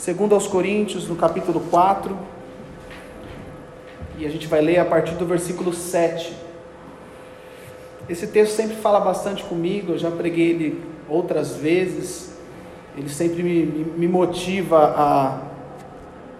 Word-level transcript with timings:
Segundo 0.00 0.34
aos 0.34 0.46
Coríntios, 0.46 1.06
no 1.06 1.14
capítulo 1.14 1.60
4, 1.70 2.16
e 4.16 4.24
a 4.24 4.30
gente 4.30 4.46
vai 4.46 4.62
ler 4.62 4.78
a 4.78 4.84
partir 4.86 5.14
do 5.16 5.26
versículo 5.26 5.74
7. 5.74 6.34
Esse 8.08 8.26
texto 8.26 8.54
sempre 8.54 8.76
fala 8.76 8.98
bastante 8.98 9.44
comigo, 9.44 9.92
eu 9.92 9.98
já 9.98 10.10
preguei 10.10 10.52
ele 10.52 10.82
outras 11.06 11.54
vezes, 11.54 12.32
ele 12.96 13.10
sempre 13.10 13.42
me, 13.42 13.66
me 13.94 14.08
motiva 14.08 14.78
a, 14.96 15.38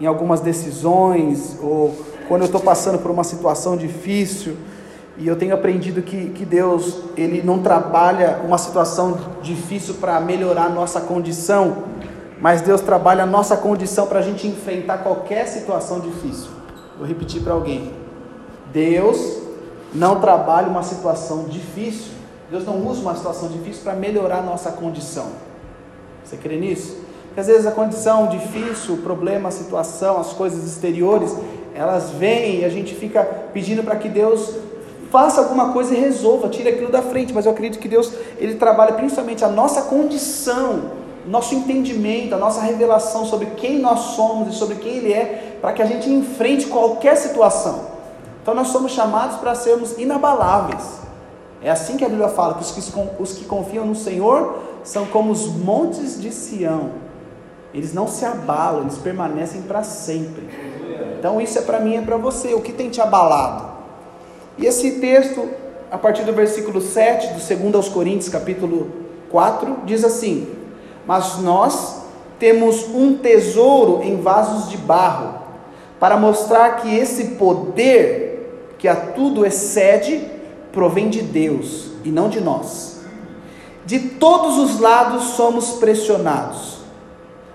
em 0.00 0.06
algumas 0.06 0.40
decisões, 0.40 1.58
ou 1.60 1.94
quando 2.28 2.40
eu 2.40 2.46
estou 2.46 2.62
passando 2.62 2.98
por 2.98 3.10
uma 3.10 3.24
situação 3.24 3.76
difícil, 3.76 4.56
e 5.18 5.28
eu 5.28 5.36
tenho 5.36 5.52
aprendido 5.52 6.00
que, 6.00 6.30
que 6.30 6.46
Deus 6.46 7.02
ele 7.14 7.42
não 7.42 7.58
trabalha 7.58 8.40
uma 8.42 8.56
situação 8.56 9.18
difícil 9.42 9.96
para 9.96 10.18
melhorar 10.18 10.70
nossa 10.70 10.98
condição, 11.02 11.99
mas 12.40 12.62
Deus 12.62 12.80
trabalha 12.80 13.24
a 13.24 13.26
nossa 13.26 13.56
condição 13.56 14.06
para 14.06 14.20
a 14.20 14.22
gente 14.22 14.46
enfrentar 14.46 14.98
qualquer 14.98 15.46
situação 15.46 16.00
difícil. 16.00 16.50
Vou 16.96 17.06
repetir 17.06 17.42
para 17.42 17.52
alguém: 17.52 17.92
Deus 18.72 19.38
não 19.94 20.20
trabalha 20.20 20.68
uma 20.68 20.82
situação 20.82 21.44
difícil, 21.44 22.12
Deus 22.50 22.64
não 22.64 22.86
usa 22.86 23.02
uma 23.02 23.14
situação 23.14 23.48
difícil 23.48 23.82
para 23.82 23.94
melhorar 23.94 24.38
a 24.38 24.42
nossa 24.42 24.70
condição. 24.72 25.26
Você 26.24 26.36
crê 26.36 26.56
nisso? 26.56 26.96
Porque 27.26 27.40
às 27.40 27.46
vezes 27.46 27.66
a 27.66 27.72
condição 27.72 28.26
difícil, 28.28 28.94
o 28.94 28.98
problema, 28.98 29.50
a 29.50 29.52
situação, 29.52 30.18
as 30.18 30.32
coisas 30.32 30.64
exteriores, 30.64 31.36
elas 31.74 32.10
vêm 32.10 32.60
e 32.60 32.64
a 32.64 32.68
gente 32.68 32.94
fica 32.94 33.22
pedindo 33.52 33.82
para 33.84 33.96
que 33.96 34.08
Deus 34.08 34.56
faça 35.10 35.40
alguma 35.40 35.72
coisa 35.72 35.94
e 35.94 36.00
resolva, 36.00 36.48
tire 36.48 36.68
aquilo 36.68 36.90
da 36.90 37.02
frente. 37.02 37.32
Mas 37.32 37.46
eu 37.46 37.52
acredito 37.52 37.80
que 37.80 37.88
Deus 37.88 38.12
ele 38.38 38.54
trabalha 38.54 38.94
principalmente 38.94 39.44
a 39.44 39.48
nossa 39.48 39.82
condição 39.82 40.99
nosso 41.26 41.54
entendimento, 41.54 42.34
a 42.34 42.38
nossa 42.38 42.60
revelação 42.60 43.24
sobre 43.24 43.46
quem 43.56 43.78
nós 43.78 44.00
somos 44.16 44.54
e 44.54 44.58
sobre 44.58 44.76
quem 44.76 44.96
Ele 44.98 45.12
é, 45.12 45.58
para 45.60 45.72
que 45.72 45.82
a 45.82 45.86
gente 45.86 46.08
enfrente 46.08 46.66
qualquer 46.66 47.16
situação. 47.16 47.90
Então 48.42 48.54
nós 48.54 48.68
somos 48.68 48.92
chamados 48.92 49.36
para 49.36 49.54
sermos 49.54 49.98
inabaláveis. 49.98 51.00
É 51.62 51.70
assim 51.70 51.96
que 51.96 52.04
a 52.04 52.08
Bíblia 52.08 52.28
fala, 52.28 52.54
que 52.54 52.62
os 52.62 52.70
que, 52.72 52.92
os 53.18 53.32
que 53.34 53.44
confiam 53.44 53.84
no 53.84 53.94
Senhor 53.94 54.62
são 54.82 55.04
como 55.06 55.30
os 55.30 55.46
montes 55.46 56.20
de 56.20 56.32
Sião. 56.32 56.90
Eles 57.72 57.92
não 57.92 58.08
se 58.08 58.24
abalam, 58.24 58.82
eles 58.82 58.96
permanecem 58.96 59.62
para 59.62 59.82
sempre. 59.82 60.48
Então 61.18 61.40
isso 61.40 61.58
é 61.58 61.62
para 61.62 61.78
mim 61.80 61.96
é 61.96 62.00
para 62.00 62.16
você. 62.16 62.54
O 62.54 62.62
que 62.62 62.72
tem 62.72 62.88
te 62.88 63.00
abalado? 63.00 63.70
E 64.56 64.66
esse 64.66 64.92
texto, 65.00 65.48
a 65.90 65.98
partir 65.98 66.22
do 66.24 66.32
versículo 66.32 66.80
7, 66.80 67.28
do 67.28 67.34
2 67.34 67.74
aos 67.74 67.88
Coríntios, 67.88 68.28
capítulo 68.28 68.90
4, 69.30 69.80
diz 69.84 70.02
assim: 70.02 70.48
mas 71.10 71.38
nós 71.38 72.02
temos 72.38 72.84
um 72.94 73.16
tesouro 73.16 74.00
em 74.00 74.20
vasos 74.20 74.70
de 74.70 74.76
barro, 74.76 75.40
para 75.98 76.16
mostrar 76.16 76.76
que 76.76 76.96
esse 76.96 77.30
poder 77.30 78.76
que 78.78 78.86
a 78.86 78.94
tudo 78.94 79.44
excede 79.44 80.24
provém 80.70 81.10
de 81.10 81.20
Deus 81.20 81.88
e 82.04 82.12
não 82.12 82.28
de 82.28 82.40
nós. 82.40 83.00
De 83.84 83.98
todos 83.98 84.56
os 84.56 84.78
lados 84.78 85.30
somos 85.30 85.72
pressionados, 85.80 86.78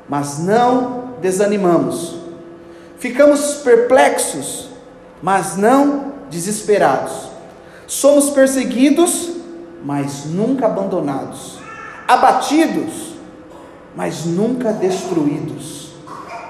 mas 0.09 0.38
não 0.40 1.12
desanimamos. 1.22 2.17
Ficamos 2.97 3.53
perplexos, 3.64 4.67
mas 5.22 5.56
não 5.56 6.12
desesperados. 6.30 7.30
Somos 7.88 8.31
perseguidos, 8.31 9.30
mas 9.81 10.25
nunca 10.25 10.66
abandonados. 10.66 11.58
Abatidos, 12.06 13.14
mas 13.95 14.25
nunca 14.25 14.71
destruídos. 14.71 15.89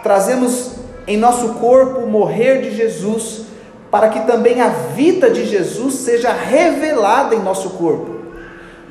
Trazemos 0.01 0.71
em 1.07 1.17
nosso 1.17 1.55
corpo 1.55 1.99
o 1.99 2.09
morrer 2.09 2.61
de 2.61 2.75
Jesus, 2.75 3.45
para 3.91 4.09
que 4.09 4.21
também 4.21 4.59
a 4.61 4.69
vida 4.69 5.29
de 5.29 5.45
Jesus 5.45 5.95
seja 5.95 6.33
revelada 6.33 7.35
em 7.35 7.43
nosso 7.43 7.71
corpo. 7.71 8.15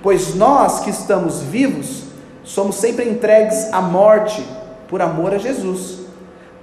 Pois 0.02 0.34
nós 0.34 0.80
que 0.80 0.90
estamos 0.90 1.40
vivos, 1.40 2.04
somos 2.44 2.76
sempre 2.76 3.08
entregues 3.08 3.72
à 3.72 3.80
morte 3.80 4.44
por 4.88 5.02
amor 5.02 5.34
a 5.34 5.38
Jesus, 5.38 6.00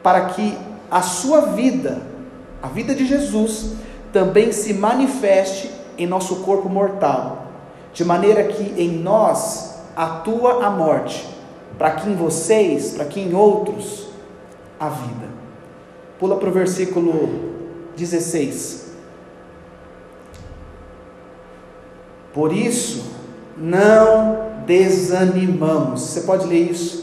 para 0.01 0.25
que 0.27 0.57
a 0.89 1.01
sua 1.01 1.41
vida, 1.41 2.01
a 2.61 2.67
vida 2.67 2.95
de 2.95 3.05
Jesus, 3.05 3.73
também 4.13 4.51
se 4.51 4.73
manifeste 4.73 5.69
em 5.97 6.07
nosso 6.07 6.37
corpo 6.37 6.69
mortal, 6.69 7.47
de 7.93 8.05
maneira 8.05 8.43
que 8.45 8.81
em 8.81 8.89
nós 8.89 9.75
atua 9.95 10.65
a 10.65 10.69
morte 10.69 11.40
para 11.77 11.91
que 11.91 12.09
em 12.09 12.15
vocês, 12.15 12.91
para 12.91 13.05
que 13.05 13.19
em 13.19 13.33
outros, 13.33 14.07
a 14.79 14.89
vida. 14.89 15.27
Pula 16.19 16.37
para 16.37 16.49
o 16.49 16.51
versículo 16.51 17.51
16. 17.95 18.91
Por 22.33 22.53
isso, 22.53 23.11
não 23.57 24.51
desanimamos. 24.65 26.01
Você 26.01 26.21
pode 26.21 26.47
ler 26.47 26.71
isso? 26.71 27.01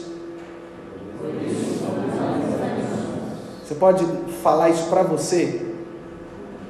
Você 3.63 3.75
pode 3.75 4.03
falar 4.41 4.69
isso 4.69 4.89
para 4.89 5.03
você? 5.03 5.65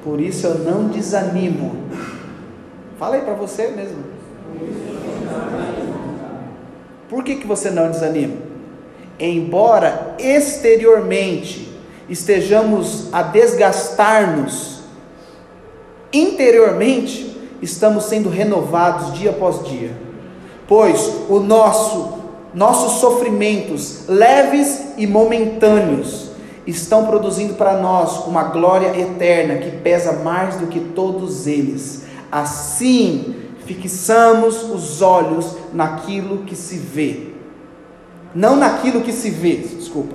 Por 0.04 0.20
isso 0.20 0.46
eu 0.46 0.58
não 0.58 0.88
desanimo. 0.88 1.76
Fala 2.98 3.16
aí 3.16 3.22
para 3.22 3.34
você 3.34 3.68
mesmo. 3.68 4.02
Por 4.46 5.89
que, 7.24 7.34
que 7.34 7.46
você 7.46 7.70
não 7.70 7.90
desanima? 7.90 8.36
Embora 9.18 10.14
exteriormente 10.18 11.68
estejamos 12.08 13.12
a 13.12 13.22
desgastar-nos, 13.22 14.80
interiormente 16.12 17.36
estamos 17.60 18.04
sendo 18.04 18.28
renovados 18.28 19.14
dia 19.14 19.30
após 19.30 19.64
dia. 19.64 19.90
Pois 20.68 21.12
o 21.28 21.40
nosso 21.40 22.20
nossos 22.52 23.00
sofrimentos 23.00 24.06
leves 24.08 24.94
e 24.96 25.06
momentâneos 25.06 26.30
estão 26.66 27.06
produzindo 27.06 27.54
para 27.54 27.74
nós 27.74 28.26
uma 28.26 28.44
glória 28.44 28.88
eterna 28.98 29.56
que 29.56 29.70
pesa 29.78 30.12
mais 30.12 30.56
do 30.56 30.66
que 30.66 30.80
todos 30.80 31.46
eles. 31.46 32.02
Assim, 32.30 33.36
fixamos 33.74 34.62
os 34.62 35.02
olhos 35.02 35.56
naquilo 35.72 36.38
que 36.44 36.56
se 36.56 36.76
vê. 36.76 37.28
Não 38.34 38.56
naquilo 38.56 39.00
que 39.00 39.12
se 39.12 39.30
vê, 39.30 39.56
desculpa, 39.56 40.14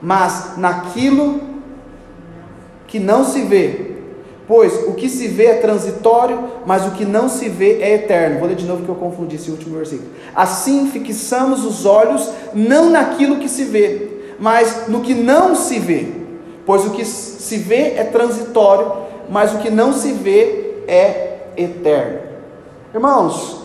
mas 0.00 0.56
naquilo 0.56 1.40
que 2.86 2.98
não 2.98 3.24
se 3.24 3.42
vê. 3.42 3.96
Pois 4.46 4.74
o 4.86 4.92
que 4.92 5.08
se 5.08 5.26
vê 5.26 5.46
é 5.46 5.54
transitório, 5.54 6.38
mas 6.64 6.86
o 6.86 6.92
que 6.92 7.04
não 7.04 7.28
se 7.28 7.48
vê 7.48 7.80
é 7.80 7.94
eterno. 7.94 8.38
Vou 8.38 8.48
ler 8.48 8.54
de 8.54 8.64
novo 8.64 8.84
que 8.84 8.88
eu 8.88 8.94
confundi 8.94 9.36
esse 9.36 9.50
último 9.50 9.76
versículo. 9.76 10.08
Assim 10.34 10.88
fixamos 10.90 11.64
os 11.64 11.84
olhos 11.84 12.30
não 12.54 12.90
naquilo 12.90 13.38
que 13.38 13.48
se 13.48 13.64
vê, 13.64 14.08
mas 14.38 14.86
no 14.86 15.00
que 15.00 15.14
não 15.14 15.56
se 15.56 15.80
vê. 15.80 16.06
Pois 16.64 16.84
o 16.84 16.90
que 16.90 17.04
se 17.04 17.56
vê 17.58 17.94
é 17.96 18.04
transitório, 18.04 18.92
mas 19.28 19.52
o 19.54 19.58
que 19.58 19.70
não 19.70 19.92
se 19.92 20.12
vê 20.12 20.82
é 20.86 21.38
eterno. 21.56 22.25
Irmãos, 22.96 23.58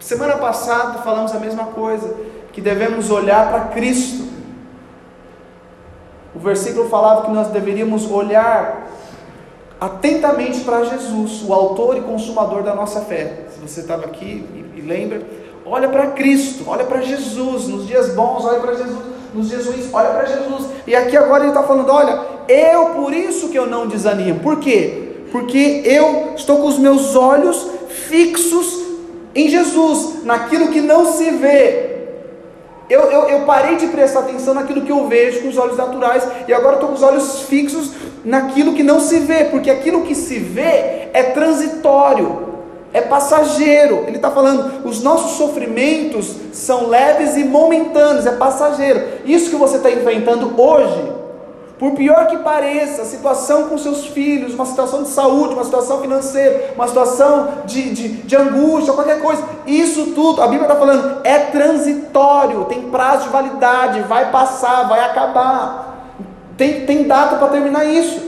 semana 0.00 0.38
passada 0.38 1.00
falamos 1.00 1.34
a 1.34 1.38
mesma 1.38 1.64
coisa, 1.64 2.14
que 2.50 2.62
devemos 2.62 3.10
olhar 3.10 3.50
para 3.50 3.60
Cristo. 3.74 4.24
O 6.34 6.38
versículo 6.38 6.88
falava 6.88 7.26
que 7.26 7.30
nós 7.30 7.48
deveríamos 7.48 8.10
olhar 8.10 8.86
atentamente 9.78 10.60
para 10.60 10.82
Jesus, 10.84 11.42
o 11.46 11.52
autor 11.52 11.98
e 11.98 12.00
consumador 12.00 12.62
da 12.62 12.74
nossa 12.74 13.02
fé. 13.02 13.48
Se 13.50 13.60
você 13.60 13.80
estava 13.80 14.06
aqui 14.06 14.72
e 14.74 14.80
lembra, 14.80 15.20
olha 15.66 15.90
para 15.90 16.12
Cristo, 16.12 16.64
olha 16.66 16.84
para 16.86 17.02
Jesus, 17.02 17.68
nos 17.68 17.86
dias 17.86 18.14
bons, 18.14 18.46
olha 18.46 18.60
para 18.60 18.76
Jesus, 18.76 19.04
nos 19.34 19.50
dias 19.50 19.66
ruins, 19.66 19.92
olha 19.92 20.08
para 20.08 20.24
Jesus. 20.24 20.70
E 20.86 20.96
aqui 20.96 21.18
agora 21.18 21.44
ele 21.44 21.50
está 21.50 21.62
falando: 21.62 21.92
olha, 21.92 22.18
eu 22.48 22.94
por 22.94 23.12
isso 23.12 23.50
que 23.50 23.58
eu 23.58 23.66
não 23.66 23.86
desanimo. 23.86 24.40
Por 24.40 24.58
quê? 24.58 25.03
Porque 25.34 25.82
eu 25.84 26.34
estou 26.36 26.58
com 26.58 26.68
os 26.68 26.78
meus 26.78 27.16
olhos 27.16 27.66
fixos 27.88 28.84
em 29.34 29.48
Jesus, 29.48 30.22
naquilo 30.22 30.68
que 30.68 30.80
não 30.80 31.12
se 31.12 31.28
vê. 31.28 31.90
Eu, 32.88 33.00
eu, 33.10 33.22
eu, 33.28 33.40
parei 33.40 33.74
de 33.74 33.88
prestar 33.88 34.20
atenção 34.20 34.54
naquilo 34.54 34.82
que 34.82 34.92
eu 34.92 35.08
vejo 35.08 35.42
com 35.42 35.48
os 35.48 35.58
olhos 35.58 35.76
naturais 35.76 36.22
e 36.46 36.54
agora 36.54 36.74
estou 36.74 36.90
com 36.90 36.94
os 36.94 37.02
olhos 37.02 37.40
fixos 37.48 37.90
naquilo 38.24 38.74
que 38.74 38.84
não 38.84 39.00
se 39.00 39.18
vê, 39.18 39.46
porque 39.46 39.72
aquilo 39.72 40.02
que 40.02 40.14
se 40.14 40.38
vê 40.38 41.08
é 41.12 41.32
transitório, 41.34 42.54
é 42.92 43.00
passageiro. 43.00 44.04
Ele 44.06 44.18
está 44.18 44.30
falando, 44.30 44.86
os 44.86 45.02
nossos 45.02 45.32
sofrimentos 45.32 46.32
são 46.52 46.86
leves 46.86 47.36
e 47.36 47.42
momentâneos, 47.42 48.24
é 48.24 48.36
passageiro. 48.36 49.02
Isso 49.24 49.50
que 49.50 49.56
você 49.56 49.78
está 49.78 49.90
enfrentando 49.90 50.54
hoje 50.56 51.23
Por 51.78 51.92
pior 51.92 52.28
que 52.28 52.38
pareça, 52.38 53.02
a 53.02 53.04
situação 53.04 53.64
com 53.64 53.76
seus 53.76 54.06
filhos, 54.06 54.54
uma 54.54 54.64
situação 54.64 55.02
de 55.02 55.08
saúde, 55.08 55.54
uma 55.54 55.64
situação 55.64 56.00
financeira, 56.00 56.72
uma 56.76 56.86
situação 56.86 57.48
de, 57.66 57.90
de, 57.92 58.08
de 58.08 58.36
angústia, 58.36 58.92
qualquer 58.92 59.20
coisa, 59.20 59.42
isso 59.66 60.12
tudo, 60.14 60.40
a 60.40 60.46
Bíblia 60.46 60.68
está 60.68 60.76
falando, 60.76 61.20
é 61.24 61.38
transitório, 61.38 62.64
tem 62.66 62.90
prazo 62.90 63.24
de 63.24 63.30
validade, 63.30 64.00
vai 64.02 64.30
passar, 64.30 64.88
vai 64.88 65.00
acabar, 65.00 66.12
tem, 66.56 66.86
tem 66.86 67.08
data 67.08 67.36
para 67.36 67.48
terminar 67.48 67.84
isso. 67.84 68.20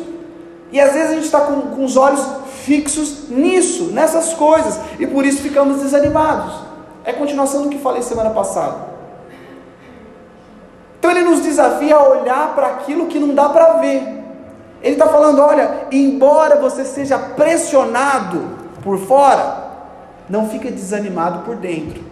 E 0.72 0.80
às 0.80 0.92
vezes 0.92 1.10
a 1.10 1.14
gente 1.14 1.26
está 1.26 1.40
com, 1.42 1.60
com 1.60 1.84
os 1.84 1.96
olhos 1.96 2.20
fixos 2.64 3.28
nisso, 3.28 3.90
nessas 3.92 4.34
coisas, 4.34 4.80
e 4.98 5.06
por 5.06 5.24
isso 5.24 5.40
ficamos 5.40 5.80
desanimados. 5.82 6.52
É 7.04 7.12
continuação 7.12 7.62
do 7.62 7.68
que 7.68 7.78
falei 7.78 8.02
semana 8.02 8.30
passada. 8.30 8.95
Então 11.06 11.16
ele 11.16 11.30
nos 11.30 11.40
desafia 11.40 11.94
a 11.94 12.02
olhar 12.02 12.52
para 12.56 12.66
aquilo 12.66 13.06
que 13.06 13.20
não 13.20 13.32
dá 13.32 13.48
para 13.48 13.74
ver. 13.74 14.02
Ele 14.82 14.94
está 14.94 15.06
falando: 15.06 15.40
olha, 15.40 15.86
embora 15.92 16.56
você 16.56 16.84
seja 16.84 17.16
pressionado 17.16 18.42
por 18.82 18.98
fora, 18.98 19.68
não 20.28 20.48
fique 20.48 20.68
desanimado 20.68 21.44
por 21.44 21.54
dentro. 21.54 22.02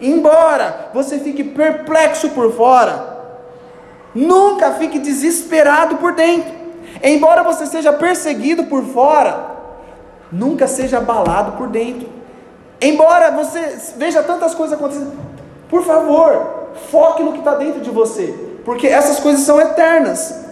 Embora 0.00 0.88
você 0.94 1.18
fique 1.18 1.44
perplexo 1.44 2.30
por 2.30 2.50
fora, 2.54 3.18
nunca 4.14 4.72
fique 4.72 4.98
desesperado 4.98 5.96
por 5.96 6.14
dentro. 6.14 6.50
Embora 7.02 7.42
você 7.42 7.66
seja 7.66 7.92
perseguido 7.92 8.64
por 8.64 8.84
fora, 8.84 9.50
nunca 10.32 10.66
seja 10.66 10.96
abalado 10.96 11.58
por 11.58 11.68
dentro. 11.68 12.08
Embora 12.80 13.30
você 13.32 13.78
veja 13.98 14.22
tantas 14.22 14.54
coisas 14.54 14.78
acontecendo, 14.78 15.12
por 15.68 15.84
favor, 15.84 16.53
foque 16.90 17.22
no 17.22 17.32
que 17.32 17.38
está 17.38 17.54
dentro 17.54 17.80
de 17.80 17.90
você, 17.90 18.34
porque 18.64 18.86
essas 18.86 19.20
coisas 19.20 19.42
são 19.42 19.60
eternas. 19.60 20.44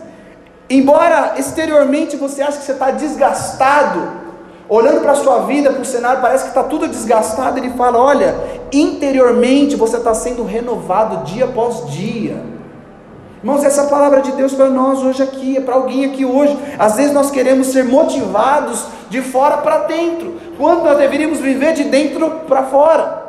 Embora 0.69 1.35
exteriormente 1.37 2.17
você 2.17 2.43
ache 2.43 2.59
que 2.59 2.65
você 2.65 2.73
está 2.73 2.91
desgastado, 2.91 4.23
olhando 4.69 5.01
para 5.01 5.13
a 5.13 5.17
sua 5.17 5.41
vida, 5.41 5.71
para 5.71 5.83
o 5.83 5.85
cenário, 5.85 6.23
parece 6.23 6.45
que 6.45 6.51
está 6.51 6.63
tudo 6.63 6.89
desgastado, 6.89 7.59
ele 7.59 7.71
fala: 7.71 7.99
olha, 7.99 8.35
interiormente 8.73 9.77
você 9.77 9.99
está 9.99 10.15
sendo 10.15 10.45
renovado 10.45 11.25
dia 11.25 11.45
após 11.45 11.91
dia. 11.91 12.53
Irmãos, 13.43 13.65
essa 13.65 13.83
é 13.83 13.87
palavra 13.87 14.23
de 14.23 14.31
Deus 14.33 14.55
para 14.55 14.71
nós 14.71 15.03
hoje 15.03 15.21
aqui, 15.21 15.57
é 15.57 15.61
para 15.61 15.75
alguém 15.75 16.05
aqui 16.05 16.25
hoje. 16.25 16.57
Às 16.79 16.95
vezes 16.95 17.13
nós 17.13 17.31
queremos 17.31 17.67
ser 17.67 17.85
motivados 17.85 18.87
de 19.11 19.21
fora 19.21 19.59
para 19.59 19.79
dentro, 19.79 20.35
quando 20.57 20.85
nós 20.85 20.97
deveríamos 20.97 21.41
viver 21.41 21.75
de 21.75 21.85
dentro 21.85 22.31
para 22.47 22.63
fora. 22.63 23.21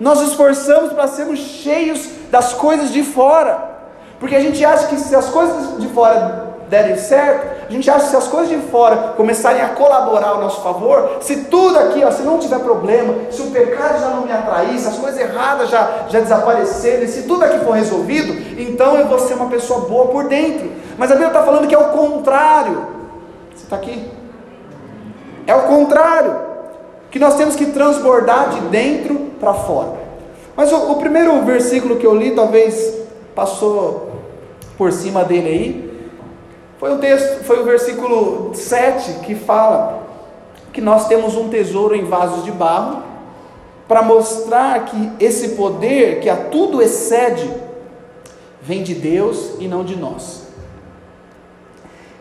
Nós 0.00 0.22
esforçamos 0.22 0.92
para 0.94 1.06
sermos 1.06 1.38
cheios 1.38 2.08
das 2.32 2.54
coisas 2.54 2.90
de 2.90 3.02
fora, 3.02 3.62
porque 4.18 4.34
a 4.34 4.40
gente 4.40 4.64
acha 4.64 4.86
que 4.86 4.96
se 4.96 5.14
as 5.14 5.28
coisas 5.28 5.78
de 5.78 5.86
fora 5.88 6.54
derem 6.70 6.96
certo, 6.96 7.66
a 7.68 7.70
gente 7.70 7.90
acha 7.90 8.04
que 8.06 8.10
se 8.10 8.16
as 8.16 8.26
coisas 8.26 8.48
de 8.48 8.56
fora 8.70 9.12
começarem 9.18 9.60
a 9.60 9.68
colaborar 9.68 10.28
ao 10.28 10.40
nosso 10.40 10.62
favor, 10.62 11.18
se 11.20 11.44
tudo 11.44 11.78
aqui, 11.78 12.02
ó, 12.02 12.10
se 12.10 12.22
não 12.22 12.38
tiver 12.38 12.58
problema, 12.60 13.12
se 13.30 13.42
o 13.42 13.50
pecado 13.50 14.00
já 14.00 14.08
não 14.08 14.22
me 14.22 14.32
atrair, 14.32 14.78
se 14.78 14.88
as 14.88 14.96
coisas 14.96 15.20
erradas 15.20 15.68
já, 15.68 16.06
já 16.08 16.20
desaparecerem, 16.20 17.06
se 17.06 17.24
tudo 17.24 17.44
aqui 17.44 17.58
for 17.66 17.72
resolvido, 17.72 18.32
então 18.58 18.96
eu 18.96 19.06
vou 19.08 19.18
ser 19.18 19.34
uma 19.34 19.50
pessoa 19.50 19.80
boa 19.80 20.06
por 20.06 20.24
dentro. 20.24 20.72
Mas 20.96 21.10
a 21.10 21.14
Bíblia 21.14 21.28
está 21.28 21.42
falando 21.42 21.68
que 21.68 21.74
é 21.74 21.78
o 21.78 21.90
contrário. 21.90 22.86
Você 23.54 23.64
está 23.64 23.76
aqui? 23.76 24.10
É 25.46 25.54
o 25.54 25.64
contrário. 25.64 26.40
Que 27.10 27.18
nós 27.18 27.34
temos 27.34 27.54
que 27.56 27.66
transbordar 27.66 28.48
de 28.48 28.60
dentro 28.68 29.16
para 29.38 29.52
fora. 29.52 30.01
Mas 30.56 30.70
o, 30.72 30.92
o, 30.92 30.96
primeiro 30.96 31.40
versículo 31.42 31.96
que 31.96 32.06
eu 32.06 32.14
li, 32.14 32.32
talvez 32.32 32.94
passou 33.34 34.12
por 34.76 34.92
cima 34.92 35.24
dele 35.24 35.48
aí, 35.48 35.92
foi 36.78 36.92
o 36.92 36.98
texto, 36.98 37.44
foi 37.44 37.60
o 37.60 37.64
versículo 37.64 38.54
7 38.54 39.20
que 39.20 39.34
fala 39.34 40.02
que 40.72 40.80
nós 40.80 41.06
temos 41.06 41.36
um 41.36 41.48
tesouro 41.48 41.94
em 41.94 42.04
vasos 42.04 42.44
de 42.44 42.50
barro 42.50 43.02
para 43.86 44.02
mostrar 44.02 44.84
que 44.86 45.12
esse 45.20 45.50
poder 45.50 46.20
que 46.20 46.28
a 46.28 46.36
tudo 46.36 46.82
excede 46.82 47.48
vem 48.60 48.82
de 48.82 48.94
Deus 48.94 49.54
e 49.58 49.68
não 49.68 49.84
de 49.84 49.96
nós. 49.96 50.46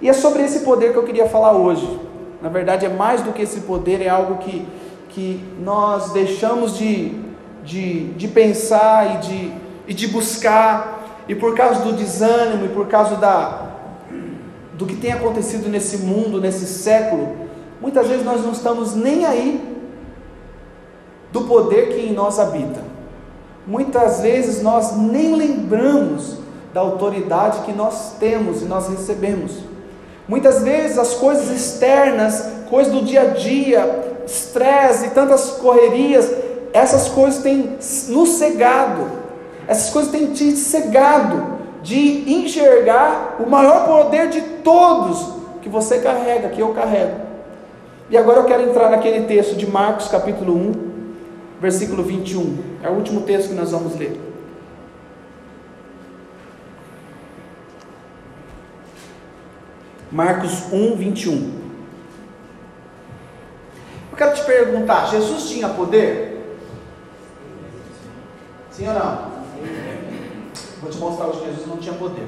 E 0.01 0.10
é 0.10 0.13
sobre 0.13 0.44
esse 0.44 0.62
poder 0.62 0.92
que 0.92 0.98
eu 0.98 1.04
queria 1.04 1.30
falar 1.30 1.54
hoje. 1.54 2.00
Na 2.42 2.50
verdade, 2.50 2.86
é 2.86 2.89
mais 2.89 3.22
do 3.22 3.31
que 3.31 3.44
esse 3.44 3.62
poder, 3.62 4.01
é 4.01 4.10
algo 4.10 4.38
que, 4.38 4.68
que 5.10 5.44
nós 5.60 6.12
deixamos 6.12 6.75
de 6.78 7.31
de, 7.63 8.13
de 8.13 8.27
pensar 8.27 9.15
e 9.15 9.17
de, 9.19 9.53
e 9.87 9.93
de 9.93 10.07
buscar, 10.07 11.23
e 11.27 11.35
por 11.35 11.55
causa 11.55 11.81
do 11.81 11.93
desânimo, 11.93 12.65
e 12.65 12.69
por 12.69 12.87
causa 12.87 13.15
da, 13.15 13.71
do 14.73 14.85
que 14.85 14.95
tem 14.95 15.11
acontecido 15.11 15.69
nesse 15.69 15.99
mundo, 15.99 16.41
nesse 16.41 16.65
século, 16.65 17.35
muitas 17.79 18.07
vezes 18.07 18.25
nós 18.25 18.43
não 18.43 18.51
estamos 18.51 18.95
nem 18.95 19.25
aí 19.25 19.71
do 21.31 21.41
poder 21.41 21.89
que 21.89 22.01
em 22.01 22.13
nós 22.13 22.39
habita. 22.39 22.81
Muitas 23.65 24.21
vezes 24.21 24.61
nós 24.61 24.97
nem 24.97 25.35
lembramos 25.35 26.39
da 26.73 26.81
autoridade 26.81 27.61
que 27.61 27.71
nós 27.71 28.13
temos 28.19 28.61
e 28.61 28.65
nós 28.65 28.87
recebemos. 28.87 29.59
Muitas 30.27 30.63
vezes 30.63 30.97
as 30.97 31.13
coisas 31.13 31.49
externas, 31.49 32.45
coisas 32.69 32.93
do 32.93 33.03
dia 33.03 33.21
a 33.21 33.25
dia, 33.27 34.23
estresse 34.25 35.07
e 35.07 35.09
tantas 35.09 35.51
correrias, 35.51 36.31
essas 36.73 37.09
coisas 37.09 37.41
têm 37.41 37.77
nos 38.09 38.29
cegado, 38.29 39.09
essas 39.68 39.89
coisas 39.89 40.12
têm 40.12 40.33
te 40.33 40.51
cegado 40.56 41.59
de 41.81 42.31
enxergar 42.31 43.38
o 43.39 43.50
maior 43.50 43.85
poder 43.85 44.29
de 44.29 44.41
todos 44.41 45.41
que 45.62 45.69
você 45.69 46.00
carrega, 46.00 46.50
que 46.50 46.62
eu 46.62 46.73
carrego. 46.73 47.21
E 48.09 48.18
agora 48.18 48.39
eu 48.39 48.45
quero 48.45 48.63
entrar 48.63 48.89
naquele 48.89 49.25
texto 49.25 49.56
de 49.56 49.65
Marcos 49.65 50.07
capítulo 50.07 50.56
1, 50.56 50.71
versículo 51.62 52.03
21. 52.03 52.57
É 52.83 52.89
o 52.89 52.94
último 52.94 53.21
texto 53.21 53.50
que 53.50 53.56
nós 53.56 53.71
vamos 53.71 53.97
ler. 53.97 54.19
Marcos 60.12 60.73
1, 60.73 60.95
21. 60.97 61.62
Eu 64.12 64.18
quero 64.18 64.33
te 64.33 64.44
perguntar: 64.44 65.07
Jesus 65.07 65.50
tinha 65.50 65.69
poder? 65.69 66.31
Sim 68.81 68.88
ou 68.88 68.94
não? 68.95 69.31
Vou 70.81 70.89
te 70.89 70.98
mostrar 70.98 71.28
hoje 71.28 71.42
que 71.42 71.45
Jesus 71.51 71.68
não 71.68 71.78
tinha 71.78 71.94
poder. 71.94 72.28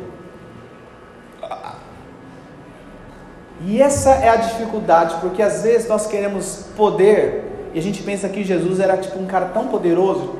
E 3.65 3.81
essa 3.81 4.11
é 4.11 4.29
a 4.29 4.35
dificuldade, 4.35 5.15
porque 5.19 5.41
às 5.41 5.63
vezes 5.63 5.87
nós 5.87 6.05
queremos 6.05 6.67
poder 6.77 7.71
e 7.73 7.79
a 7.79 7.81
gente 7.81 8.03
pensa 8.03 8.29
que 8.29 8.43
Jesus 8.43 8.79
era 8.79 8.97
tipo 8.97 9.17
um 9.17 9.25
cara 9.25 9.47
tão 9.47 9.67
poderoso. 9.67 10.35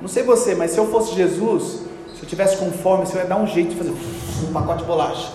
Não 0.00 0.06
sei 0.06 0.22
você, 0.22 0.54
mas 0.54 0.70
se 0.70 0.78
eu 0.78 0.86
fosse 0.86 1.16
Jesus, 1.16 1.82
se 2.14 2.22
eu 2.22 2.28
tivesse 2.28 2.58
com 2.58 2.70
fome, 2.70 3.04
eu 3.12 3.18
ia 3.18 3.26
dar 3.26 3.36
um 3.36 3.46
jeito 3.48 3.70
de 3.70 3.76
fazer 3.76 3.90
um 3.90 4.52
pacote 4.52 4.82
de 4.82 4.84
bolacha 4.84 5.32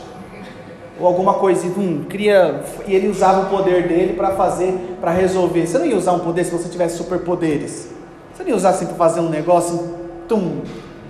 ou 0.97 1.07
alguma 1.07 1.33
coisinha, 1.33 1.73
um, 1.77 2.03
cria 2.03 2.63
e 2.87 2.95
ele 2.95 3.09
usava 3.09 3.47
o 3.47 3.49
poder 3.49 3.87
dele 3.87 4.13
para 4.13 4.31
fazer, 4.35 4.97
para 5.01 5.11
resolver. 5.11 5.67
Você 5.67 5.77
não 5.77 5.85
ia 5.85 5.97
usar 5.97 6.13
um 6.13 6.19
poder 6.19 6.45
se 6.45 6.51
você 6.51 6.69
tivesse 6.69 6.95
superpoderes. 6.95 7.89
Você 8.33 8.43
não 8.43 8.49
ia 8.49 8.55
usar 8.55 8.69
assim 8.69 8.85
para 8.85 8.95
fazer 8.95 9.19
um 9.19 9.27
negócio 9.27 10.00
tum, 10.31 10.61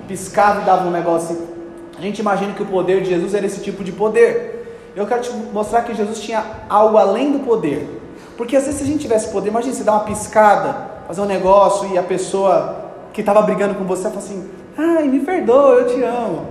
piscava 0.08 0.64
e 0.64 0.66
dava 0.66 0.88
um 0.88 0.92
negócio 0.92 1.36
assim. 1.36 1.48
A 1.96 2.02
gente 2.02 2.18
imagina 2.18 2.54
que 2.54 2.64
o 2.64 2.66
poder 2.66 3.04
de 3.04 3.10
Jesus 3.10 3.36
era 3.36 3.46
esse 3.46 3.62
tipo 3.62 3.84
de 3.84 3.92
poder. 3.92 4.92
Eu 4.96 5.06
quero 5.06 5.22
te 5.22 5.32
mostrar 5.54 5.84
que 5.84 5.94
Jesus 5.94 6.20
tinha 6.20 6.44
algo 6.68 6.98
além 6.98 7.32
do 7.32 7.40
poder. 7.46 7.88
Porque 8.36 8.58
às 8.58 8.64
vezes 8.64 8.80
se 8.80 8.84
a 8.84 8.88
gente 8.88 9.02
tivesse 9.02 9.32
poder, 9.32 9.50
imagina 9.50 9.76
você 9.76 9.84
dar 9.84 9.92
uma 9.92 10.06
piscada, 10.06 10.76
fazer 11.08 11.22
um 11.22 11.26
negócio 11.26 11.88
e 11.94 12.00
a 12.00 12.02
pessoa 12.02 12.92
que 13.14 13.22
estava 13.22 13.44
brigando 13.44 13.76
com 13.76 13.84
você 13.84 14.06
fala 14.06 14.18
assim: 14.18 14.50
ai, 14.76 15.04
me 15.04 15.20
perdoa, 15.20 15.76
eu 15.76 15.88
te 15.88 16.02
amo. 16.02 16.48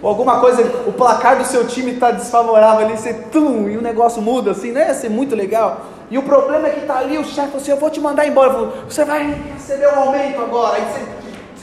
Ou 0.00 0.08
alguma 0.08 0.40
coisa, 0.40 0.62
o 0.86 0.92
placar 0.92 1.36
do 1.36 1.44
seu 1.44 1.66
time 1.66 1.92
está 1.92 2.10
desfavorável 2.10 2.86
ali, 2.86 2.96
você 2.96 3.12
tum, 3.12 3.68
e 3.68 3.76
o 3.76 3.82
negócio 3.82 4.22
muda 4.22 4.52
assim, 4.52 4.72
não 4.72 4.80
ia 4.80 4.94
ser 4.94 5.10
muito 5.10 5.34
legal. 5.34 5.82
E 6.10 6.16
o 6.16 6.22
problema 6.22 6.68
é 6.68 6.70
que 6.70 6.80
está 6.80 6.98
ali 6.98 7.18
o 7.18 7.24
chefe 7.24 7.58
assim: 7.58 7.72
eu 7.72 7.76
vou 7.76 7.90
te 7.90 8.00
mandar 8.00 8.26
embora. 8.26 8.70
você 8.88 9.04
vai 9.04 9.36
receber 9.52 9.88
um 9.88 9.98
aumento 9.98 10.40
agora. 10.40 10.76
Aí 10.76 10.82
você 10.82 11.15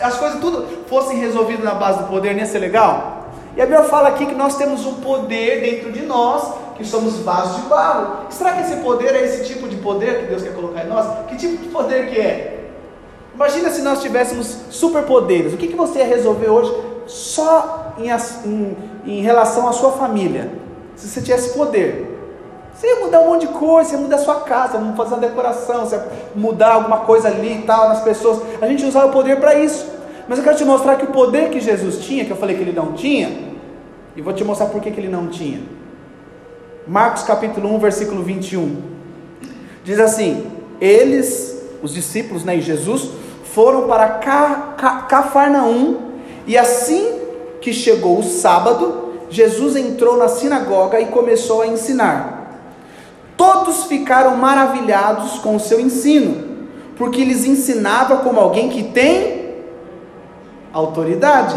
as 0.03 0.17
coisas 0.17 0.39
tudo 0.39 0.67
fossem 0.87 1.17
resolvidas 1.17 1.63
na 1.63 1.73
base 1.73 1.99
do 1.99 2.09
poder, 2.09 2.33
não 2.33 2.39
ia 2.39 2.45
ser 2.45 2.59
legal? 2.59 3.29
E 3.55 3.61
a 3.61 3.65
Bíblia 3.65 3.83
fala 3.85 4.09
aqui 4.09 4.25
que 4.25 4.35
nós 4.35 4.57
temos 4.57 4.85
um 4.85 4.95
poder 4.95 5.61
dentro 5.61 5.91
de 5.91 6.01
nós, 6.05 6.53
que 6.75 6.83
somos 6.83 7.19
vasos 7.19 7.61
de 7.61 7.69
barro. 7.69 8.25
Será 8.29 8.53
que 8.53 8.61
esse 8.61 8.77
poder 8.77 9.15
é 9.15 9.23
esse 9.23 9.45
tipo 9.45 9.67
de 9.69 9.75
poder 9.77 10.21
que 10.21 10.25
Deus 10.27 10.41
quer 10.41 10.53
colocar 10.53 10.83
em 10.83 10.89
nós? 10.89 11.27
Que 11.27 11.37
tipo 11.37 11.61
de 11.61 11.69
poder 11.69 12.09
que 12.09 12.19
é? 12.19 12.69
Imagina 13.33 13.69
se 13.69 13.81
nós 13.81 14.01
tivéssemos 14.01 14.57
superpoderes. 14.69 15.53
O 15.53 15.57
que, 15.57 15.67
que 15.67 15.75
você 15.75 15.99
ia 15.99 16.05
resolver 16.05 16.49
hoje 16.49 16.73
só 17.07 17.93
em, 17.97 18.09
em, 18.47 18.77
em 19.05 19.21
relação 19.21 19.67
à 19.67 19.71
sua 19.71 19.93
família? 19.93 20.51
Se 20.95 21.07
você 21.07 21.21
tivesse 21.21 21.57
poder. 21.57 22.12
Você 22.83 22.89
ia 22.89 22.99
mudar 22.99 23.21
um 23.21 23.29
monte 23.29 23.47
de 23.47 23.53
coisa, 23.53 23.91
você 23.91 23.95
ia 23.95 24.01
mudar 24.01 24.17
a 24.17 24.19
sua 24.19 24.41
casa, 24.41 24.77
ia 24.77 24.93
fazer 24.93 25.13
uma 25.13 25.21
decoração, 25.21 25.85
você 25.85 25.95
ia 25.95 26.05
mudar 26.35 26.73
alguma 26.73 26.97
coisa 26.97 27.29
ali 27.29 27.59
e 27.59 27.61
tal, 27.61 27.87
nas 27.87 28.01
pessoas. 28.01 28.41
A 28.61 28.67
gente 28.67 28.83
usava 28.83 29.07
o 29.07 29.11
poder 29.13 29.39
para 29.39 29.57
isso. 29.57 29.85
Mas 30.27 30.37
eu 30.37 30.43
quero 30.43 30.57
te 30.57 30.65
mostrar 30.65 30.97
que 30.97 31.05
o 31.05 31.07
poder 31.07 31.49
que 31.49 31.61
Jesus 31.61 31.99
tinha, 31.99 32.25
que 32.25 32.31
eu 32.31 32.35
falei 32.35 32.57
que 32.57 32.61
ele 32.61 32.73
não 32.73 32.91
tinha, 32.91 33.53
E 34.17 34.21
vou 34.21 34.33
te 34.33 34.43
mostrar 34.43 34.65
por 34.65 34.81
que, 34.81 34.89
ele 34.89 35.07
não 35.07 35.27
tinha. 35.27 35.61
Marcos 36.85 37.23
capítulo 37.23 37.73
1, 37.73 37.79
versículo 37.79 38.21
21. 38.21 38.81
Diz 39.85 39.97
assim: 39.97 40.45
Eles, 40.81 41.63
os 41.81 41.93
discípulos 41.93 42.43
né, 42.43 42.57
e 42.57 42.61
Jesus, 42.61 43.11
foram 43.45 43.87
para 43.87 44.09
Ca, 44.09 44.73
Ca, 44.77 44.95
Cafarnaum, 45.03 46.11
e 46.45 46.57
assim 46.57 47.17
que 47.61 47.71
chegou 47.71 48.19
o 48.19 48.23
sábado, 48.23 49.13
Jesus 49.29 49.77
entrou 49.77 50.17
na 50.17 50.27
sinagoga 50.27 50.99
e 50.99 51.05
começou 51.05 51.61
a 51.61 51.67
ensinar. 51.67 52.32
Todos 53.35 53.85
ficaram 53.85 54.37
maravilhados 54.37 55.39
com 55.39 55.55
o 55.55 55.59
seu 55.59 55.79
ensino, 55.79 56.67
porque 56.95 57.23
lhes 57.23 57.45
ensinava 57.45 58.17
como 58.17 58.39
alguém 58.39 58.69
que 58.69 58.83
tem 58.83 59.55
autoridade, 60.71 61.55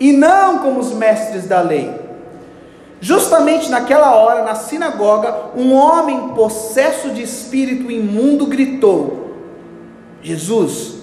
e 0.00 0.12
não 0.12 0.58
como 0.58 0.80
os 0.80 0.92
mestres 0.92 1.46
da 1.46 1.60
lei. 1.60 1.92
Justamente 3.00 3.70
naquela 3.70 4.14
hora, 4.14 4.42
na 4.42 4.54
sinagoga, 4.56 5.52
um 5.56 5.72
homem 5.72 6.30
possesso 6.30 7.10
de 7.10 7.22
espírito 7.22 7.90
imundo 7.90 8.46
gritou: 8.46 9.34
Jesus, 10.20 10.96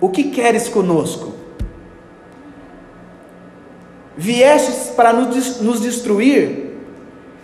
o 0.00 0.08
que 0.08 0.24
queres 0.24 0.68
conosco? 0.68 1.32
Viestes 4.16 4.90
para 4.90 5.12
nos 5.12 5.80
destruir? 5.80 6.71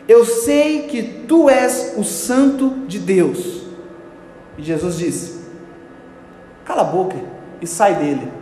Eu 0.09 0.25
sei 0.25 0.85
que 0.85 1.03
tu 1.03 1.51
és 1.51 1.93
o 1.99 2.03
Santo 2.03 2.71
de 2.87 2.99
Deus. 2.99 3.63
E 4.57 4.63
Jesus 4.63 4.97
disse: 4.97 5.41
Cala 6.65 6.81
a 6.81 6.85
boca 6.85 7.17
e 7.61 7.67
sai 7.67 7.95
dele. 7.97 8.33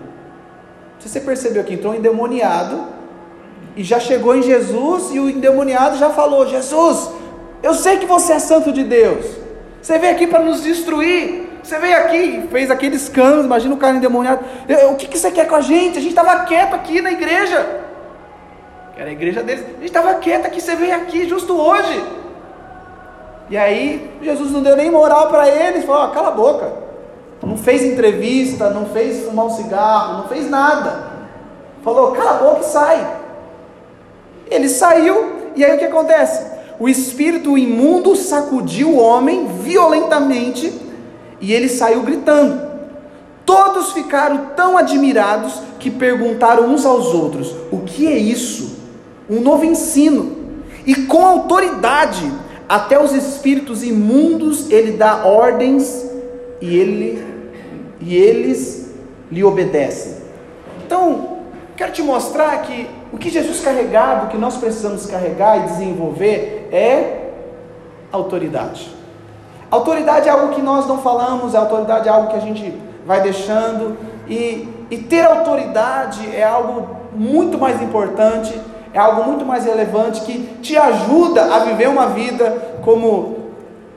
Você 1.00 1.20
percebeu 1.20 1.64
que 1.64 1.74
entrou 1.74 1.92
um 1.92 1.96
endemoniado 1.96 2.86
e 3.76 3.82
já 3.82 3.98
chegou 3.98 4.36
em 4.36 4.42
Jesus 4.42 5.12
e 5.12 5.18
o 5.18 5.28
endemoniado 5.28 5.98
já 5.98 6.10
falou: 6.10 6.46
Jesus, 6.46 7.10
eu 7.62 7.74
sei 7.74 7.98
que 7.98 8.06
você 8.06 8.34
é 8.34 8.38
Santo 8.38 8.72
de 8.72 8.84
Deus. 8.84 9.26
Você 9.82 9.98
veio 9.98 10.12
aqui 10.14 10.28
para 10.28 10.44
nos 10.44 10.62
destruir. 10.62 11.46
Você 11.62 11.80
veio 11.80 11.96
aqui 11.96 12.16
e 12.16 12.48
fez 12.48 12.70
aquele 12.70 12.94
escândalo. 12.94 13.42
Imagina 13.42 13.74
o 13.74 13.78
cara 13.78 13.96
endemoniado. 13.96 14.44
O 14.92 14.94
que, 14.94 15.08
que 15.08 15.18
você 15.18 15.32
quer 15.32 15.48
com 15.48 15.56
a 15.56 15.60
gente? 15.60 15.98
A 15.98 16.00
gente 16.00 16.10
estava 16.10 16.44
quieto 16.44 16.74
aqui 16.74 17.02
na 17.02 17.10
igreja 17.10 17.85
era 18.96 19.10
a 19.10 19.12
igreja 19.12 19.42
deles. 19.42 19.64
A 19.64 19.72
gente 19.72 19.84
estava 19.84 20.14
quieta 20.14 20.48
que 20.48 20.60
você 20.60 20.74
veio 20.74 20.94
aqui 20.94 21.28
justo 21.28 21.54
hoje. 21.54 22.02
E 23.50 23.56
aí 23.56 24.10
Jesus 24.22 24.50
não 24.50 24.62
deu 24.62 24.74
nem 24.74 24.90
moral 24.90 25.28
para 25.28 25.48
eles, 25.48 25.84
falou: 25.84 26.10
cala 26.12 26.28
a 26.28 26.32
boca. 26.32 26.72
Não 27.42 27.58
fez 27.58 27.84
entrevista, 27.84 28.70
não 28.70 28.86
fez 28.86 29.24
fumar 29.24 29.46
um 29.46 29.50
cigarro, 29.50 30.18
não 30.18 30.28
fez 30.28 30.48
nada. 30.48 31.12
Falou: 31.84 32.12
cala 32.12 32.30
a 32.30 32.42
boca 32.42 32.60
e 32.60 32.64
sai. 32.64 33.16
Ele 34.50 34.68
saiu, 34.68 35.52
e 35.54 35.64
aí 35.64 35.76
o 35.76 35.78
que 35.78 35.84
acontece? 35.84 36.56
O 36.78 36.88
espírito 36.88 37.58
imundo 37.58 38.16
sacudiu 38.16 38.90
o 38.90 38.98
homem 38.98 39.46
violentamente 39.46 40.72
e 41.40 41.52
ele 41.52 41.68
saiu 41.68 42.02
gritando. 42.02 42.66
Todos 43.44 43.92
ficaram 43.92 44.52
tão 44.56 44.76
admirados 44.76 45.60
que 45.78 45.90
perguntaram 45.90 46.64
uns 46.64 46.86
aos 46.86 47.14
outros: 47.14 47.54
O 47.70 47.80
que 47.80 48.06
é 48.06 48.16
isso? 48.16 48.75
Um 49.28 49.40
novo 49.40 49.64
ensino, 49.64 50.36
e 50.86 50.94
com 50.94 51.24
autoridade, 51.24 52.30
até 52.68 53.00
os 53.02 53.12
espíritos 53.12 53.82
imundos 53.82 54.70
ele 54.70 54.92
dá 54.92 55.24
ordens 55.24 56.04
e, 56.60 56.76
ele, 56.76 57.24
e 58.00 58.16
eles 58.16 58.92
lhe 59.30 59.42
obedecem. 59.42 60.16
Então, 60.84 61.38
quero 61.76 61.92
te 61.92 62.02
mostrar 62.02 62.62
que 62.62 62.88
o 63.12 63.18
que 63.18 63.30
Jesus 63.30 63.60
carregava, 63.60 64.26
o 64.26 64.28
que 64.28 64.36
nós 64.36 64.56
precisamos 64.56 65.06
carregar 65.06 65.58
e 65.58 65.62
desenvolver 65.64 66.68
é 66.72 67.30
autoridade. 68.12 68.94
Autoridade 69.70 70.28
é 70.28 70.30
algo 70.30 70.54
que 70.54 70.62
nós 70.62 70.86
não 70.86 70.98
falamos, 70.98 71.54
a 71.54 71.60
autoridade 71.60 72.08
é 72.08 72.12
algo 72.12 72.28
que 72.28 72.36
a 72.36 72.40
gente 72.40 72.72
vai 73.04 73.20
deixando, 73.20 73.96
e, 74.28 74.68
e 74.90 74.98
ter 74.98 75.24
autoridade 75.24 76.28
é 76.34 76.44
algo 76.44 76.96
muito 77.12 77.58
mais 77.58 77.80
importante 77.82 78.54
é 78.92 78.98
algo 78.98 79.24
muito 79.24 79.44
mais 79.44 79.64
relevante 79.64 80.22
que 80.22 80.58
te 80.62 80.76
ajuda 80.76 81.54
a 81.54 81.58
viver 81.60 81.88
uma 81.88 82.06
vida 82.06 82.78
como, 82.84 83.50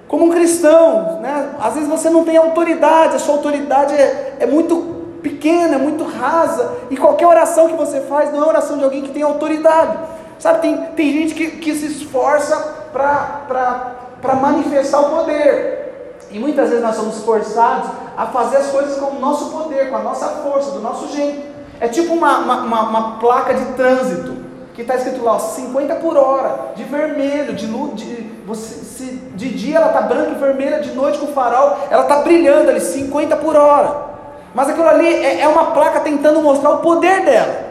como 0.08 0.26
um 0.26 0.30
cristão. 0.30 1.20
Né? 1.22 1.50
Às 1.60 1.76
vezes 1.76 1.90
você 1.90 2.10
não 2.10 2.24
tem 2.24 2.38
autoridade, 2.38 3.16
a 3.16 3.20
sua 3.20 3.36
autoridade 3.36 3.94
é, 3.94 4.38
é 4.40 4.46
muito 4.46 5.00
pequena, 5.22 5.76
é 5.76 5.78
muito 5.78 6.04
rasa, 6.04 6.78
e 6.90 6.98
qualquer 6.98 7.28
oração 7.28 7.68
que 7.68 7.76
você 7.76 8.02
faz 8.02 8.32
não 8.32 8.44
é 8.44 8.48
oração 8.48 8.78
de 8.78 8.84
alguém 8.84 9.02
que 9.02 9.12
tem 9.12 9.22
autoridade. 9.22 9.98
Sabe, 10.38 10.60
tem, 10.60 10.78
tem 10.96 11.12
gente 11.12 11.34
que, 11.34 11.52
que 11.52 11.76
se 11.76 11.88
esforça 11.88 12.56
para 12.94 14.36
manifestar 14.36 15.02
o 15.02 15.10
poder. 15.10 16.18
E 16.32 16.40
muitas 16.40 16.70
vezes 16.70 16.84
nós 16.84 16.96
somos 16.96 17.24
forçados 17.24 17.90
a 18.16 18.28
fazer 18.28 18.58
as 18.58 18.68
coisas 18.68 18.98
com 18.98 19.18
o 19.18 19.20
nosso 19.20 19.50
poder, 19.50 19.90
com 19.90 19.98
a 19.98 20.04
nossa 20.04 20.28
força, 20.28 20.72
do 20.72 20.80
nosso 20.80 21.14
jeito. 21.14 21.42
É 21.82 21.88
tipo 21.88 22.14
uma, 22.14 22.40
uma, 22.40 22.62
uma, 22.62 22.82
uma 22.84 23.20
placa 23.20 23.54
de 23.54 23.66
trânsito 23.74 24.39
que 24.80 24.84
está 24.84 24.96
escrito 24.96 25.22
lá, 25.22 25.38
50 25.38 25.96
por 25.96 26.16
hora, 26.16 26.72
de 26.74 26.86
vermelho, 26.86 27.54
de 27.54 27.68
de, 27.68 28.24
você, 28.48 28.76
se, 28.76 29.04
de 29.36 29.50
dia 29.50 29.76
ela 29.76 29.88
está 29.88 30.02
branca 30.02 30.32
e 30.32 30.36
vermelha, 30.36 30.80
de 30.80 30.94
noite 30.94 31.18
com 31.18 31.28
farol, 31.28 31.80
ela 31.92 32.04
está 32.04 32.22
brilhando 32.22 32.70
ali, 32.70 32.80
50 32.80 33.36
por 33.36 33.58
hora. 33.58 34.10
Mas 34.56 34.70
aquilo 34.70 34.88
ali 34.88 35.06
é, 35.06 35.42
é 35.42 35.48
uma 35.50 35.72
placa 35.72 36.00
tentando 36.00 36.42
mostrar 36.42 36.70
o 36.70 36.78
poder 36.78 37.26
dela. 37.26 37.68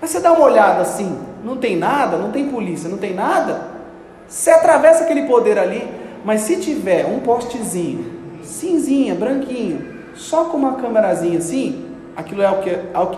Mas 0.00 0.08
você 0.08 0.20
dá 0.20 0.32
uma 0.32 0.46
olhada 0.46 0.80
assim, 0.80 1.18
não 1.44 1.58
tem 1.58 1.76
nada, 1.76 2.16
não 2.16 2.30
tem 2.30 2.48
polícia, 2.48 2.88
não 2.88 2.96
tem 2.96 3.12
nada. 3.12 3.60
Você 4.26 4.50
atravessa 4.50 5.04
aquele 5.04 5.26
poder 5.26 5.58
ali, 5.58 5.86
mas 6.24 6.40
se 6.40 6.56
tiver 6.56 7.04
um 7.04 7.20
postezinho, 7.20 8.10
cinzinha, 8.42 9.14
branquinho, 9.14 9.98
só 10.14 10.44
com 10.44 10.56
uma 10.56 10.76
câmerazinha 10.76 11.36
assim, 11.36 11.90
aquilo 12.16 12.40
é 12.40 12.50
o 12.50 12.62
que 12.62 12.70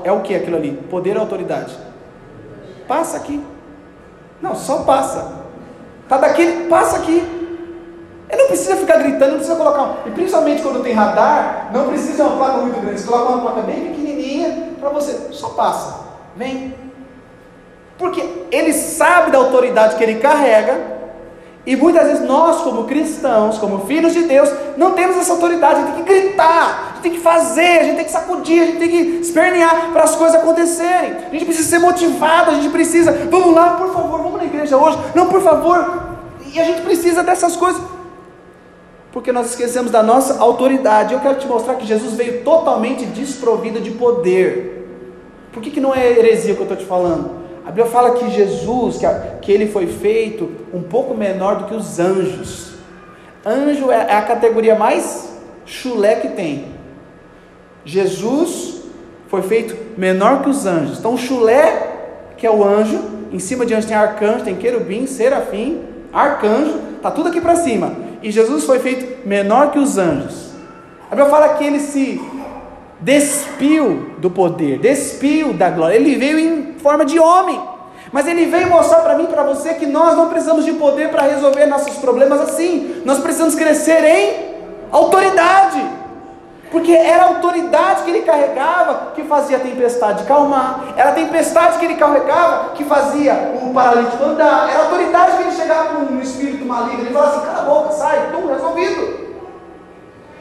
é 0.03 0.11
o 0.11 0.21
que 0.21 0.35
aquilo 0.35 0.57
ali? 0.57 0.73
Poder 0.91 1.15
e 1.15 1.19
autoridade. 1.19 1.90
Passa 2.91 3.19
aqui. 3.19 3.41
Não, 4.43 4.57
só 4.57 4.79
passa. 4.79 5.33
Tá 6.09 6.17
daquele, 6.17 6.69
passa 6.69 6.97
aqui. 6.97 7.23
Ele 8.29 8.43
não 8.43 8.49
precisa 8.49 8.75
ficar 8.75 8.97
gritando, 8.97 9.31
não 9.31 9.37
precisa 9.37 9.55
colocar. 9.55 9.99
E 10.07 10.11
principalmente 10.11 10.61
quando 10.61 10.83
tem 10.83 10.93
radar, 10.93 11.71
não 11.73 11.87
precisa 11.87 12.25
uma 12.25 12.37
placa 12.37 12.59
muito 12.59 12.81
grande. 12.81 13.01
Você 13.01 13.07
coloca 13.07 13.31
uma 13.31 13.43
placa 13.43 13.61
bem 13.61 13.93
pequenininha 13.93 14.73
para 14.81 14.89
você. 14.89 15.29
Só 15.31 15.51
passa. 15.51 16.01
Vem. 16.35 16.75
Porque 17.97 18.29
ele 18.51 18.73
sabe 18.73 19.31
da 19.31 19.39
autoridade 19.39 19.95
que 19.95 20.03
ele 20.03 20.17
carrega 20.17 21.00
e 21.67 21.77
muitas 21.77 22.07
vezes 22.07 22.27
nós, 22.27 22.63
como 22.63 22.85
cristãos, 22.85 23.59
como 23.59 23.87
filhos 23.87 24.15
de 24.15 24.23
Deus, 24.23 24.51
não 24.79 24.93
temos 24.93 25.17
essa 25.19 25.33
autoridade, 25.33 25.75
a 25.75 25.85
gente 25.85 25.95
tem 25.97 26.05
que 26.05 26.21
gritar, 26.21 26.89
a 26.91 26.93
gente 26.93 27.03
tem 27.03 27.13
que 27.13 27.21
fazer, 27.21 27.81
a 27.81 27.85
gente 27.85 27.97
tem 27.97 28.05
que 28.07 28.11
sacudir, 28.11 28.63
a 28.63 28.67
gente 28.67 28.79
tem 28.79 28.89
que 28.89 29.01
espernear 29.21 29.91
para 29.93 30.05
as 30.05 30.17
coisas 30.17 30.41
acontecerem. 30.41 31.17
A 31.29 31.31
gente 31.31 31.45
precisa 31.45 31.69
ser 31.69 31.79
motivado, 31.79 32.51
a 32.51 32.55
gente 32.55 32.71
precisa, 32.71 33.13
vamos 33.31 33.55
lá, 33.55 33.75
por 33.75 33.93
favor, 33.93 34.23
vamos 34.23 34.39
na 34.39 34.45
igreja 34.45 34.77
hoje. 34.77 34.99
Não, 35.15 35.27
por 35.27 35.43
favor. 35.43 36.19
E 36.53 36.59
a 36.59 36.65
gente 36.65 36.81
precisa 36.81 37.23
dessas 37.23 37.55
coisas. 37.57 37.83
Porque 39.13 39.31
nós 39.31 39.51
esquecemos 39.51 39.91
da 39.91 40.03
nossa 40.03 40.41
autoridade. 40.41 41.13
Eu 41.13 41.21
quero 41.21 41.35
te 41.35 41.47
mostrar 41.47 41.75
que 41.75 41.87
Jesus 41.87 42.15
veio 42.15 42.43
totalmente 42.43 43.05
desprovido 43.05 43.81
de 43.81 43.91
poder. 43.91 44.89
Por 45.53 45.63
que, 45.63 45.71
que 45.71 45.81
não 45.81 45.95
é 45.95 46.11
heresia 46.11 46.55
que 46.55 46.61
eu 46.61 46.65
estou 46.65 46.77
te 46.77 46.87
falando? 46.87 47.40
A 47.65 47.69
Bíblia 47.69 47.87
fala 47.87 48.13
que 48.13 48.31
Jesus, 48.31 48.99
que, 48.99 49.07
a, 49.07 49.15
que 49.41 49.53
ele 49.53 49.67
foi 49.67 49.87
feito 49.87 50.51
um 50.73 50.83
pouco 50.83 51.15
menor 51.15 51.57
do 51.57 51.65
que 51.65 51.75
os 51.75 51.99
anjos. 51.99 52.73
Anjo 53.45 53.91
é, 53.91 53.97
é 53.97 54.15
a 54.15 54.23
categoria 54.23 54.75
mais 54.75 55.31
chulé 55.67 56.17
que 56.17 56.29
tem. 56.29 56.67
Jesus 57.85 58.83
foi 59.29 59.43
feito 59.43 59.77
menor 59.99 60.43
que 60.43 60.51
os 60.51 60.67
anjos. 60.67 60.99
Então, 60.99 61.15
o 61.15 61.19
chulé, 61.19 62.33
que 62.37 62.47
é 62.47 62.51
o 62.51 62.65
anjo, 62.65 62.99
em 63.33 63.39
cima 63.39 63.65
de 63.65 63.75
anjo 63.75 63.87
tem 63.87 63.97
arcanjo, 63.97 64.45
tem 64.45 64.57
querubim, 64.57 65.07
serafim, 65.07 65.83
arcanjo, 66.13 66.79
está 66.97 67.11
tudo 67.11 67.29
aqui 67.29 67.41
para 67.41 67.57
cima. 67.57 67.95
E 68.23 68.31
Jesus 68.31 68.65
foi 68.65 68.79
feito 68.79 69.27
menor 69.27 69.71
que 69.71 69.79
os 69.79 69.97
anjos. 69.97 70.51
A 71.11 71.15
Bíblia 71.15 71.31
fala 71.31 71.55
que 71.55 71.65
ele 71.65 71.81
se 71.81 72.21
despiu 73.01 74.15
do 74.19 74.31
poder, 74.31 74.79
despiu 74.79 75.53
da 75.53 75.71
glória. 75.71 75.95
Ele 75.95 76.17
veio 76.17 76.39
em 76.39 76.70
forma 76.81 77.05
de 77.05 77.19
homem. 77.19 77.61
Mas 78.13 78.27
ele 78.27 78.47
veio 78.47 78.69
mostrar 78.69 79.01
para 79.01 79.15
mim 79.15 79.25
e 79.25 79.29
para 79.29 79.45
você 79.45 79.75
que 79.75 79.87
nós 79.87 80.17
não 80.17 80.29
precisamos 80.29 80.65
de 80.65 80.73
poder 80.73 81.11
para 81.11 81.23
resolver 81.23 81.67
nossos 81.67 81.97
problemas 81.99 82.41
assim. 82.41 83.03
Nós 83.05 83.19
precisamos 83.19 83.55
crescer 83.55 84.05
em 84.05 84.55
autoridade. 84.91 86.01
Porque 86.71 86.93
era 86.93 87.25
a 87.25 87.27
autoridade 87.29 88.03
que 88.03 88.11
ele 88.11 88.23
carregava 88.23 89.13
que 89.15 89.25
fazia 89.25 89.57
a 89.57 89.61
tempestade 89.61 90.25
calmar. 90.25 90.95
Era 90.97 91.11
a 91.11 91.15
tempestade 91.15 91.79
que 91.79 91.85
ele 91.85 91.97
carregava 91.97 92.71
que 92.71 92.85
fazia 92.85 93.55
o 93.61 93.73
paralítico 93.73 94.23
andar. 94.23 94.71
Era 94.71 94.81
a 94.81 94.85
autoridade 94.85 95.37
que 95.37 95.43
ele 95.43 95.53
chegava 95.53 95.99
no 95.99 96.21
espírito 96.21 96.65
maligno. 96.65 97.03
Ele 97.03 97.13
falava 97.13 97.37
assim: 97.37 97.47
cala 97.47 97.59
a 97.59 97.63
boca, 97.63 97.93
sai, 97.93 98.31
tum, 98.33 98.47
resolvido. 98.47 99.31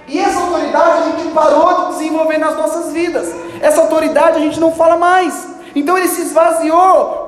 E 0.08 0.20
essa 0.20 0.40
autoridade 0.40 0.98
a 0.98 1.02
gente 1.04 1.32
parou 1.34 1.86
de 1.86 1.94
desenvolver 1.94 2.38
nas 2.38 2.56
nossas 2.56 2.92
vidas. 2.94 3.32
Essa 3.62 3.82
autoridade 3.82 4.38
a 4.38 4.40
gente 4.40 4.60
não 4.60 4.72
fala 4.72 4.98
mais. 4.98 5.59
Então 5.76 5.98
ele 5.98 6.08
se 6.08 6.22
esvaziou 6.22 7.28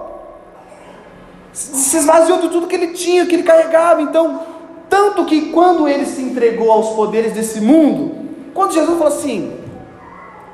Se 1.53 1.97
esvaziou 1.97 2.39
de 2.39 2.49
tudo 2.49 2.67
que 2.67 2.75
ele 2.75 2.93
tinha, 2.93 3.25
que 3.25 3.35
ele 3.35 3.43
carregava. 3.43 4.01
Então, 4.01 4.41
tanto 4.89 5.25
que 5.25 5.51
quando 5.51 5.87
ele 5.87 6.05
se 6.05 6.21
entregou 6.21 6.71
aos 6.71 6.89
poderes 6.89 7.33
desse 7.33 7.61
mundo, 7.61 8.29
quando 8.53 8.73
Jesus 8.73 8.97
falou 8.97 9.13
assim, 9.13 9.57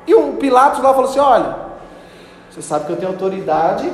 e 0.06 0.14
o 0.14 0.34
Pilatos 0.34 0.82
lá 0.82 0.94
falou 0.94 1.10
assim: 1.10 1.18
Olha, 1.18 1.56
você 2.50 2.62
sabe 2.62 2.86
que 2.86 2.92
eu 2.92 2.96
tenho 2.96 3.12
autoridade, 3.12 3.92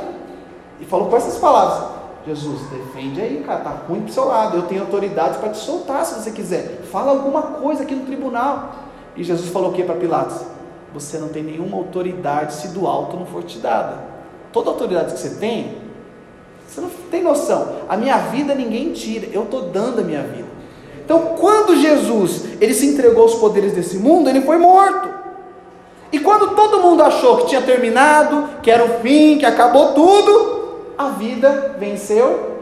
e 0.80 0.84
falou 0.84 1.08
com 1.08 1.16
essas 1.16 1.38
palavras: 1.38 1.90
Jesus, 2.26 2.60
defende 2.70 3.20
aí, 3.20 3.44
cara, 3.46 3.60
tá 3.60 3.70
ruim 3.88 4.02
pro 4.02 4.12
seu 4.12 4.24
lado, 4.24 4.56
eu 4.56 4.62
tenho 4.62 4.82
autoridade 4.82 5.38
para 5.38 5.50
te 5.50 5.58
soltar 5.58 6.04
se 6.06 6.14
você 6.14 6.30
quiser. 6.30 6.82
Fala 6.90 7.10
alguma 7.10 7.42
coisa 7.42 7.82
aqui 7.82 7.94
no 7.94 8.06
tribunal. 8.06 8.72
E 9.16 9.22
Jesus 9.22 9.50
falou 9.50 9.70
o 9.70 9.72
que 9.72 9.82
para 9.82 9.94
Pilatos? 9.96 10.53
Você 10.94 11.18
não 11.18 11.28
tem 11.28 11.42
nenhuma 11.42 11.76
autoridade 11.76 12.54
se 12.54 12.68
do 12.68 12.86
alto 12.86 13.16
não 13.16 13.26
for 13.26 13.42
te 13.42 13.58
dada. 13.58 13.98
Toda 14.52 14.70
autoridade 14.70 15.12
que 15.12 15.18
você 15.18 15.30
tem, 15.30 15.76
você 16.66 16.80
não 16.80 16.88
tem 17.10 17.22
noção. 17.22 17.80
A 17.88 17.96
minha 17.96 18.16
vida 18.18 18.54
ninguém 18.54 18.92
tira, 18.92 19.26
eu 19.32 19.42
estou 19.42 19.62
dando 19.62 20.00
a 20.00 20.04
minha 20.04 20.22
vida. 20.22 20.48
Então, 21.04 21.34
quando 21.38 21.76
Jesus 21.76 22.44
ele 22.60 22.72
se 22.72 22.86
entregou 22.86 23.24
aos 23.24 23.34
poderes 23.34 23.72
desse 23.72 23.96
mundo, 23.96 24.30
ele 24.30 24.40
foi 24.42 24.56
morto. 24.56 25.12
E 26.12 26.20
quando 26.20 26.54
todo 26.54 26.80
mundo 26.80 27.02
achou 27.02 27.38
que 27.38 27.46
tinha 27.46 27.60
terminado, 27.60 28.60
que 28.62 28.70
era 28.70 28.84
o 28.84 29.00
fim, 29.00 29.36
que 29.36 29.44
acabou 29.44 29.94
tudo, 29.94 30.92
a 30.96 31.08
vida 31.08 31.74
venceu 31.76 32.54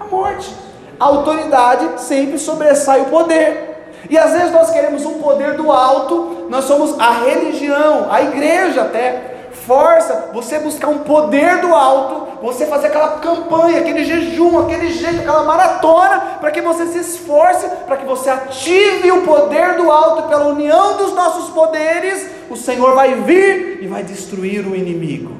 a 0.00 0.06
morte. 0.06 0.50
A 0.98 1.04
autoridade 1.04 2.00
sempre 2.00 2.38
sobressai 2.38 3.02
o 3.02 3.06
poder. 3.06 3.75
E 4.08 4.18
às 4.18 4.32
vezes 4.32 4.52
nós 4.52 4.70
queremos 4.70 5.04
um 5.04 5.14
poder 5.20 5.54
do 5.54 5.70
alto, 5.70 6.46
nós 6.48 6.64
somos 6.64 6.98
a 6.98 7.10
religião, 7.10 8.06
a 8.10 8.22
igreja 8.22 8.82
até, 8.82 9.36
força 9.66 10.30
você 10.32 10.58
buscar 10.58 10.88
um 10.88 10.98
poder 10.98 11.60
do 11.60 11.74
alto, 11.74 12.26
você 12.42 12.66
fazer 12.66 12.88
aquela 12.88 13.18
campanha, 13.18 13.80
aquele 13.80 14.04
jejum, 14.04 14.60
aquele 14.60 14.90
jeito, 14.90 15.20
aquela 15.20 15.42
maratona, 15.42 16.38
para 16.40 16.50
que 16.50 16.60
você 16.60 16.86
se 16.86 16.98
esforce, 16.98 17.66
para 17.86 17.96
que 17.96 18.06
você 18.06 18.30
ative 18.30 19.10
o 19.10 19.22
poder 19.22 19.76
do 19.76 19.90
alto 19.90 20.28
pela 20.28 20.46
união 20.46 20.96
dos 20.96 21.12
nossos 21.12 21.50
poderes, 21.50 22.28
o 22.48 22.56
Senhor 22.56 22.94
vai 22.94 23.14
vir 23.14 23.78
e 23.82 23.88
vai 23.88 24.02
destruir 24.02 24.66
o 24.66 24.76
inimigo. 24.76 25.34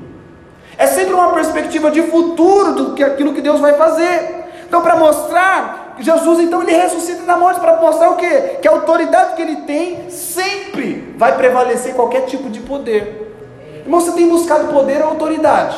É 0.78 0.86
sempre 0.86 1.14
uma 1.14 1.32
perspectiva 1.32 1.90
de 1.90 2.02
futuro 2.02 2.72
do 2.72 2.94
que 2.94 3.04
aquilo 3.04 3.32
que 3.32 3.40
Deus 3.40 3.60
vai 3.60 3.74
fazer. 3.74 4.44
Então, 4.66 4.82
para 4.82 4.96
mostrar, 4.96 5.85
Jesus 5.98 6.40
então 6.40 6.62
ele 6.62 6.72
ressuscita 6.72 7.22
da 7.22 7.36
morte 7.36 7.60
para 7.60 7.80
mostrar 7.80 8.10
o 8.10 8.16
quê? 8.16 8.58
Que 8.60 8.68
a 8.68 8.72
autoridade 8.72 9.34
que 9.34 9.42
ele 9.42 9.56
tem 9.62 10.10
sempre 10.10 11.14
vai 11.16 11.36
prevalecer 11.36 11.94
qualquer 11.94 12.22
tipo 12.26 12.50
de 12.50 12.60
poder. 12.60 13.26
Irmão, 13.84 14.00
você 14.00 14.12
tem 14.12 14.28
buscado 14.28 14.72
poder 14.72 15.02
ou 15.02 15.10
autoridade? 15.10 15.76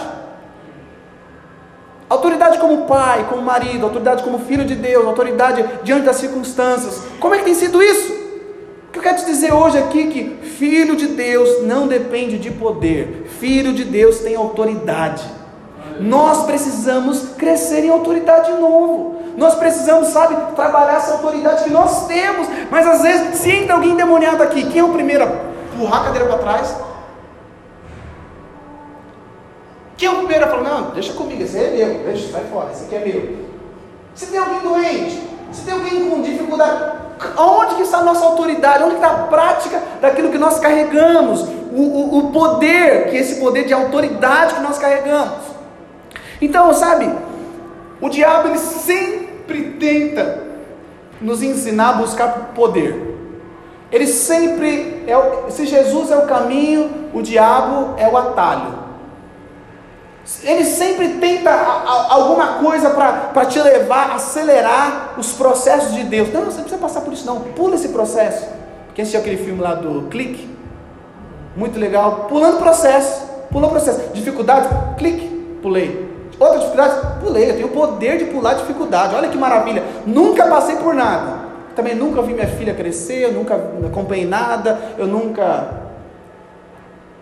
Autoridade 2.08 2.58
como 2.58 2.86
pai, 2.86 3.26
como 3.28 3.42
marido, 3.42 3.84
autoridade 3.84 4.22
como 4.22 4.38
filho 4.38 4.64
de 4.64 4.74
Deus, 4.74 5.06
autoridade 5.06 5.62
diante 5.82 6.06
das 6.06 6.16
circunstâncias. 6.16 7.02
Como 7.20 7.34
é 7.34 7.38
que 7.38 7.44
tem 7.44 7.54
sido 7.54 7.82
isso? 7.82 8.12
O 8.88 8.92
que 8.92 8.98
eu 8.98 9.02
quero 9.02 9.18
te 9.18 9.26
dizer 9.26 9.52
hoje 9.52 9.76
aqui 9.76 10.02
é 10.02 10.06
que 10.06 10.36
filho 10.46 10.96
de 10.96 11.08
Deus 11.08 11.64
não 11.64 11.86
depende 11.86 12.38
de 12.38 12.50
poder. 12.50 13.26
Filho 13.38 13.74
de 13.74 13.84
Deus 13.84 14.20
tem 14.20 14.34
autoridade. 14.34 15.22
Nós 16.00 16.44
precisamos 16.44 17.30
crescer 17.36 17.84
em 17.84 17.90
autoridade 17.90 18.52
de 18.52 18.58
novo. 18.58 19.16
Nós 19.36 19.54
precisamos, 19.54 20.08
sabe, 20.08 20.36
trabalhar 20.54 20.96
essa 20.96 21.12
autoridade 21.12 21.64
que 21.64 21.70
nós 21.70 22.06
temos. 22.06 22.48
Mas 22.70 22.86
às 22.86 23.02
vezes, 23.02 23.38
se 23.38 23.50
entra 23.50 23.74
alguém 23.74 23.92
endemoniado 23.92 24.42
aqui, 24.42 24.68
quem 24.68 24.80
é 24.80 24.84
o 24.84 24.88
primeiro 24.88 25.24
a 25.24 25.74
empurrar 25.74 26.02
a 26.02 26.04
cadeira 26.06 26.26
para 26.26 26.38
trás? 26.38 26.76
Quem 29.96 30.08
é 30.08 30.10
o 30.12 30.16
primeiro 30.16 30.44
a 30.44 30.48
falar, 30.48 30.62
não, 30.62 30.90
deixa 30.90 31.12
comigo, 31.12 31.42
esse 31.42 31.58
é 31.58 31.70
meu, 31.70 32.04
deixa, 32.04 32.32
sai 32.32 32.44
fora, 32.52 32.70
esse 32.72 32.84
aqui 32.84 32.94
é 32.94 32.98
meu. 33.00 33.48
Se 34.14 34.26
tem 34.26 34.38
alguém 34.38 34.60
doente, 34.60 35.22
se 35.52 35.62
tem 35.62 35.74
alguém 35.74 36.08
com 36.08 36.22
dificuldade, 36.22 36.98
onde 37.36 37.74
que 37.74 37.82
está 37.82 37.98
a 37.98 38.04
nossa 38.04 38.24
autoridade? 38.24 38.84
Onde 38.84 38.94
está 38.94 39.08
a 39.08 39.18
prática 39.24 39.82
daquilo 40.00 40.30
que 40.30 40.38
nós 40.38 40.58
carregamos? 40.60 41.42
O, 41.72 41.82
o, 41.82 42.18
o 42.18 42.32
poder, 42.32 43.10
que 43.10 43.16
esse 43.16 43.40
poder 43.40 43.64
de 43.64 43.72
autoridade 43.72 44.54
que 44.54 44.60
nós 44.60 44.78
carregamos. 44.78 45.47
Então, 46.40 46.72
sabe, 46.72 47.10
o 48.00 48.08
diabo 48.08 48.48
ele 48.48 48.58
sempre 48.58 49.72
tenta 49.78 50.42
nos 51.20 51.42
ensinar 51.42 51.90
a 51.90 51.92
buscar 51.94 52.52
poder. 52.54 53.08
Ele 53.90 54.06
sempre 54.06 55.04
é, 55.06 55.50
se 55.50 55.66
Jesus 55.66 56.10
é 56.10 56.16
o 56.16 56.26
caminho, 56.26 57.08
o 57.12 57.22
diabo 57.22 57.94
é 57.96 58.06
o 58.08 58.16
atalho. 58.16 58.86
Ele 60.42 60.64
sempre 60.64 61.14
tenta 61.14 61.50
alguma 61.50 62.58
coisa 62.58 62.90
para 62.90 63.46
te 63.46 63.58
levar 63.58 64.10
a 64.10 64.14
acelerar 64.16 65.14
os 65.16 65.32
processos 65.32 65.94
de 65.94 66.04
Deus. 66.04 66.30
Não, 66.30 66.44
você 66.44 66.58
não 66.58 66.64
precisa 66.64 66.76
passar 66.76 67.00
por 67.00 67.14
isso, 67.14 67.24
não. 67.24 67.40
Pula 67.40 67.76
esse 67.76 67.88
processo. 67.88 68.46
Quem 68.94 69.02
assistiu 69.02 69.20
aquele 69.20 69.38
filme 69.38 69.62
lá 69.62 69.74
do 69.74 70.08
Clique? 70.08 70.54
Muito 71.56 71.78
legal. 71.78 72.26
Pulando 72.28 72.58
processo. 72.58 73.26
Pulou 73.50 73.70
processo. 73.70 74.12
Dificuldade? 74.12 74.68
Clique. 74.98 75.28
Pulei. 75.62 76.17
Outra 76.38 76.58
dificuldade? 76.58 77.20
Pulei. 77.20 77.50
Eu 77.50 77.54
tenho 77.54 77.66
o 77.66 77.70
poder 77.70 78.18
de 78.18 78.24
pular 78.26 78.54
dificuldade. 78.54 79.14
Olha 79.14 79.28
que 79.28 79.38
maravilha. 79.38 79.82
Nunca 80.06 80.46
passei 80.46 80.76
por 80.76 80.94
nada. 80.94 81.48
Também 81.74 81.94
nunca 81.94 82.22
vi 82.22 82.32
minha 82.32 82.46
filha 82.46 82.74
crescer. 82.74 83.24
Eu 83.24 83.32
nunca 83.32 83.54
acompanhei 83.86 84.26
nada. 84.26 84.78
Eu 84.98 85.06
nunca 85.06 85.88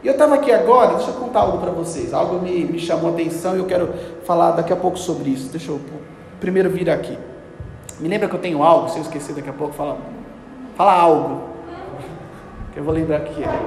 e 0.07 0.09
eu 0.09 0.12
estava 0.12 0.37
aqui 0.37 0.52
agora, 0.52 0.94
deixa 0.94 1.11
eu 1.11 1.14
contar 1.14 1.40
algo 1.40 1.59
para 1.59 1.72
vocês. 1.72 2.14
Algo 2.14 2.40
me, 2.40 2.64
me 2.64 2.79
chamou 2.79 3.11
a 3.11 3.12
atenção 3.12 3.57
e 3.57 3.59
eu 3.59 3.64
quero 3.64 3.92
falar 4.24 4.52
daqui 4.52 4.72
a 4.72 4.76
pouco 4.76 4.96
sobre 4.96 5.31
isso. 5.31 5.48
Deixa 5.50 5.72
eu 5.72 5.81
primeiro 6.38 6.70
vir 6.70 6.88
aqui. 6.88 7.18
Me 7.98 8.09
lembra 8.09 8.29
que 8.29 8.37
eu 8.37 8.38
tenho 8.38 8.62
algo, 8.62 8.88
se 8.88 8.98
eu 8.98 9.02
esquecer 9.02 9.35
daqui 9.35 9.50
a 9.50 9.52
pouco, 9.52 9.74
fala, 9.74 9.98
fala 10.76 10.92
algo. 10.92 11.40
Que 12.72 12.79
eu 12.79 12.85
vou 12.85 12.94
lembrar 12.94 13.18
que 13.20 13.42
é. 13.42 13.61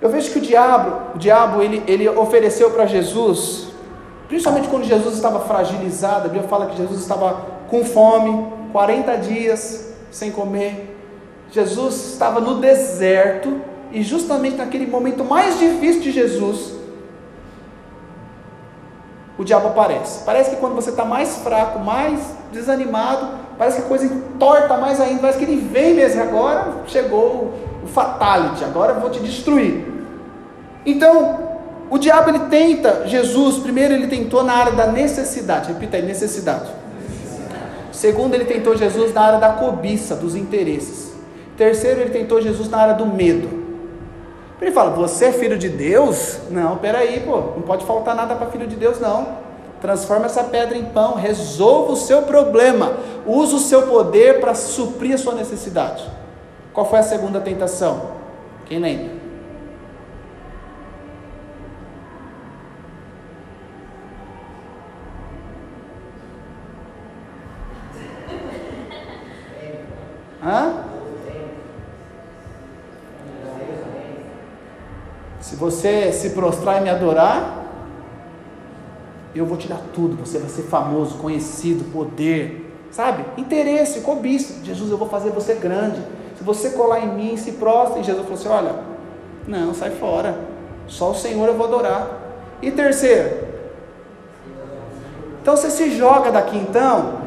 Eu 0.00 0.10
vejo 0.10 0.32
que 0.32 0.38
o 0.38 0.42
diabo, 0.42 1.14
o 1.14 1.18
diabo 1.18 1.62
ele, 1.62 1.84
ele 1.86 2.08
ofereceu 2.08 2.72
para 2.72 2.84
Jesus, 2.84 3.68
principalmente 4.32 4.68
quando 4.68 4.84
Jesus 4.84 5.16
estava 5.16 5.40
fragilizado, 5.40 6.24
a 6.24 6.28
Bíblia 6.30 6.48
fala 6.48 6.64
que 6.64 6.78
Jesus 6.78 7.00
estava 7.00 7.48
com 7.68 7.84
fome, 7.84 8.46
40 8.72 9.18
dias 9.18 9.92
sem 10.10 10.30
comer. 10.30 10.96
Jesus 11.50 12.12
estava 12.14 12.40
no 12.40 12.54
deserto, 12.54 13.60
e 13.90 14.02
justamente 14.02 14.56
naquele 14.56 14.86
momento 14.86 15.22
mais 15.22 15.58
difícil 15.58 16.00
de 16.00 16.10
Jesus, 16.10 16.72
o 19.36 19.44
diabo 19.44 19.68
aparece. 19.68 20.24
Parece 20.24 20.48
que 20.48 20.56
quando 20.56 20.76
você 20.76 20.88
está 20.88 21.04
mais 21.04 21.36
fraco, 21.36 21.78
mais 21.80 22.34
desanimado, 22.50 23.38
parece 23.58 23.80
que 23.80 23.82
a 23.82 23.88
coisa 23.88 24.06
entorta 24.06 24.78
mais 24.78 24.98
ainda, 24.98 25.20
parece 25.20 25.38
que 25.38 25.44
ele 25.44 25.60
vem 25.60 25.92
mesmo. 25.92 26.22
Agora 26.22 26.72
chegou 26.86 27.52
o 27.84 27.86
fatality, 27.86 28.64
agora 28.64 28.94
eu 28.94 29.00
vou 29.00 29.10
te 29.10 29.20
destruir. 29.20 29.86
Então, 30.86 31.51
o 31.92 31.98
diabo 31.98 32.30
ele 32.30 32.38
tenta, 32.48 33.06
Jesus, 33.06 33.58
primeiro 33.58 33.92
ele 33.92 34.06
tentou 34.06 34.42
na 34.42 34.54
área 34.54 34.72
da 34.72 34.86
necessidade, 34.86 35.70
repita 35.70 35.98
aí, 35.98 36.02
necessidade. 36.02 36.70
Segundo, 37.92 38.32
ele 38.32 38.46
tentou 38.46 38.74
Jesus 38.74 39.12
na 39.12 39.20
área 39.20 39.38
da 39.38 39.50
cobiça, 39.50 40.16
dos 40.16 40.34
interesses. 40.34 41.12
Terceiro, 41.54 42.00
ele 42.00 42.08
tentou 42.08 42.40
Jesus 42.40 42.70
na 42.70 42.78
área 42.78 42.94
do 42.94 43.04
medo. 43.04 43.46
Ele 44.58 44.70
fala: 44.72 44.92
Você 44.92 45.26
é 45.26 45.32
filho 45.32 45.58
de 45.58 45.68
Deus? 45.68 46.38
Não, 46.50 46.78
peraí, 46.78 47.20
pô, 47.20 47.36
não 47.56 47.60
pode 47.60 47.84
faltar 47.84 48.16
nada 48.16 48.36
para 48.36 48.46
filho 48.46 48.66
de 48.66 48.76
Deus, 48.76 48.98
não. 48.98 49.42
Transforma 49.82 50.24
essa 50.24 50.44
pedra 50.44 50.78
em 50.78 50.86
pão, 50.86 51.16
resolva 51.16 51.92
o 51.92 51.96
seu 51.96 52.22
problema, 52.22 52.94
use 53.26 53.54
o 53.54 53.58
seu 53.58 53.82
poder 53.82 54.40
para 54.40 54.54
suprir 54.54 55.14
a 55.14 55.18
sua 55.18 55.34
necessidade. 55.34 56.10
Qual 56.72 56.88
foi 56.88 57.00
a 57.00 57.02
segunda 57.02 57.38
tentação? 57.38 58.12
Quem 58.64 58.78
lembra? 58.78 59.21
Hã? 70.42 70.84
Se 75.40 75.56
você 75.56 76.12
se 76.12 76.30
prostrar 76.30 76.80
e 76.80 76.84
me 76.84 76.90
adorar, 76.90 77.62
eu 79.34 79.46
vou 79.46 79.56
te 79.56 79.68
dar 79.68 79.80
tudo. 79.92 80.16
Você 80.16 80.38
vai 80.38 80.48
ser 80.48 80.62
famoso, 80.62 81.18
conhecido, 81.18 81.84
poder, 81.92 82.74
sabe? 82.90 83.24
Interesse, 83.36 84.00
cobiça. 84.00 84.64
Jesus, 84.64 84.90
eu 84.90 84.98
vou 84.98 85.08
fazer 85.08 85.30
você 85.30 85.54
grande. 85.54 86.00
Se 86.36 86.44
você 86.44 86.70
colar 86.70 87.00
em 87.00 87.14
mim, 87.14 87.36
se 87.36 87.52
prostra. 87.52 88.00
E 88.00 88.04
Jesus 88.04 88.24
falou 88.24 88.38
assim: 88.38 88.48
Olha, 88.48 88.76
não, 89.46 89.74
sai 89.74 89.90
fora. 89.90 90.38
Só 90.86 91.10
o 91.10 91.14
Senhor 91.14 91.46
eu 91.48 91.54
vou 91.54 91.66
adorar. 91.66 92.20
E 92.60 92.70
terceiro, 92.70 93.48
então 95.40 95.56
você 95.56 95.70
se 95.70 95.96
joga 95.96 96.30
daqui 96.30 96.56
então. 96.56 97.21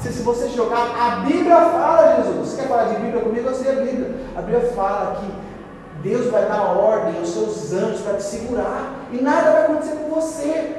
Se, 0.00 0.12
se 0.12 0.22
você 0.22 0.48
jogar, 0.48 0.94
a 0.98 1.16
Bíblia 1.26 1.56
fala, 1.56 2.22
Jesus. 2.22 2.48
Você 2.48 2.62
quer 2.62 2.68
falar 2.68 2.84
de 2.84 3.00
Bíblia 3.00 3.22
comigo? 3.22 3.48
Eu 3.48 3.54
sei 3.54 3.70
a 3.70 3.80
Bíblia. 3.80 4.14
A 4.36 4.42
Bíblia 4.42 4.72
fala 4.74 5.20
que 5.20 6.08
Deus 6.08 6.30
vai 6.30 6.46
dar 6.46 6.62
ordem 6.76 7.18
aos 7.18 7.30
seus 7.30 7.72
anjos 7.72 8.02
para 8.02 8.14
te 8.14 8.24
segurar, 8.24 9.06
e 9.10 9.22
nada 9.22 9.52
vai 9.52 9.62
acontecer 9.64 9.96
com 9.96 10.20
você. 10.20 10.76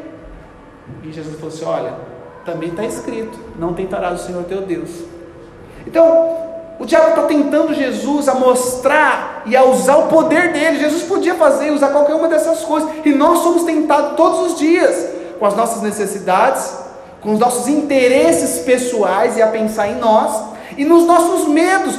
E 1.02 1.12
Jesus 1.12 1.36
falou 1.36 1.54
assim: 1.54 1.66
Olha, 1.66 1.94
também 2.46 2.70
está 2.70 2.84
escrito: 2.84 3.38
Não 3.58 3.74
tentarás 3.74 4.22
o 4.22 4.26
Senhor 4.26 4.44
teu 4.44 4.62
Deus. 4.62 4.92
Então, 5.88 6.46
o 6.80 6.86
diabo 6.86 7.10
está 7.10 7.24
tentando 7.24 7.74
Jesus 7.74 8.28
a 8.28 8.36
mostrar 8.36 9.44
e 9.46 9.56
a 9.56 9.64
usar 9.64 9.98
o 9.98 10.08
poder 10.08 10.52
dele. 10.52 10.80
Jesus 10.80 11.04
podia 11.04 11.36
fazer, 11.36 11.72
usar 11.72 11.90
qualquer 11.90 12.16
uma 12.16 12.28
dessas 12.28 12.64
coisas. 12.64 12.90
E 13.04 13.12
nós 13.12 13.40
somos 13.40 13.64
tentados 13.64 14.16
todos 14.16 14.52
os 14.52 14.60
dias 14.60 15.10
com 15.40 15.46
as 15.46 15.56
nossas 15.56 15.82
necessidades, 15.82 16.85
com 17.26 17.34
os 17.34 17.40
nossos 17.40 17.68
interesses 17.68 18.64
pessoais 18.64 19.36
e 19.36 19.42
a 19.42 19.48
pensar 19.48 19.88
em 19.88 19.96
nós 19.96 20.44
e 20.78 20.86
nos 20.86 21.08
nossos 21.08 21.48
medos. 21.48 21.98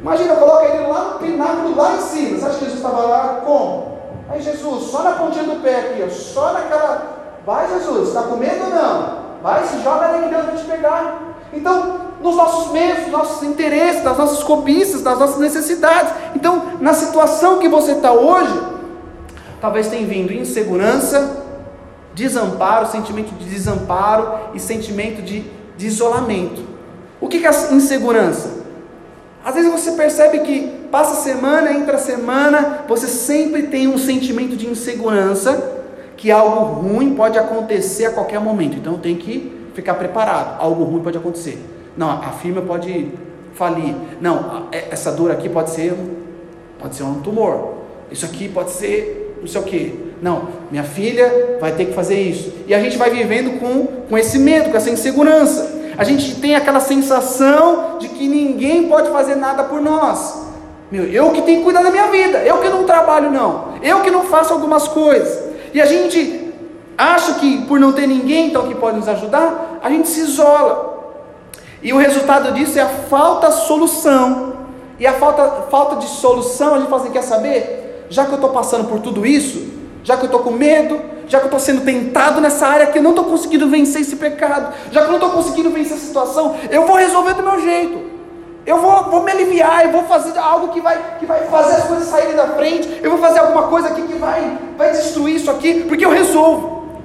Imagina, 0.00 0.34
coloca 0.34 0.64
ele 0.64 0.86
lá 0.86 1.10
no 1.12 1.18
pináculo, 1.18 1.76
lá 1.76 1.92
em 1.96 2.00
cima. 2.00 2.38
Você 2.38 2.46
acha 2.46 2.58
que 2.58 2.64
Jesus 2.64 2.80
estava 2.82 3.02
lá 3.02 3.42
como? 3.44 3.92
Aí 4.30 4.40
Jesus, 4.40 4.90
só 4.90 5.02
na 5.02 5.12
pontinha 5.12 5.44
do 5.44 5.62
pé 5.62 5.78
aqui, 5.78 6.02
ó, 6.02 6.08
só 6.10 6.54
naquela. 6.54 7.20
Vai 7.44 7.68
Jesus, 7.68 8.08
está 8.08 8.22
com 8.22 8.36
medo 8.36 8.64
ou 8.64 8.70
não? 8.70 9.22
Vai, 9.42 9.62
se 9.64 9.78
joga 9.82 10.06
ali 10.06 10.22
que 10.22 10.34
Deus 10.34 10.46
vai 10.46 10.56
te 10.56 10.64
pegar. 10.64 11.22
Então, 11.52 12.00
nos 12.22 12.34
nossos 12.34 12.72
medos, 12.72 13.02
nos 13.02 13.12
nossos 13.12 13.42
interesses, 13.42 14.02
nas 14.02 14.16
nossas 14.16 14.42
cobiças, 14.42 15.02
nas 15.02 15.18
nossas 15.18 15.38
necessidades. 15.38 16.14
Então, 16.34 16.78
na 16.80 16.94
situação 16.94 17.58
que 17.58 17.68
você 17.68 17.92
está 17.92 18.10
hoje, 18.10 18.58
talvez 19.60 19.88
tenha 19.88 20.06
vindo 20.06 20.32
insegurança, 20.32 21.41
desamparo, 22.14 22.86
sentimento 22.86 23.34
de 23.34 23.44
desamparo 23.44 24.50
e 24.54 24.60
sentimento 24.60 25.22
de, 25.22 25.44
de 25.76 25.86
isolamento. 25.86 26.62
O 27.20 27.28
que 27.28 27.46
é 27.46 27.50
insegurança? 27.72 28.62
Às 29.44 29.54
vezes 29.54 29.72
você 29.72 29.92
percebe 29.92 30.40
que 30.40 30.68
passa 30.90 31.22
semana, 31.22 31.72
entra 31.72 31.98
semana, 31.98 32.84
você 32.86 33.08
sempre 33.08 33.64
tem 33.64 33.88
um 33.88 33.98
sentimento 33.98 34.56
de 34.56 34.68
insegurança, 34.68 35.80
que 36.16 36.30
algo 36.30 36.80
ruim 36.80 37.14
pode 37.14 37.38
acontecer 37.38 38.06
a 38.06 38.12
qualquer 38.12 38.40
momento. 38.40 38.76
Então 38.76 38.98
tem 38.98 39.16
que 39.16 39.70
ficar 39.74 39.94
preparado. 39.94 40.60
Algo 40.60 40.84
ruim 40.84 41.02
pode 41.02 41.18
acontecer. 41.18 41.58
Não, 41.96 42.10
a 42.10 42.30
firma 42.30 42.60
pode 42.62 43.10
falir. 43.54 43.94
Não, 44.20 44.68
é, 44.70 44.88
essa 44.90 45.10
dor 45.10 45.30
aqui 45.30 45.48
pode 45.48 45.70
ser 45.70 45.96
pode 46.78 46.94
ser 46.96 47.02
um 47.04 47.20
tumor. 47.20 47.74
Isso 48.10 48.24
aqui 48.24 48.48
pode 48.48 48.70
ser 48.70 49.38
não 49.40 49.48
sei 49.48 49.60
o 49.60 49.64
que. 49.64 50.11
Não, 50.22 50.48
minha 50.70 50.84
filha 50.84 51.58
vai 51.60 51.72
ter 51.72 51.86
que 51.86 51.94
fazer 51.94 52.20
isso. 52.20 52.52
E 52.68 52.72
a 52.72 52.78
gente 52.78 52.96
vai 52.96 53.10
vivendo 53.10 53.58
com, 53.58 53.86
com 54.08 54.16
esse 54.16 54.38
medo, 54.38 54.70
com 54.70 54.76
essa 54.76 54.88
insegurança. 54.88 55.82
A 55.98 56.04
gente 56.04 56.36
tem 56.36 56.54
aquela 56.54 56.78
sensação 56.78 57.98
de 57.98 58.08
que 58.08 58.28
ninguém 58.28 58.88
pode 58.88 59.10
fazer 59.10 59.34
nada 59.34 59.64
por 59.64 59.80
nós. 59.80 60.46
Meu, 60.92 61.04
eu 61.06 61.30
que 61.30 61.42
tenho 61.42 61.58
que 61.58 61.64
cuidar 61.64 61.82
da 61.82 61.90
minha 61.90 62.06
vida, 62.06 62.38
eu 62.38 62.58
que 62.58 62.68
não 62.68 62.84
trabalho 62.84 63.30
não, 63.30 63.72
eu 63.82 64.00
que 64.02 64.10
não 64.10 64.22
faço 64.24 64.52
algumas 64.52 64.86
coisas. 64.86 65.42
E 65.74 65.80
a 65.80 65.86
gente 65.86 66.52
acha 66.96 67.34
que 67.34 67.62
por 67.62 67.80
não 67.80 67.92
ter 67.92 68.06
ninguém 68.06 68.48
então 68.48 68.68
que 68.68 68.74
pode 68.76 68.98
nos 68.98 69.08
ajudar, 69.08 69.80
a 69.82 69.90
gente 69.90 70.06
se 70.06 70.20
isola. 70.20 71.16
E 71.82 71.92
o 71.92 71.96
resultado 71.96 72.52
disso 72.52 72.78
é 72.78 72.82
a 72.82 72.88
falta 72.88 73.48
de 73.48 73.66
solução. 73.66 74.52
E 75.00 75.06
a 75.06 75.14
falta, 75.14 75.66
falta 75.68 75.96
de 75.96 76.06
solução, 76.06 76.76
a 76.76 76.78
gente 76.78 76.88
fala 76.88 77.02
assim, 77.02 77.10
quer 77.10 77.22
saber? 77.22 78.06
Já 78.08 78.24
que 78.24 78.30
eu 78.30 78.36
estou 78.36 78.50
passando 78.50 78.88
por 78.88 79.00
tudo 79.00 79.26
isso, 79.26 79.71
já 80.02 80.16
que 80.16 80.22
eu 80.22 80.26
estou 80.26 80.40
com 80.40 80.50
medo, 80.50 81.00
já 81.26 81.38
que 81.38 81.44
eu 81.44 81.48
estou 81.48 81.60
sendo 81.60 81.82
tentado 81.82 82.40
nessa 82.40 82.66
área 82.66 82.86
que 82.86 82.98
eu 82.98 83.02
não 83.02 83.10
estou 83.10 83.24
conseguindo 83.24 83.68
vencer 83.68 84.02
esse 84.02 84.16
pecado, 84.16 84.74
já 84.90 85.00
que 85.00 85.06
eu 85.06 85.12
não 85.12 85.18
estou 85.18 85.30
conseguindo 85.30 85.70
vencer 85.70 85.96
essa 85.96 86.06
situação, 86.06 86.56
eu 86.70 86.86
vou 86.86 86.96
resolver 86.96 87.34
do 87.34 87.42
meu 87.42 87.60
jeito. 87.60 88.12
Eu 88.64 88.80
vou, 88.80 89.04
vou 89.04 89.22
me 89.24 89.32
aliviar, 89.32 89.84
eu 89.84 89.90
vou 89.90 90.04
fazer 90.04 90.38
algo 90.38 90.68
que 90.68 90.80
vai, 90.80 91.16
que 91.18 91.26
vai 91.26 91.46
fazer 91.46 91.76
as 91.76 91.84
coisas 91.84 92.08
saírem 92.08 92.36
da 92.36 92.48
frente, 92.48 93.00
eu 93.02 93.10
vou 93.10 93.18
fazer 93.18 93.40
alguma 93.40 93.64
coisa 93.64 93.88
aqui 93.88 94.02
que 94.02 94.14
vai, 94.14 94.56
vai 94.76 94.92
destruir 94.92 95.36
isso 95.36 95.50
aqui, 95.50 95.84
porque 95.88 96.04
eu 96.04 96.10
resolvo. 96.10 97.00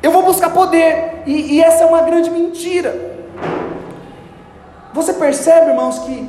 Eu 0.00 0.12
vou 0.12 0.22
buscar 0.22 0.50
poder, 0.50 1.22
e, 1.26 1.56
e 1.56 1.60
essa 1.60 1.82
é 1.82 1.86
uma 1.86 2.02
grande 2.02 2.30
mentira. 2.30 2.94
Você 4.92 5.12
percebe, 5.12 5.70
irmãos, 5.70 5.98
que 5.98 6.28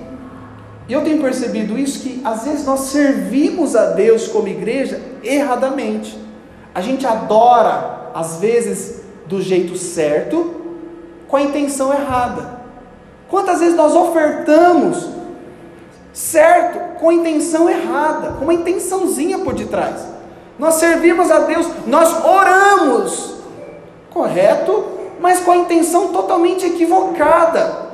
eu 0.93 1.03
tenho 1.03 1.21
percebido 1.21 1.77
isso, 1.77 1.99
que 1.99 2.21
às 2.23 2.45
vezes 2.45 2.65
nós 2.65 2.79
servimos 2.81 3.75
a 3.75 3.91
Deus 3.91 4.27
como 4.27 4.47
igreja 4.47 4.99
erradamente. 5.23 6.17
A 6.73 6.81
gente 6.81 7.05
adora, 7.05 8.09
às 8.13 8.37
vezes, 8.37 9.01
do 9.27 9.41
jeito 9.41 9.77
certo, 9.77 10.55
com 11.27 11.37
a 11.37 11.41
intenção 11.41 11.93
errada. 11.93 12.59
Quantas 13.29 13.59
vezes 13.59 13.75
nós 13.75 13.95
ofertamos 13.95 15.07
certo 16.11 16.97
com 16.99 17.09
a 17.09 17.13
intenção 17.13 17.69
errada, 17.69 18.31
com 18.31 18.45
uma 18.45 18.53
intençãozinha 18.53 19.37
por 19.39 19.53
detrás? 19.53 20.07
Nós 20.57 20.75
servimos 20.75 21.29
a 21.29 21.39
Deus, 21.41 21.67
nós 21.85 22.25
oramos, 22.25 23.35
correto, 24.09 24.83
mas 25.19 25.39
com 25.39 25.51
a 25.51 25.57
intenção 25.57 26.07
totalmente 26.07 26.65
equivocada. 26.65 27.88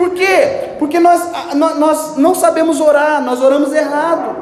Por 0.00 0.14
quê? 0.14 0.76
Porque 0.78 0.98
nós, 0.98 1.30
nós 1.54 2.16
não 2.16 2.34
sabemos 2.34 2.80
orar, 2.80 3.22
nós 3.22 3.42
oramos 3.42 3.70
errado. 3.70 4.34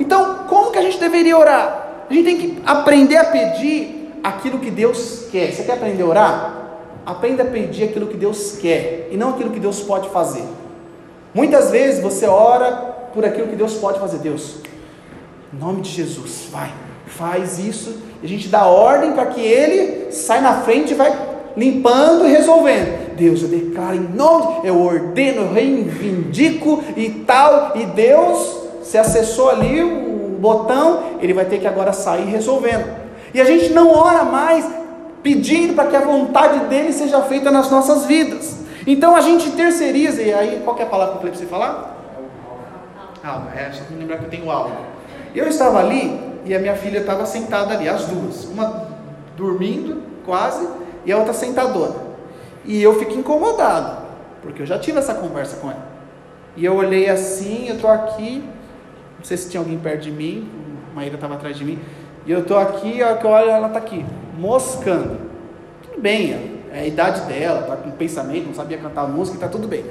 Então, 0.00 0.46
como 0.48 0.70
que 0.70 0.78
a 0.78 0.82
gente 0.82 0.98
deveria 0.98 1.36
orar? 1.36 2.06
A 2.08 2.14
gente 2.14 2.24
tem 2.24 2.38
que 2.38 2.62
aprender 2.64 3.18
a 3.18 3.24
pedir 3.24 4.10
aquilo 4.24 4.58
que 4.58 4.70
Deus 4.70 5.26
quer. 5.30 5.52
Você 5.52 5.64
quer 5.64 5.74
aprender 5.74 6.02
a 6.02 6.06
orar? 6.06 6.54
Aprenda 7.04 7.42
a 7.42 7.46
pedir 7.46 7.84
aquilo 7.84 8.06
que 8.06 8.16
Deus 8.16 8.56
quer 8.56 9.08
e 9.10 9.16
não 9.18 9.30
aquilo 9.30 9.50
que 9.50 9.60
Deus 9.60 9.80
pode 9.80 10.08
fazer. 10.08 10.44
Muitas 11.34 11.70
vezes 11.70 12.02
você 12.02 12.26
ora 12.26 12.72
por 13.12 13.22
aquilo 13.22 13.48
que 13.48 13.56
Deus 13.56 13.74
pode 13.74 14.00
fazer. 14.00 14.16
Deus, 14.16 14.60
em 15.52 15.58
nome 15.58 15.82
de 15.82 15.90
Jesus, 15.90 16.48
vai, 16.50 16.72
faz 17.06 17.58
isso. 17.58 17.98
A 18.22 18.26
gente 18.26 18.48
dá 18.48 18.64
ordem 18.64 19.12
para 19.12 19.26
que 19.26 19.42
Ele 19.42 20.10
sai 20.10 20.40
na 20.40 20.62
frente 20.62 20.92
e 20.92 20.94
vai 20.94 21.12
limpando 21.54 22.26
e 22.26 22.30
resolvendo. 22.30 23.01
Deus, 23.16 23.42
eu 23.42 23.48
declaro 23.48 23.96
em 23.96 24.08
nome, 24.08 24.66
eu 24.66 24.80
ordeno, 24.80 25.42
eu 25.42 25.52
reivindico 25.52 26.82
e 26.96 27.10
tal, 27.10 27.72
e 27.76 27.86
Deus, 27.86 28.62
se 28.82 28.98
acessou 28.98 29.50
ali 29.50 29.82
o 29.82 30.36
botão, 30.38 31.18
ele 31.20 31.32
vai 31.32 31.44
ter 31.44 31.58
que 31.58 31.66
agora 31.66 31.92
sair 31.92 32.24
resolvendo. 32.24 32.84
E 33.32 33.40
a 33.40 33.44
gente 33.44 33.72
não 33.72 33.90
ora 33.90 34.24
mais 34.24 34.68
pedindo 35.22 35.74
para 35.74 35.88
que 35.88 35.96
a 35.96 36.00
vontade 36.00 36.66
dele 36.66 36.92
seja 36.92 37.22
feita 37.22 37.50
nas 37.50 37.70
nossas 37.70 38.06
vidas. 38.06 38.56
Então 38.86 39.14
a 39.14 39.20
gente 39.20 39.52
terceiriza, 39.52 40.20
e 40.20 40.32
aí 40.32 40.60
qual 40.64 40.76
é 40.78 40.82
a 40.82 40.86
palavra 40.86 41.12
que 41.12 41.18
eu 41.18 41.20
falei 41.20 41.32
para 41.32 41.40
você 41.40 41.46
falar? 41.46 41.96
Alma, 43.24 43.50
é, 43.54 43.70
só 43.70 43.84
me 43.88 44.00
lembrar 44.00 44.18
que 44.18 44.24
eu 44.24 44.30
tenho 44.30 44.50
alma. 44.50 44.76
Eu 45.34 45.46
estava 45.46 45.78
ali 45.78 46.20
e 46.44 46.54
a 46.54 46.58
minha 46.58 46.74
filha 46.74 46.98
estava 46.98 47.24
sentada 47.24 47.72
ali, 47.74 47.88
as 47.88 48.06
duas, 48.06 48.44
uma 48.46 48.88
dormindo 49.36 50.02
quase 50.26 50.66
e 51.04 51.12
a 51.12 51.16
outra 51.16 51.32
sentadona. 51.32 52.11
E 52.64 52.82
eu 52.82 52.98
fico 52.98 53.12
incomodado, 53.12 54.06
porque 54.40 54.62
eu 54.62 54.66
já 54.66 54.78
tive 54.78 54.98
essa 54.98 55.14
conversa 55.14 55.56
com 55.56 55.70
ela. 55.70 55.92
E 56.56 56.64
eu 56.64 56.76
olhei 56.76 57.08
assim, 57.08 57.68
eu 57.68 57.76
estou 57.76 57.90
aqui, 57.90 58.44
não 59.18 59.24
sei 59.24 59.36
se 59.36 59.50
tinha 59.50 59.60
alguém 59.60 59.78
perto 59.78 60.02
de 60.02 60.10
mim, 60.10 60.48
a 60.90 60.94
Maíra 60.94 61.14
estava 61.14 61.34
atrás 61.34 61.56
de 61.56 61.64
mim, 61.64 61.78
e 62.26 62.30
eu 62.30 62.40
estou 62.40 62.58
aqui, 62.58 62.98
que 63.20 63.26
eu 63.26 63.30
olho, 63.30 63.50
ela 63.50 63.68
está 63.68 63.78
aqui, 63.78 64.04
moscando. 64.38 65.16
Tudo 65.82 66.00
bem, 66.00 66.60
é 66.72 66.80
a 66.80 66.86
idade 66.86 67.22
dela, 67.22 67.60
está 67.60 67.76
com 67.76 67.90
pensamento, 67.90 68.46
não 68.46 68.54
sabia 68.54 68.78
cantar 68.78 69.08
música, 69.08 69.36
está 69.36 69.48
tudo 69.48 69.66
bem. 69.66 69.84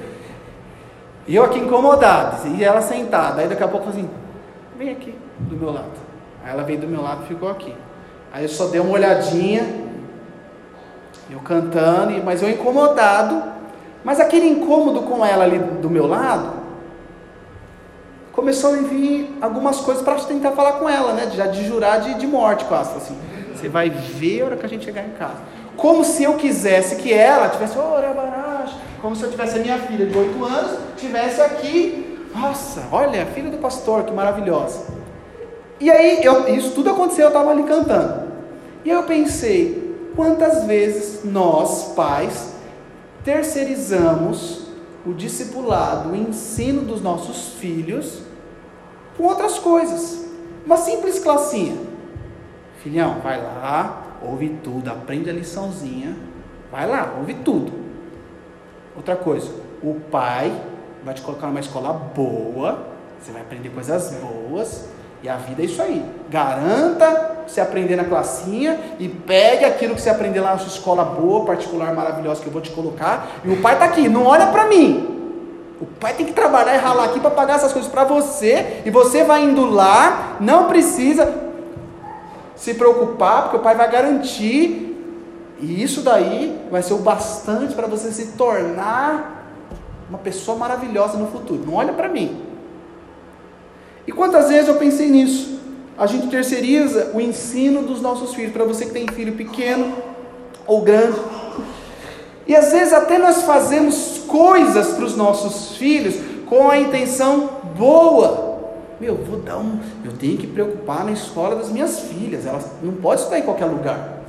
E 1.27 1.35
eu 1.35 1.43
aqui 1.43 1.59
incomodado, 1.59 2.47
e 2.55 2.63
ela 2.63 2.81
sentada, 2.81 3.41
aí 3.41 3.47
daqui 3.47 3.63
a 3.63 3.67
pouco 3.67 3.89
assim, 3.89 4.09
vem 4.77 4.91
aqui 4.91 5.13
do 5.39 5.55
meu 5.55 5.71
lado. 5.71 5.91
Aí 6.43 6.51
ela 6.51 6.63
veio 6.63 6.79
do 6.79 6.87
meu 6.87 7.01
lado 7.01 7.23
e 7.23 7.27
ficou 7.27 7.49
aqui. 7.49 7.73
Aí 8.31 8.43
eu 8.43 8.49
só 8.49 8.67
dei 8.67 8.79
uma 8.79 8.93
olhadinha, 8.93 9.90
eu 11.31 11.39
cantando, 11.39 12.21
mas 12.23 12.41
eu 12.41 12.49
incomodado. 12.49 13.41
Mas 14.03 14.19
aquele 14.19 14.47
incômodo 14.47 15.03
com 15.03 15.25
ela 15.25 15.43
ali 15.43 15.59
do 15.59 15.89
meu 15.89 16.07
lado, 16.07 16.53
começou 18.33 18.73
a 18.73 18.77
vir 18.77 19.37
algumas 19.41 19.77
coisas 19.77 20.03
para 20.03 20.15
tentar 20.15 20.51
falar 20.51 20.73
com 20.73 20.89
ela, 20.89 21.13
né? 21.13 21.29
Já 21.33 21.47
de 21.47 21.65
jurar 21.65 22.01
de, 22.01 22.15
de 22.15 22.27
morte 22.27 22.65
quase. 22.65 22.95
Assim, 22.97 23.17
você 23.53 23.69
vai 23.69 23.89
ver 23.89 24.41
a 24.41 24.45
hora 24.45 24.57
que 24.57 24.65
a 24.65 24.69
gente 24.69 24.83
chegar 24.83 25.03
em 25.03 25.11
casa. 25.11 25.37
Como 25.77 26.03
se 26.03 26.23
eu 26.23 26.33
quisesse 26.33 26.95
que 26.97 27.13
ela 27.13 27.49
tivesse, 27.49 27.77
como 29.01 29.15
se 29.15 29.23
eu 29.23 29.31
tivesse 29.31 29.57
a 29.57 29.61
minha 29.61 29.77
filha 29.77 30.05
de 30.05 30.17
8 30.17 30.45
anos, 30.45 30.79
tivesse 30.97 31.41
aqui, 31.41 32.27
nossa, 32.35 32.83
olha, 32.91 33.25
filha 33.27 33.49
do 33.49 33.57
pastor, 33.57 34.03
que 34.03 34.11
maravilhosa. 34.11 34.85
E 35.79 35.89
aí, 35.89 36.23
eu, 36.23 36.53
isso 36.53 36.71
tudo 36.71 36.91
aconteceu, 36.91 37.25
eu 37.25 37.29
estava 37.29 37.51
ali 37.51 37.63
cantando. 37.63 38.31
E 38.83 38.89
eu 38.89 39.03
pensei, 39.03 39.90
Quantas 40.15 40.65
vezes 40.65 41.23
nós, 41.23 41.93
pais, 41.93 42.53
terceirizamos 43.23 44.67
o 45.05 45.13
discipulado, 45.13 46.09
o 46.09 46.15
ensino 46.15 46.81
dos 46.81 47.01
nossos 47.01 47.53
filhos 47.53 48.21
com 49.17 49.23
outras 49.23 49.57
coisas? 49.57 50.25
Uma 50.65 50.77
simples 50.77 51.19
classinha. 51.19 51.77
Filhão, 52.83 53.19
vai 53.21 53.41
lá, 53.41 54.17
ouve 54.21 54.49
tudo, 54.63 54.89
aprende 54.89 55.29
a 55.29 55.33
liçãozinha. 55.33 56.15
Vai 56.71 56.87
lá, 56.87 57.15
ouve 57.17 57.35
tudo. 57.35 57.71
Outra 58.95 59.15
coisa, 59.15 59.51
o 59.81 59.95
pai 60.11 60.51
vai 61.03 61.13
te 61.13 61.21
colocar 61.21 61.47
numa 61.47 61.59
escola 61.59 61.93
boa, 61.93 62.87
você 63.19 63.31
vai 63.31 63.41
aprender 63.41 63.69
coisas 63.69 64.13
boas, 64.15 64.87
e 65.23 65.29
a 65.29 65.35
vida 65.35 65.61
é 65.61 65.65
isso 65.65 65.81
aí. 65.81 66.03
Garanta 66.29 67.41
você 67.47 67.61
aprender 67.61 67.95
na 67.95 68.05
classinha 68.05 68.79
e 68.99 69.07
pegue 69.07 69.65
aquilo 69.65 69.93
que 69.93 70.01
você 70.01 70.09
aprender 70.09 70.39
lá 70.39 70.53
na 70.53 70.57
sua 70.57 70.69
escola 70.69 71.03
boa, 71.03 71.45
particular, 71.45 71.93
maravilhosa 71.93 72.41
que 72.41 72.47
eu 72.47 72.53
vou 72.53 72.61
te 72.61 72.71
colocar. 72.71 73.27
E 73.45 73.51
o 73.51 73.61
pai 73.61 73.73
está 73.73 73.85
aqui, 73.85 74.09
não 74.09 74.25
olha 74.25 74.47
para 74.47 74.65
mim. 74.65 75.19
O 75.79 75.85
pai 75.85 76.13
tem 76.13 76.25
que 76.25 76.33
trabalhar 76.33 76.75
e 76.75 76.77
ralar 76.77 77.05
aqui 77.05 77.19
para 77.19 77.31
pagar 77.31 77.55
essas 77.55 77.71
coisas 77.71 77.89
para 77.89 78.03
você. 78.03 78.81
E 78.85 78.89
você 78.89 79.23
vai 79.23 79.43
indo 79.43 79.65
lá, 79.65 80.37
não 80.39 80.67
precisa 80.67 81.31
se 82.55 82.73
preocupar, 82.73 83.43
porque 83.43 83.57
o 83.57 83.61
pai 83.61 83.75
vai 83.75 83.89
garantir. 83.91 84.87
E 85.59 85.83
isso 85.83 86.01
daí 86.01 86.59
vai 86.71 86.81
ser 86.81 86.93
o 86.93 86.99
bastante 86.99 87.75
para 87.75 87.85
você 87.85 88.11
se 88.11 88.33
tornar 88.33 89.45
uma 90.09 90.17
pessoa 90.17 90.57
maravilhosa 90.57 91.17
no 91.17 91.27
futuro. 91.27 91.63
Não 91.65 91.75
olha 91.75 91.93
para 91.93 92.07
mim. 92.07 92.50
E 94.07 94.11
quantas 94.11 94.49
vezes 94.49 94.67
eu 94.67 94.75
pensei 94.75 95.09
nisso? 95.09 95.59
A 95.97 96.05
gente 96.07 96.27
terceiriza 96.27 97.11
o 97.13 97.21
ensino 97.21 97.83
dos 97.83 98.01
nossos 98.01 98.33
filhos, 98.33 98.51
para 98.51 98.63
você 98.63 98.85
que 98.85 98.91
tem 98.91 99.07
filho 99.07 99.33
pequeno 99.33 99.93
ou 100.65 100.81
grande. 100.81 101.19
E 102.47 102.55
às 102.55 102.71
vezes 102.71 102.93
até 102.93 103.17
nós 103.17 103.43
fazemos 103.43 104.23
coisas 104.27 104.87
para 104.93 105.05
os 105.05 105.15
nossos 105.15 105.77
filhos 105.77 106.15
com 106.47 106.69
a 106.69 106.77
intenção 106.77 107.49
boa. 107.77 108.59
Meu, 108.99 109.15
vou 109.15 109.39
dar 109.39 109.57
um. 109.57 109.79
Eu 110.03 110.13
tenho 110.13 110.37
que 110.37 110.47
preocupar 110.47 111.05
na 111.05 111.11
escola 111.11 111.55
das 111.55 111.69
minhas 111.69 111.99
filhas, 112.01 112.45
elas 112.45 112.65
não 112.81 112.93
podem 112.93 113.19
estudar 113.19 113.39
em 113.39 113.43
qualquer 113.43 113.65
lugar. 113.65 114.21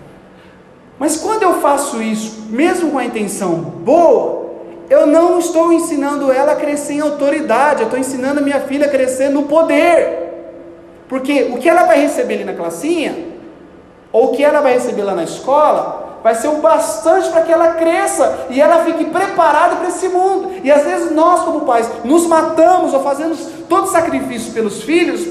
Mas 0.98 1.16
quando 1.16 1.42
eu 1.42 1.60
faço 1.60 2.02
isso, 2.02 2.42
mesmo 2.48 2.90
com 2.90 2.98
a 2.98 3.04
intenção 3.04 3.56
boa, 3.56 4.41
eu 4.92 5.06
não 5.06 5.38
estou 5.38 5.72
ensinando 5.72 6.30
ela 6.30 6.52
a 6.52 6.56
crescer 6.56 6.92
em 6.92 7.00
autoridade, 7.00 7.80
eu 7.80 7.86
estou 7.86 7.98
ensinando 7.98 8.40
a 8.40 8.42
minha 8.42 8.60
filha 8.60 8.86
a 8.86 8.90
crescer 8.90 9.30
no 9.30 9.44
poder. 9.44 9.96
Porque 11.08 11.50
o 11.50 11.56
que 11.56 11.66
ela 11.66 11.84
vai 11.84 11.98
receber 11.98 12.34
ali 12.34 12.44
na 12.44 12.52
classinha, 12.52 13.16
ou 14.12 14.26
o 14.26 14.36
que 14.36 14.44
ela 14.44 14.60
vai 14.60 14.74
receber 14.74 15.02
lá 15.02 15.14
na 15.14 15.24
escola, 15.24 16.18
vai 16.22 16.34
ser 16.34 16.48
o 16.48 16.56
bastante 16.56 17.30
para 17.30 17.40
que 17.40 17.50
ela 17.50 17.68
cresça 17.72 18.46
e 18.50 18.60
ela 18.60 18.84
fique 18.84 19.06
preparada 19.06 19.76
para 19.76 19.88
esse 19.88 20.10
mundo. 20.10 20.60
E 20.62 20.70
às 20.70 20.84
vezes 20.84 21.10
nós, 21.10 21.40
como 21.40 21.62
pais, 21.62 21.88
nos 22.04 22.26
matamos 22.26 22.92
ou 22.92 23.02
fazemos 23.02 23.38
todo 23.70 23.90
sacrifício 23.90 24.52
pelos 24.52 24.82
filhos, 24.82 25.26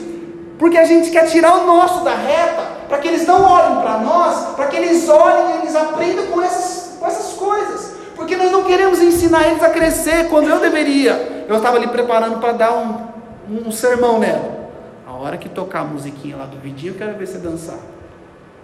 porque 0.57 0.79
a 0.79 0.85
gente 0.85 1.11
quer 1.11 1.27
tirar 1.27 1.55
o 1.57 1.67
nosso 1.67 2.03
da 2.03 2.15
reta, 2.15 2.63
para 2.89 2.97
que 2.97 3.07
eles 3.07 3.27
não 3.27 3.43
olhem 3.43 3.79
para 3.79 3.99
nós, 3.99 4.55
para 4.55 4.65
que 4.65 4.75
eles 4.75 5.07
olhem 5.07 5.51
e 5.51 5.57
eles 5.61 5.75
aprendam 5.75 6.25
com 6.27 6.41
essas, 6.41 6.97
com 6.99 7.05
essas 7.05 7.33
coisas. 7.33 7.90
Porque 8.31 8.41
nós 8.41 8.51
não 8.53 8.63
queremos 8.63 9.01
ensinar 9.01 9.45
eles 9.49 9.61
a 9.61 9.69
crescer 9.69 10.29
quando 10.29 10.47
eu 10.47 10.61
deveria. 10.61 11.45
Eu 11.49 11.57
estava 11.57 11.75
ali 11.75 11.87
preparando 11.87 12.39
para 12.39 12.53
dar 12.53 12.71
um, 12.71 13.67
um 13.67 13.71
sermão 13.73 14.19
nela. 14.19 14.69
A 15.05 15.11
hora 15.11 15.35
que 15.35 15.49
tocar 15.49 15.81
a 15.81 15.83
musiquinha 15.83 16.37
lá 16.37 16.45
do 16.45 16.57
vidinho, 16.57 16.93
eu 16.93 16.97
quero 16.97 17.17
ver 17.17 17.27
você 17.27 17.37
dançar. 17.37 17.79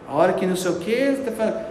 A 0.08 0.16
hora 0.16 0.32
que 0.32 0.46
não 0.46 0.56
sei 0.56 0.72
o 0.72 0.76
que, 0.76 0.96
você 0.96 1.20
está 1.20 1.32
falando. 1.34 1.66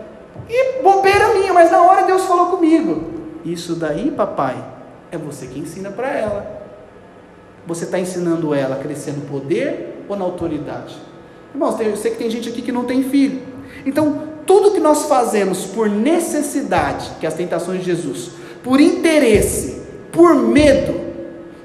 E 0.46 0.82
bobeira 0.82 1.32
minha, 1.32 1.54
mas 1.54 1.70
na 1.70 1.80
hora 1.80 2.02
Deus 2.02 2.26
falou 2.26 2.48
comigo. 2.48 3.14
Isso 3.42 3.74
daí, 3.74 4.10
papai, 4.10 4.62
é 5.10 5.16
você 5.16 5.46
que 5.46 5.58
ensina 5.58 5.88
para 5.88 6.08
ela. 6.08 6.64
Você 7.66 7.86
está 7.86 7.98
ensinando 7.98 8.52
ela 8.52 8.76
a 8.76 8.78
crescer 8.78 9.12
no 9.12 9.22
poder 9.22 10.04
ou 10.06 10.14
na 10.18 10.24
autoridade? 10.26 10.94
Irmãos, 11.54 11.80
eu 11.80 11.96
sei 11.96 12.10
que 12.10 12.18
tem 12.18 12.28
gente 12.28 12.50
aqui 12.50 12.60
que 12.60 12.72
não 12.72 12.84
tem 12.84 13.04
filho. 13.04 13.40
Então, 13.86 14.35
tudo 14.46 14.70
que 14.70 14.80
nós 14.80 15.04
fazemos 15.04 15.64
por 15.64 15.88
necessidade, 15.88 17.10
que 17.18 17.26
é 17.26 17.28
as 17.28 17.34
tentações 17.34 17.80
de 17.80 17.86
Jesus, 17.86 18.30
por 18.62 18.80
interesse, 18.80 19.82
por 20.12 20.34
medo, 20.34 21.06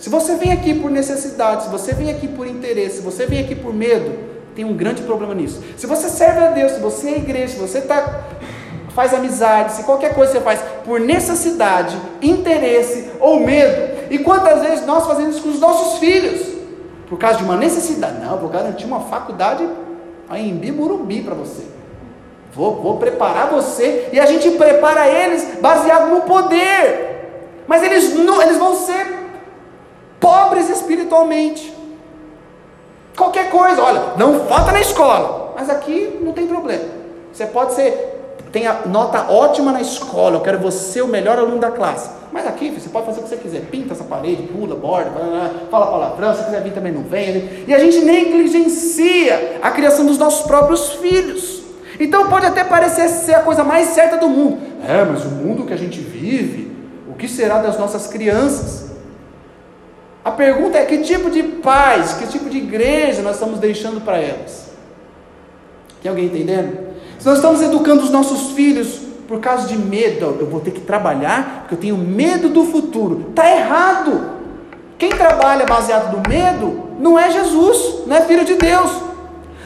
se 0.02 0.10
você 0.10 0.36
vem 0.36 0.52
aqui 0.52 0.74
por 0.74 0.89
necessidade, 0.89 1.65
se 1.65 1.70
você 1.70 1.94
vem 1.94 2.10
aqui 2.10 2.28
por 2.28 2.48
interesse, 2.48 2.98
se 2.98 3.02
você 3.04 3.28
vem 3.28 3.39
aqui 3.39 3.54
por 3.54 3.72
medo, 3.72 4.17
tem 4.56 4.65
um 4.65 4.76
grande 4.76 5.04
problema 5.04 5.36
nisso. 5.36 5.62
Se 5.78 5.86
você 5.86 6.10
serve 6.10 6.39
a 6.39 6.50
Deus, 6.50 6.72
se 6.72 6.80
você 6.80 7.10
é 7.10 7.17
igreja, 7.17 7.54
se 7.54 7.60
você 7.60 7.82
tá, 7.82 8.24
faz 8.96 9.13
amizade, 9.13 9.74
se 9.74 9.84
qualquer 9.84 10.15
coisa 10.15 10.34
você 10.34 10.41
faz 10.41 10.60
por 10.84 11.00
necessidade, 11.00 11.96
interesse 12.20 13.12
ou 13.20 13.41
medo, 13.41 14.10
e 14.10 14.17
quantas 14.17 14.63
vezes 14.63 14.88
nós 14.88 15.06
fazemos 15.06 15.36
isso 15.36 15.44
com 15.44 15.50
os 15.50 15.60
nossos 15.60 16.00
filhos? 16.00 16.48
Por 17.08 17.20
causa 17.20 17.38
de 17.38 17.44
uma 17.44 17.56
necessidade. 17.56 18.20
Não, 18.26 18.39
vou 18.39 18.50
garantir 18.50 18.86
uma 18.86 19.02
faculdade 19.02 19.70
em 20.34 20.56
Bimurumbi 20.56 21.22
para 21.22 21.36
você. 21.36 21.62
Vou, 22.53 22.75
vou 22.75 22.97
preparar 22.97 23.49
você. 23.49 24.09
E 24.11 24.19
a 24.19 24.25
gente 24.25 24.51
prepara 24.51 25.07
eles 25.07 25.59
baseado 25.59 26.09
no 26.09 26.21
poder. 26.21 27.63
Mas 27.67 27.83
eles, 27.83 28.13
não, 28.15 28.41
eles 28.41 28.57
vão 28.57 28.75
ser 28.75 29.21
pobres 30.19 30.69
espiritualmente. 30.69 31.73
Qualquer 33.15 33.49
coisa, 33.49 33.81
olha, 33.81 34.01
não 34.17 34.45
falta 34.47 34.71
na 34.71 34.81
escola. 34.81 35.53
Mas 35.55 35.69
aqui 35.69 36.19
não 36.21 36.33
tem 36.33 36.47
problema. 36.47 36.85
Você 37.31 37.45
pode 37.45 37.73
ser, 37.73 38.35
tem 38.51 38.67
a 38.67 38.81
nota 38.85 39.31
ótima 39.31 39.71
na 39.71 39.81
escola, 39.81 40.35
eu 40.35 40.41
quero 40.41 40.59
você 40.59 41.01
o 41.01 41.07
melhor 41.07 41.37
aluno 41.37 41.59
da 41.59 41.71
classe. 41.71 42.09
Mas 42.31 42.47
aqui 42.47 42.69
você 42.69 42.89
pode 42.89 43.05
fazer 43.05 43.19
o 43.19 43.23
que 43.23 43.29
você 43.29 43.37
quiser, 43.37 43.61
pinta 43.69 43.93
essa 43.93 44.03
parede, 44.03 44.43
pula, 44.43 44.75
borda, 44.75 45.11
fala 45.69 45.87
palavrão, 45.87 46.33
se 46.33 46.43
quiser 46.45 46.61
vir 46.61 46.73
também 46.73 46.91
não 46.91 47.03
vem. 47.03 47.65
E 47.67 47.73
a 47.73 47.79
gente 47.79 47.99
negligencia 47.99 49.59
a 49.61 49.71
criação 49.71 50.05
dos 50.05 50.17
nossos 50.17 50.45
próprios 50.45 50.93
filhos. 50.93 51.61
Então 52.03 52.27
pode 52.27 52.47
até 52.47 52.63
parecer 52.63 53.07
ser 53.09 53.35
a 53.35 53.41
coisa 53.41 53.63
mais 53.63 53.89
certa 53.89 54.17
do 54.17 54.27
mundo. 54.27 54.57
É, 54.87 55.05
mas 55.05 55.23
o 55.23 55.29
mundo 55.29 55.65
que 55.65 55.73
a 55.73 55.77
gente 55.77 55.99
vive, 55.99 56.75
o 57.07 57.13
que 57.13 57.27
será 57.27 57.59
das 57.59 57.77
nossas 57.77 58.07
crianças? 58.07 58.89
A 60.25 60.31
pergunta 60.31 60.79
é: 60.79 60.85
que 60.85 60.97
tipo 60.97 61.29
de 61.29 61.43
paz, 61.43 62.13
que 62.13 62.25
tipo 62.25 62.49
de 62.49 62.57
igreja 62.57 63.21
nós 63.21 63.35
estamos 63.35 63.59
deixando 63.59 64.01
para 64.01 64.17
elas? 64.17 64.71
Tem 66.01 66.09
alguém 66.09 66.25
entendendo? 66.25 66.91
Se 67.19 67.25
nós 67.27 67.35
estamos 67.35 67.61
educando 67.61 68.01
os 68.01 68.09
nossos 68.09 68.53
filhos 68.53 68.99
por 69.27 69.39
causa 69.39 69.67
de 69.67 69.77
medo, 69.77 70.37
eu 70.39 70.47
vou 70.47 70.59
ter 70.59 70.71
que 70.71 70.81
trabalhar 70.81 71.59
porque 71.59 71.75
eu 71.75 71.79
tenho 71.79 71.97
medo 71.97 72.49
do 72.49 72.65
futuro. 72.65 73.27
Está 73.29 73.47
errado. 73.47 74.41
Quem 74.97 75.11
trabalha 75.11 75.67
baseado 75.67 76.17
no 76.17 76.27
medo 76.27 76.81
não 76.99 77.17
é 77.17 77.29
Jesus, 77.29 78.07
não 78.07 78.15
é 78.15 78.21
filho 78.21 78.43
de 78.43 78.55
Deus. 78.55 79.11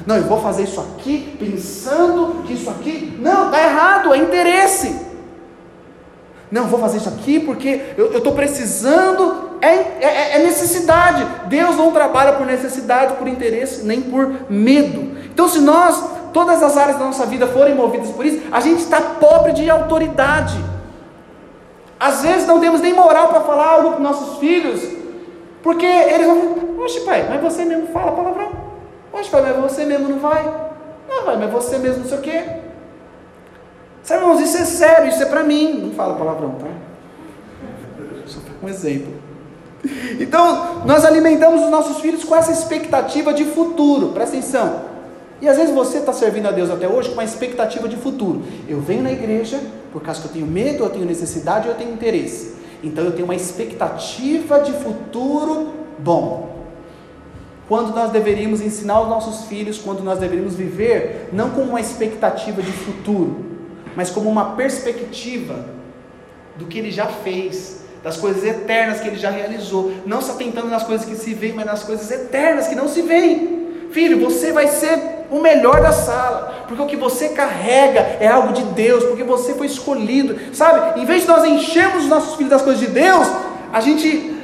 Não, 0.05 0.17
eu 0.17 0.23
vou 0.23 0.39
fazer 0.39 0.63
isso 0.63 0.79
aqui 0.79 1.35
pensando 1.39 2.43
que 2.43 2.53
isso 2.53 2.69
aqui. 2.69 3.17
Não, 3.19 3.47
está 3.47 3.63
errado, 3.63 4.13
é 4.13 4.17
interesse. 4.17 5.05
Não, 6.51 6.65
vou 6.65 6.79
fazer 6.79 6.97
isso 6.97 7.09
aqui 7.09 7.39
porque 7.39 7.81
eu 7.97 8.17
estou 8.17 8.33
precisando, 8.33 9.57
é, 9.61 9.67
é, 9.67 10.35
é, 10.35 10.39
necessidade. 10.39 11.25
Deus 11.47 11.75
não 11.75 11.91
trabalha 11.91 12.33
por 12.33 12.45
necessidade, 12.45 13.15
por 13.15 13.27
interesse, 13.27 13.83
nem 13.83 14.01
por 14.01 14.31
medo. 14.49 15.17
Então, 15.25 15.49
se 15.49 15.59
nós, 15.59 16.03
todas 16.31 16.61
as 16.61 16.77
áreas 16.77 16.99
da 16.99 17.05
nossa 17.05 17.25
vida 17.25 17.47
forem 17.47 17.73
movidas 17.73 18.09
por 18.11 18.25
isso, 18.25 18.41
a 18.51 18.59
gente 18.59 18.81
está 18.81 19.01
pobre 19.01 19.53
de 19.53 19.69
autoridade. 19.69 20.57
Às 21.99 22.21
vezes 22.21 22.45
não 22.45 22.59
temos 22.59 22.79
nem 22.79 22.93
moral 22.93 23.29
para 23.29 23.41
falar 23.41 23.67
algo 23.67 23.91
para 23.91 23.99
nossos 23.99 24.37
filhos, 24.37 24.81
porque 25.63 25.85
eles 25.85 26.27
vão 26.27 26.75
oxe 26.83 26.99
pai, 27.01 27.25
mas 27.27 27.41
você 27.41 27.65
mesmo 27.65 27.87
fala 27.87 28.11
palavrão. 28.11 28.64
Poxa, 29.15 29.29
pai, 29.31 29.41
mas 29.43 29.71
você 29.71 29.85
mesmo 29.85 30.09
não 30.09 30.19
vai? 30.19 30.43
Não, 31.07 31.23
vai, 31.23 31.37
mas 31.37 31.49
você 31.49 31.77
mesmo 31.77 31.99
não 31.99 32.09
sei 32.09 32.17
o 32.17 32.21
quê. 32.21 32.43
Sabe, 34.03 34.21
irmãos, 34.21 34.41
isso 34.41 34.57
é 34.57 34.65
sério, 34.65 35.07
isso 35.07 35.23
é 35.23 35.25
para 35.25 35.41
mim. 35.41 35.85
Não 35.85 35.91
fala 35.93 36.15
palavrão, 36.15 36.55
tá? 36.55 36.67
Só 38.25 38.39
um 38.61 38.67
exemplo. 38.67 39.13
Então, 40.19 40.83
nós 40.85 41.05
alimentamos 41.05 41.63
os 41.63 41.69
nossos 41.69 42.01
filhos 42.01 42.25
com 42.25 42.35
essa 42.35 42.51
expectativa 42.51 43.33
de 43.33 43.45
futuro, 43.45 44.09
presta 44.09 44.35
atenção. 44.35 44.81
E 45.41 45.47
às 45.47 45.55
vezes 45.55 45.73
você 45.73 45.99
está 45.99 46.11
servindo 46.11 46.49
a 46.49 46.51
Deus 46.51 46.69
até 46.69 46.85
hoje 46.85 47.07
com 47.07 47.13
uma 47.13 47.23
expectativa 47.23 47.87
de 47.87 47.95
futuro. 47.95 48.43
Eu 48.67 48.81
venho 48.81 49.03
na 49.03 49.13
igreja 49.13 49.61
por 49.93 50.01
causa 50.01 50.19
que 50.19 50.27
eu 50.27 50.33
tenho 50.33 50.45
medo, 50.45 50.83
eu 50.83 50.89
tenho 50.89 51.05
necessidade, 51.05 51.69
eu 51.69 51.75
tenho 51.75 51.93
interesse. 51.93 52.53
Então 52.83 53.05
eu 53.05 53.13
tenho 53.13 53.23
uma 53.23 53.35
expectativa 53.35 54.59
de 54.59 54.73
futuro 54.73 55.69
bom 55.99 56.54
quando 57.67 57.95
nós 57.95 58.11
deveríamos 58.11 58.61
ensinar 58.61 59.01
os 59.01 59.09
nossos 59.09 59.47
filhos, 59.47 59.77
quando 59.77 60.03
nós 60.03 60.19
deveríamos 60.19 60.55
viver, 60.55 61.29
não 61.33 61.49
como 61.49 61.69
uma 61.69 61.81
expectativa 61.81 62.61
de 62.61 62.71
futuro, 62.71 63.43
mas 63.95 64.09
como 64.09 64.29
uma 64.29 64.55
perspectiva 64.55 65.65
do 66.55 66.65
que 66.65 66.77
ele 66.77 66.91
já 66.91 67.07
fez, 67.07 67.83
das 68.03 68.17
coisas 68.17 68.43
eternas 68.43 68.99
que 68.99 69.07
ele 69.07 69.15
já 69.15 69.31
realizou, 69.31 69.91
não 70.05 70.21
só 70.21 70.33
tentando 70.33 70.67
nas 70.67 70.83
coisas 70.83 71.07
que 71.07 71.15
se 71.15 71.33
veem, 71.33 71.53
mas 71.53 71.65
nas 71.65 71.83
coisas 71.83 72.09
eternas 72.11 72.67
que 72.67 72.75
não 72.75 72.87
se 72.87 73.01
veem. 73.01 73.65
Filho, 73.89 74.19
você 74.19 74.51
vai 74.51 74.67
ser 74.67 75.25
o 75.31 75.41
melhor 75.41 75.81
da 75.81 75.91
sala, 75.91 76.65
porque 76.67 76.83
o 76.83 76.85
que 76.85 76.95
você 76.95 77.29
carrega 77.29 78.17
é 78.19 78.27
algo 78.27 78.53
de 78.53 78.61
Deus, 78.61 79.03
porque 79.05 79.23
você 79.23 79.55
foi 79.55 79.65
escolhido, 79.65 80.37
sabe? 80.53 81.01
Em 81.01 81.05
vez 81.05 81.23
de 81.23 81.27
nós 81.27 81.43
enchermos 81.45 82.03
os 82.03 82.09
nossos 82.09 82.35
filhos 82.35 82.51
das 82.51 82.61
coisas 82.61 82.79
de 82.79 82.87
Deus, 82.93 83.27
a 83.73 83.81
gente 83.81 84.34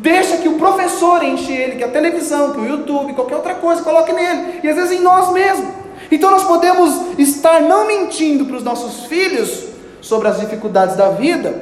Deixa 0.00 0.38
que 0.38 0.48
o 0.48 0.54
professor 0.54 1.22
enche 1.22 1.52
ele, 1.52 1.76
que 1.76 1.84
a 1.84 1.88
televisão, 1.88 2.52
que 2.52 2.60
o 2.60 2.64
YouTube, 2.64 3.12
qualquer 3.12 3.36
outra 3.36 3.54
coisa, 3.54 3.82
coloque 3.82 4.12
nele. 4.14 4.60
E 4.62 4.68
às 4.68 4.74
vezes 4.74 4.98
em 4.98 5.02
nós 5.02 5.30
mesmos. 5.30 5.68
Então 6.10 6.30
nós 6.30 6.44
podemos 6.44 7.18
estar 7.18 7.60
não 7.60 7.86
mentindo 7.86 8.46
para 8.46 8.56
os 8.56 8.64
nossos 8.64 9.04
filhos 9.04 9.66
sobre 10.00 10.28
as 10.28 10.40
dificuldades 10.40 10.96
da 10.96 11.10
vida, 11.10 11.54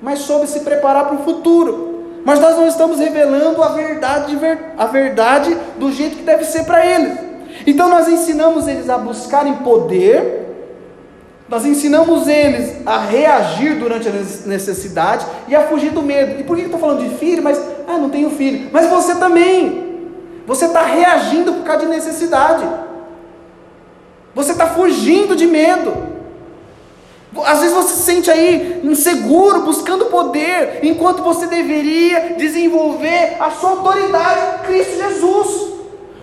mas 0.00 0.20
sobre 0.20 0.46
se 0.46 0.60
preparar 0.60 1.06
para 1.06 1.16
o 1.16 1.24
futuro. 1.24 2.04
Mas 2.24 2.38
nós 2.38 2.56
não 2.56 2.68
estamos 2.68 3.00
revelando 3.00 3.60
a 3.60 3.70
verdade, 3.70 4.38
a 4.76 4.86
verdade 4.86 5.56
do 5.78 5.90
jeito 5.90 6.16
que 6.16 6.22
deve 6.22 6.44
ser 6.44 6.64
para 6.64 6.86
eles. 6.86 7.18
Então 7.66 7.88
nós 7.88 8.06
ensinamos 8.06 8.68
eles 8.68 8.88
a 8.88 8.98
buscarem 8.98 9.56
poder, 9.56 10.47
nós 11.48 11.64
ensinamos 11.64 12.28
eles 12.28 12.86
a 12.86 12.98
reagir 12.98 13.78
durante 13.78 14.06
a 14.08 14.12
necessidade 14.46 15.26
e 15.48 15.56
a 15.56 15.66
fugir 15.66 15.90
do 15.90 16.02
medo. 16.02 16.38
E 16.38 16.44
por 16.44 16.54
que 16.56 16.62
eu 16.62 16.66
estou 16.66 16.80
falando 16.80 17.08
de 17.08 17.16
filho? 17.16 17.42
Mas, 17.42 17.58
ah, 17.86 17.96
não 17.96 18.10
tenho 18.10 18.30
filho. 18.30 18.68
Mas 18.70 18.86
você 18.86 19.14
também. 19.14 19.88
Você 20.46 20.66
está 20.66 20.82
reagindo 20.82 21.54
por 21.54 21.64
causa 21.64 21.86
de 21.86 21.90
necessidade. 21.90 22.66
Você 24.34 24.52
está 24.52 24.66
fugindo 24.66 25.34
de 25.34 25.46
medo. 25.46 26.18
Às 27.44 27.60
vezes 27.60 27.74
você 27.74 27.94
se 27.94 28.02
sente 28.02 28.30
aí 28.30 28.80
inseguro, 28.84 29.62
buscando 29.62 30.06
poder, 30.06 30.80
enquanto 30.82 31.22
você 31.22 31.46
deveria 31.46 32.34
desenvolver 32.36 33.36
a 33.40 33.50
sua 33.50 33.70
autoridade 33.70 34.40
em 34.40 34.66
Cristo 34.66 34.96
Jesus. 34.96 35.77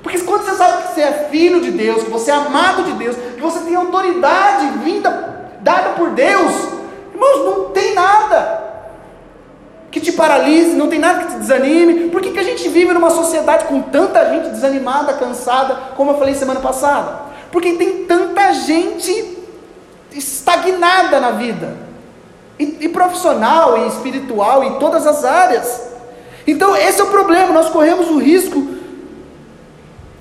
Porque 0.06 0.20
quando 0.20 0.46
você 0.46 0.54
sabe 0.54 0.84
que 0.84 0.94
você 0.94 1.02
é 1.02 1.30
filho 1.32 1.62
de 1.62 1.72
Deus, 1.72 2.04
que 2.04 2.12
você 2.12 2.30
é 2.30 2.36
amado 2.36 2.84
de 2.84 2.92
Deus, 2.92 3.16
que 3.16 3.42
você 3.42 3.62
tem 3.62 3.74
autoridade 3.74 4.78
vinda, 4.84 5.50
dada 5.62 5.94
por 5.94 6.12
Deus, 6.12 6.54
irmãos, 7.12 7.44
não 7.44 7.72
tem 7.72 7.96
nada 7.96 8.64
que 9.90 10.00
te 10.00 10.12
paralise, 10.12 10.76
não 10.76 10.90
tem 10.90 11.00
nada 11.00 11.24
que 11.24 11.32
te 11.32 11.40
desanime. 11.40 12.12
Por 12.12 12.22
que, 12.22 12.30
que 12.30 12.40
a 12.40 12.44
gente 12.44 12.70
vive 12.70 12.94
numa 12.94 13.10
sociedade 13.10 13.66
com 13.66 13.82
tanta 13.82 14.30
gente 14.30 14.50
desanimada, 14.50 15.14
cansada, 15.14 15.76
como 15.98 16.12
eu 16.12 16.20
falei 16.20 16.36
semana 16.36 16.60
passada? 16.60 17.22
Porque 17.52 17.74
tem 17.74 18.06
tanta 18.06 18.54
gente 18.54 19.40
estagnada 20.12 21.20
na 21.20 21.32
vida, 21.32 21.76
e, 22.60 22.78
e 22.82 22.90
profissional, 22.90 23.76
e 23.80 23.88
espiritual, 23.88 24.64
em 24.64 24.76
todas 24.78 25.08
as 25.08 25.26
áreas. 25.26 25.82
Então, 26.46 26.76
esse 26.76 27.02
é 27.02 27.04
o 27.04 27.08
problema. 27.08 27.52
Nós 27.52 27.70
corremos 27.70 28.08
o 28.12 28.20
risco 28.20 28.75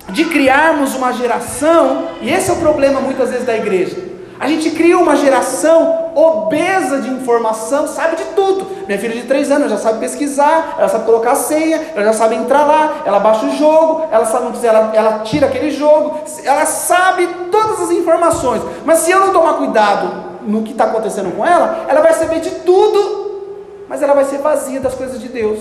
de 0.09 0.25
criarmos 0.25 0.95
uma 0.95 1.11
geração, 1.11 2.09
e 2.21 2.29
esse 2.29 2.49
é 2.49 2.53
o 2.53 2.57
problema 2.57 2.99
muitas 3.01 3.29
vezes 3.29 3.45
da 3.45 3.55
igreja. 3.55 4.15
A 4.39 4.47
gente 4.47 4.71
cria 4.71 4.97
uma 4.97 5.15
geração 5.15 6.11
obesa 6.13 6.99
de 6.99 7.09
informação, 7.09 7.87
sabe 7.87 8.17
de 8.17 8.23
tudo. 8.35 8.67
Minha 8.85 8.99
filha 8.99 9.15
de 9.15 9.23
3 9.23 9.51
anos 9.51 9.71
já 9.71 9.77
sabe 9.77 9.99
pesquisar, 9.99 10.75
ela 10.77 10.89
sabe 10.89 11.05
colocar 11.05 11.31
a 11.31 11.35
senha, 11.35 11.81
ela 11.95 12.05
já 12.05 12.13
sabe 12.13 12.35
entrar 12.35 12.65
lá, 12.65 13.03
ela 13.05 13.19
baixa 13.19 13.45
o 13.45 13.55
jogo, 13.55 14.05
ela 14.11 14.25
sabe 14.25 14.45
ela, 14.65 14.91
ela 14.93 15.19
tira 15.19 15.47
aquele 15.47 15.71
jogo, 15.71 16.19
ela 16.43 16.65
sabe 16.65 17.27
todas 17.49 17.81
as 17.81 17.91
informações. 17.91 18.61
Mas 18.85 18.99
se 18.99 19.11
eu 19.11 19.21
não 19.21 19.31
tomar 19.31 19.53
cuidado 19.53 20.25
no 20.45 20.63
que 20.63 20.71
está 20.71 20.83
acontecendo 20.83 21.35
com 21.35 21.45
ela, 21.45 21.85
ela 21.87 22.01
vai 22.01 22.13
saber 22.13 22.41
de 22.41 22.51
tudo, 22.51 23.41
mas 23.87 24.01
ela 24.01 24.13
vai 24.13 24.25
ser 24.25 24.39
vazia 24.39 24.81
das 24.81 24.93
coisas 24.93 25.19
de 25.19 25.29
Deus. 25.29 25.59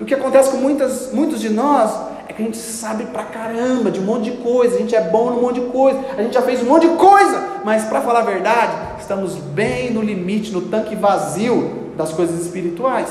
O 0.00 0.04
que 0.04 0.14
acontece 0.14 0.50
com 0.50 0.56
muitas, 0.56 1.12
muitos 1.12 1.40
de 1.40 1.48
nós 1.48 1.90
a 2.40 2.44
gente 2.44 2.56
sabe 2.56 3.04
pra 3.04 3.24
caramba 3.24 3.90
de 3.90 4.00
um 4.00 4.04
monte 4.04 4.30
de 4.30 4.38
coisa, 4.38 4.76
a 4.76 4.78
gente 4.78 4.96
é 4.96 5.00
bom 5.00 5.30
num 5.30 5.42
monte 5.42 5.60
de 5.60 5.66
coisa, 5.66 6.00
a 6.16 6.22
gente 6.22 6.32
já 6.32 6.42
fez 6.42 6.62
um 6.62 6.66
monte 6.66 6.88
de 6.88 6.96
coisa, 6.96 7.60
mas 7.64 7.84
para 7.84 8.00
falar 8.00 8.20
a 8.20 8.24
verdade, 8.24 8.72
estamos 8.98 9.34
bem 9.34 9.90
no 9.90 10.00
limite, 10.00 10.50
no 10.50 10.62
tanque 10.62 10.96
vazio 10.96 11.92
das 11.96 12.12
coisas 12.12 12.40
espirituais. 12.40 13.08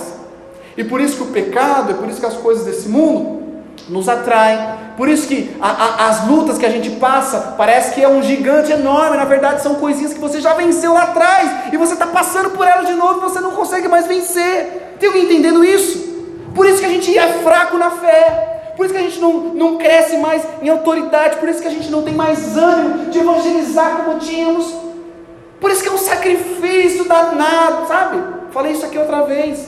E 0.75 0.83
por 0.83 0.99
isso 0.99 1.17
que 1.17 1.23
o 1.23 1.27
pecado, 1.27 1.91
é 1.91 1.93
por 1.93 2.09
isso 2.09 2.19
que 2.19 2.25
as 2.25 2.37
coisas 2.37 2.65
desse 2.65 2.89
mundo 2.89 3.39
nos 3.87 4.09
atraem, 4.09 4.79
por 4.97 5.07
isso 5.07 5.27
que 5.27 5.55
a, 5.61 5.69
a, 5.69 6.07
as 6.09 6.27
lutas 6.27 6.57
que 6.57 6.65
a 6.65 6.69
gente 6.69 6.89
passa 6.91 7.55
parece 7.57 7.93
que 7.93 8.01
é 8.01 8.09
um 8.09 8.21
gigante 8.23 8.71
enorme, 8.71 9.15
na 9.15 9.25
verdade 9.25 9.61
são 9.61 9.75
coisinhas 9.75 10.13
que 10.13 10.19
você 10.19 10.41
já 10.41 10.53
venceu 10.55 10.93
lá 10.93 11.03
atrás, 11.03 11.73
e 11.73 11.77
você 11.77 11.93
está 11.93 12.07
passando 12.07 12.49
por 12.49 12.67
elas 12.67 12.87
de 12.87 12.95
novo 12.95 13.19
e 13.19 13.21
você 13.21 13.39
não 13.39 13.51
consegue 13.51 13.87
mais 13.87 14.07
vencer. 14.07 14.95
Tem 14.99 15.07
alguém 15.07 15.25
entendendo 15.25 15.63
isso? 15.63 16.09
Por 16.55 16.65
isso 16.65 16.79
que 16.79 16.85
a 16.85 16.89
gente 16.89 17.15
é 17.17 17.27
fraco 17.43 17.77
na 17.77 17.91
fé, 17.91 18.58
por 18.79 18.85
isso 18.85 18.95
que 18.95 19.01
a 19.01 19.03
gente 19.03 19.19
não, 19.19 19.33
não 19.53 19.77
cresce 19.77 20.15
mais 20.19 20.41
em 20.61 20.69
autoridade, 20.69 21.35
por 21.35 21.49
isso 21.49 21.61
que 21.61 21.67
a 21.67 21.69
gente 21.69 21.91
não 21.91 22.01
tem 22.01 22.13
mais 22.13 22.55
ânimo 22.55 23.11
de 23.11 23.19
evangelizar 23.19 23.97
como 23.97 24.19
tínhamos. 24.19 24.73
Por 25.59 25.69
isso 25.69 25.83
que 25.83 25.89
é 25.89 25.91
um 25.91 25.97
sacrifício 25.97 27.03
danado, 27.03 27.85
sabe? 27.89 28.23
Falei 28.51 28.71
isso 28.71 28.85
aqui 28.85 28.97
outra 28.97 29.23
vez. 29.23 29.67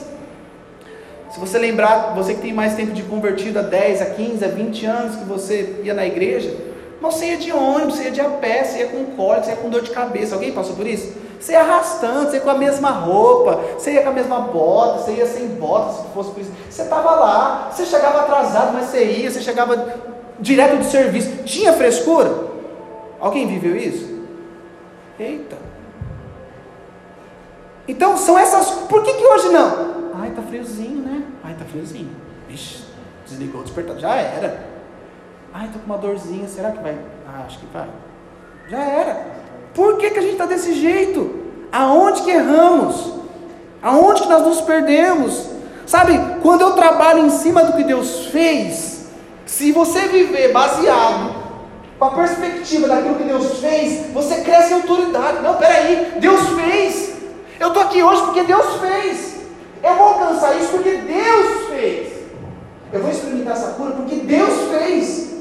Se 1.30 1.38
você 1.38 1.58
lembrar, 1.58 2.14
você 2.14 2.32
que 2.32 2.40
tem 2.40 2.54
mais 2.54 2.74
tempo 2.74 2.92
de 2.92 3.02
convertido 3.02 3.58
há 3.58 3.62
10, 3.62 4.00
a 4.00 4.06
15, 4.06 4.44
a 4.46 4.48
20 4.48 4.86
anos 4.86 5.16
que 5.16 5.24
você 5.24 5.82
ia 5.84 5.92
na 5.92 6.06
igreja, 6.06 6.56
mas 6.98 7.12
você 7.12 7.32
ia 7.32 7.36
de 7.36 7.52
ônibus, 7.52 7.96
você 7.96 8.04
ia 8.04 8.10
de 8.12 8.20
a 8.22 8.30
pé, 8.30 8.64
você 8.64 8.78
ia 8.78 8.86
com 8.86 9.04
cólica, 9.14 9.42
você 9.42 9.50
ia 9.50 9.56
com 9.58 9.68
dor 9.68 9.82
de 9.82 9.90
cabeça. 9.90 10.36
Alguém 10.36 10.52
passou 10.52 10.74
por 10.74 10.86
isso? 10.86 11.12
Você 11.42 11.54
ia 11.54 11.60
arrastando, 11.60 12.30
você 12.30 12.36
ia 12.36 12.40
com 12.40 12.50
a 12.50 12.54
mesma 12.54 12.90
roupa, 12.90 13.56
você 13.76 13.94
ia 13.94 14.02
com 14.04 14.10
a 14.10 14.12
mesma 14.12 14.38
bota, 14.42 15.00
você 15.00 15.14
ia 15.14 15.26
sem 15.26 15.48
bota, 15.48 15.92
se 15.92 16.08
fosse 16.14 16.40
isso. 16.40 16.52
Você 16.70 16.82
estava 16.82 17.16
lá, 17.16 17.68
você 17.68 17.84
chegava 17.84 18.20
atrasado, 18.20 18.72
mas 18.72 18.86
você 18.86 19.04
ia, 19.04 19.28
você 19.28 19.40
chegava 19.40 19.92
direto 20.38 20.76
do 20.76 20.84
serviço. 20.84 21.42
Tinha 21.42 21.72
frescura? 21.72 22.32
Alguém 23.18 23.48
viveu 23.48 23.74
isso? 23.74 24.22
Eita. 25.18 25.56
Então 27.88 28.16
são 28.16 28.38
essas. 28.38 28.70
Por 28.86 29.02
que, 29.02 29.12
que 29.12 29.26
hoje 29.26 29.48
não? 29.48 30.12
Ai, 30.14 30.30
tá 30.30 30.42
friozinho, 30.42 31.02
né? 31.02 31.24
Ai, 31.42 31.56
tá 31.58 31.64
friozinho. 31.64 32.10
Vixe, 32.48 32.84
desligou 33.26 33.62
o 33.62 33.64
despertador. 33.64 34.00
Já 34.00 34.14
era. 34.14 34.64
Ai, 35.52 35.68
tô 35.72 35.80
com 35.80 35.86
uma 35.86 35.98
dorzinha. 35.98 36.46
Será 36.46 36.70
que 36.70 36.80
vai? 36.80 36.96
Ah, 37.26 37.42
acho 37.44 37.58
que 37.58 37.66
vai. 37.66 37.88
Já 38.68 38.78
era. 38.78 39.41
Por 39.74 39.96
que, 39.96 40.10
que 40.10 40.18
a 40.18 40.22
gente 40.22 40.32
está 40.32 40.46
desse 40.46 40.74
jeito? 40.74 41.40
Aonde 41.70 42.22
que 42.22 42.30
erramos? 42.30 43.12
Aonde 43.82 44.22
que 44.22 44.28
nós 44.28 44.42
nos 44.42 44.60
perdemos? 44.60 45.46
Sabe, 45.86 46.18
quando 46.42 46.60
eu 46.62 46.72
trabalho 46.72 47.26
em 47.26 47.30
cima 47.30 47.64
do 47.64 47.72
que 47.72 47.84
Deus 47.84 48.26
fez, 48.26 49.06
se 49.46 49.72
você 49.72 50.00
viver 50.08 50.52
baseado 50.52 51.42
com 51.98 52.04
a 52.04 52.10
perspectiva 52.10 52.88
daquilo 52.88 53.16
que 53.16 53.24
Deus 53.24 53.58
fez, 53.58 54.12
você 54.12 54.40
cresce 54.42 54.72
em 54.72 54.74
autoridade. 54.74 55.42
Não, 55.42 55.54
peraí, 55.54 56.14
Deus 56.18 56.40
fez. 56.50 57.12
Eu 57.58 57.68
estou 57.68 57.82
aqui 57.82 58.02
hoje 58.02 58.22
porque 58.22 58.42
Deus 58.42 58.66
fez. 58.80 59.36
Eu 59.82 59.94
vou 59.94 60.06
alcançar 60.08 60.56
isso 60.56 60.68
porque 60.68 60.90
Deus 60.90 61.68
fez. 61.70 62.12
Eu 62.92 63.00
vou 63.00 63.10
experimentar 63.10 63.54
essa 63.54 63.68
cura 63.72 63.92
porque 63.92 64.16
Deus 64.16 64.70
fez. 64.70 65.32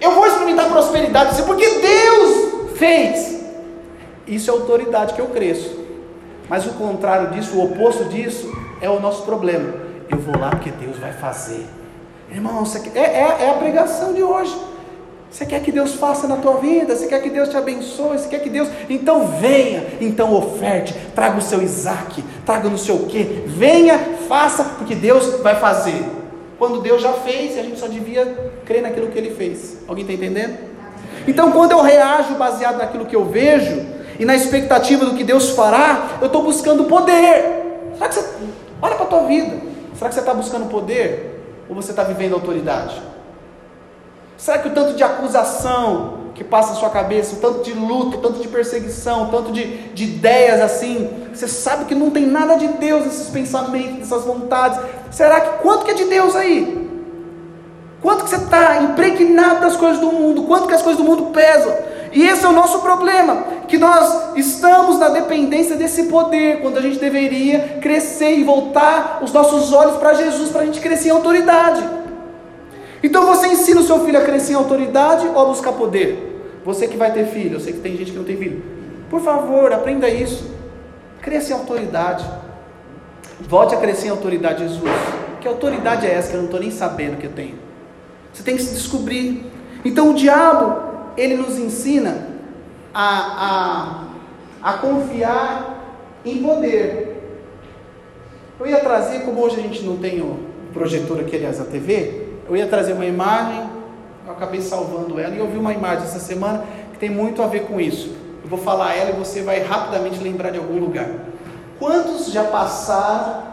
Eu 0.00 0.10
vou 0.12 0.26
experimentar 0.26 0.68
prosperidade 0.68 1.42
porque 1.42 1.68
Deus 1.68 2.76
fez. 2.76 3.36
Isso 4.26 4.50
é 4.50 4.52
autoridade 4.52 5.14
que 5.14 5.20
eu 5.20 5.28
cresço. 5.28 5.84
Mas 6.48 6.66
o 6.66 6.70
contrário 6.70 7.30
disso, 7.30 7.56
o 7.56 7.64
oposto 7.64 8.04
disso, 8.04 8.52
é 8.80 8.88
o 8.88 9.00
nosso 9.00 9.22
problema. 9.22 9.74
Eu 10.08 10.18
vou 10.18 10.38
lá 10.38 10.50
porque 10.50 10.70
Deus 10.70 10.96
vai 10.98 11.12
fazer. 11.12 11.66
Irmão, 12.30 12.64
é, 12.94 13.00
é, 13.00 13.36
é 13.44 13.50
a 13.50 13.54
pregação 13.54 14.12
de 14.12 14.22
hoje. 14.22 14.56
Você 15.30 15.44
quer 15.44 15.60
que 15.60 15.72
Deus 15.72 15.94
faça 15.94 16.26
na 16.26 16.36
tua 16.36 16.58
vida? 16.58 16.96
Você 16.96 17.08
quer 17.08 17.20
que 17.20 17.30
Deus 17.30 17.48
te 17.48 17.56
abençoe? 17.56 18.18
Você 18.18 18.28
quer 18.28 18.40
que 18.40 18.48
Deus. 18.48 18.68
Então 18.88 19.26
venha, 19.26 19.84
então 20.00 20.32
oferte, 20.32 20.94
traga 21.14 21.36
o 21.36 21.42
seu 21.42 21.60
Isaac, 21.62 22.24
traga 22.44 22.68
não 22.68 22.78
sei 22.78 22.94
o 22.94 23.06
que. 23.06 23.44
Venha, 23.46 23.98
faça, 24.28 24.64
porque 24.78 24.94
Deus 24.94 25.40
vai 25.42 25.56
fazer. 25.56 26.04
Quando 26.58 26.80
Deus 26.80 27.02
já 27.02 27.12
fez, 27.12 27.58
a 27.58 27.62
gente 27.62 27.78
só 27.78 27.86
devia 27.86 28.24
crer 28.64 28.82
naquilo 28.82 29.08
que 29.08 29.18
Ele 29.18 29.34
fez. 29.34 29.78
Alguém 29.86 30.02
está 30.04 30.14
entendendo? 30.14 30.56
Então, 31.28 31.52
quando 31.52 31.72
eu 31.72 31.82
reajo 31.82 32.34
baseado 32.36 32.78
naquilo 32.78 33.04
que 33.04 33.16
eu 33.16 33.24
vejo, 33.24 33.84
e 34.18 34.24
na 34.24 34.34
expectativa 34.34 35.04
do 35.04 35.14
que 35.14 35.24
Deus 35.24 35.50
fará, 35.50 36.18
eu 36.20 36.26
estou 36.26 36.42
buscando 36.42 36.84
poder. 36.84 37.92
Será 37.94 38.08
que 38.08 38.14
você. 38.14 38.26
Olha 38.80 38.94
para 38.94 39.04
a 39.04 39.08
tua 39.08 39.22
vida. 39.22 39.56
Será 39.94 40.08
que 40.08 40.14
você 40.14 40.20
está 40.20 40.34
buscando 40.34 40.68
poder? 40.68 41.64
Ou 41.68 41.74
você 41.74 41.90
está 41.90 42.02
vivendo 42.04 42.34
autoridade? 42.34 43.00
Será 44.36 44.58
que 44.58 44.68
o 44.68 44.72
tanto 44.72 44.94
de 44.94 45.02
acusação 45.02 46.26
que 46.34 46.44
passa 46.44 46.74
na 46.74 46.74
sua 46.74 46.90
cabeça, 46.90 47.36
o 47.36 47.38
tanto 47.38 47.62
de 47.62 47.72
luta, 47.72 48.18
o 48.18 48.20
tanto 48.20 48.40
de 48.40 48.48
perseguição, 48.48 49.24
o 49.24 49.30
tanto 49.30 49.50
de, 49.50 49.88
de 49.94 50.04
ideias 50.04 50.60
assim, 50.60 51.28
você 51.32 51.48
sabe 51.48 51.86
que 51.86 51.94
não 51.94 52.10
tem 52.10 52.26
nada 52.26 52.56
de 52.56 52.68
Deus 52.68 53.06
nesses 53.06 53.30
pensamentos, 53.30 54.00
nessas 54.00 54.24
vontades. 54.24 54.78
Será 55.10 55.40
que 55.40 55.62
quanto 55.62 55.86
que 55.86 55.92
é 55.92 55.94
de 55.94 56.04
Deus 56.04 56.36
aí? 56.36 56.86
Quanto 58.02 58.24
que 58.24 58.30
você 58.30 58.36
está 58.36 58.82
impregnado 58.82 59.62
das 59.62 59.76
coisas 59.76 59.98
do 59.98 60.12
mundo? 60.12 60.42
Quanto 60.42 60.68
que 60.68 60.74
as 60.74 60.82
coisas 60.82 61.02
do 61.02 61.08
mundo 61.08 61.32
pesam? 61.32 61.74
E 62.12 62.22
esse 62.22 62.44
é 62.44 62.48
o 62.48 62.52
nosso 62.52 62.80
problema, 62.80 63.44
que 63.68 63.76
nós 63.76 64.36
estamos 64.36 64.98
na 64.98 65.08
dependência 65.08 65.76
desse 65.76 66.04
poder, 66.04 66.60
quando 66.60 66.78
a 66.78 66.80
gente 66.80 66.98
deveria 66.98 67.78
crescer 67.80 68.38
e 68.38 68.44
voltar 68.44 69.20
os 69.22 69.32
nossos 69.32 69.72
olhos 69.72 69.96
para 69.96 70.14
Jesus, 70.14 70.50
para 70.50 70.62
a 70.62 70.66
gente 70.66 70.80
crescer 70.80 71.08
em 71.08 71.12
autoridade. 71.12 71.82
Então 73.02 73.26
você 73.26 73.48
ensina 73.48 73.80
o 73.80 73.84
seu 73.84 74.04
filho 74.04 74.18
a 74.18 74.22
crescer 74.22 74.52
em 74.52 74.56
autoridade 74.56 75.26
ou 75.26 75.40
a 75.40 75.44
buscar 75.44 75.72
poder? 75.72 76.60
Você 76.64 76.88
que 76.88 76.96
vai 76.96 77.12
ter 77.12 77.26
filho, 77.26 77.56
eu 77.56 77.60
sei 77.60 77.72
que 77.72 77.80
tem 77.80 77.96
gente 77.96 78.10
que 78.10 78.16
não 78.16 78.24
tem 78.24 78.36
filho. 78.36 78.62
Por 79.08 79.20
favor, 79.20 79.72
aprenda 79.72 80.08
isso. 80.08 80.50
Cresça 81.20 81.52
em 81.52 81.54
autoridade. 81.54 82.24
Volte 83.40 83.74
a 83.74 83.78
crescer 83.78 84.08
em 84.08 84.10
autoridade, 84.10 84.62
Jesus. 84.62 84.90
Que 85.40 85.46
autoridade 85.46 86.06
é 86.06 86.12
essa 86.12 86.30
que 86.30 86.34
eu 86.34 86.38
não 86.38 86.46
estou 86.46 86.60
nem 86.60 86.70
sabendo 86.70 87.18
que 87.18 87.26
eu 87.26 87.32
tenho? 87.32 87.54
Você 88.32 88.42
tem 88.42 88.56
que 88.56 88.62
se 88.62 88.74
descobrir. 88.74 89.46
Então 89.84 90.10
o 90.10 90.14
diabo, 90.14 90.95
ele 91.16 91.36
nos 91.36 91.58
ensina 91.58 92.28
a, 92.92 94.08
a, 94.62 94.70
a 94.70 94.72
confiar 94.78 96.00
em 96.24 96.42
poder. 96.42 97.40
Eu 98.58 98.66
ia 98.66 98.80
trazer, 98.80 99.20
como 99.20 99.42
hoje 99.42 99.56
a 99.56 99.62
gente 99.62 99.82
não 99.82 99.96
tem 99.98 100.20
o 100.20 100.38
projetor 100.72 101.20
aqui, 101.20 101.36
aliás, 101.36 101.60
a 101.60 101.64
TV, 101.64 102.26
eu 102.48 102.56
ia 102.56 102.66
trazer 102.66 102.92
uma 102.92 103.04
imagem 103.04 103.76
eu 104.26 104.32
acabei 104.32 104.60
salvando 104.60 105.20
ela 105.20 105.32
e 105.34 105.38
eu 105.38 105.46
vi 105.46 105.56
uma 105.56 105.72
imagem 105.72 106.04
essa 106.04 106.18
semana 106.18 106.64
que 106.92 106.98
tem 106.98 107.08
muito 107.08 107.40
a 107.42 107.46
ver 107.46 107.60
com 107.60 107.80
isso. 107.80 108.12
Eu 108.42 108.50
vou 108.50 108.58
falar 108.58 108.96
ela 108.96 109.10
e 109.10 109.12
você 109.12 109.40
vai 109.40 109.62
rapidamente 109.62 110.18
lembrar 110.20 110.50
de 110.50 110.58
algum 110.58 110.80
lugar. 110.80 111.08
Quantos 111.78 112.32
já 112.32 112.42
passaram 112.42 113.44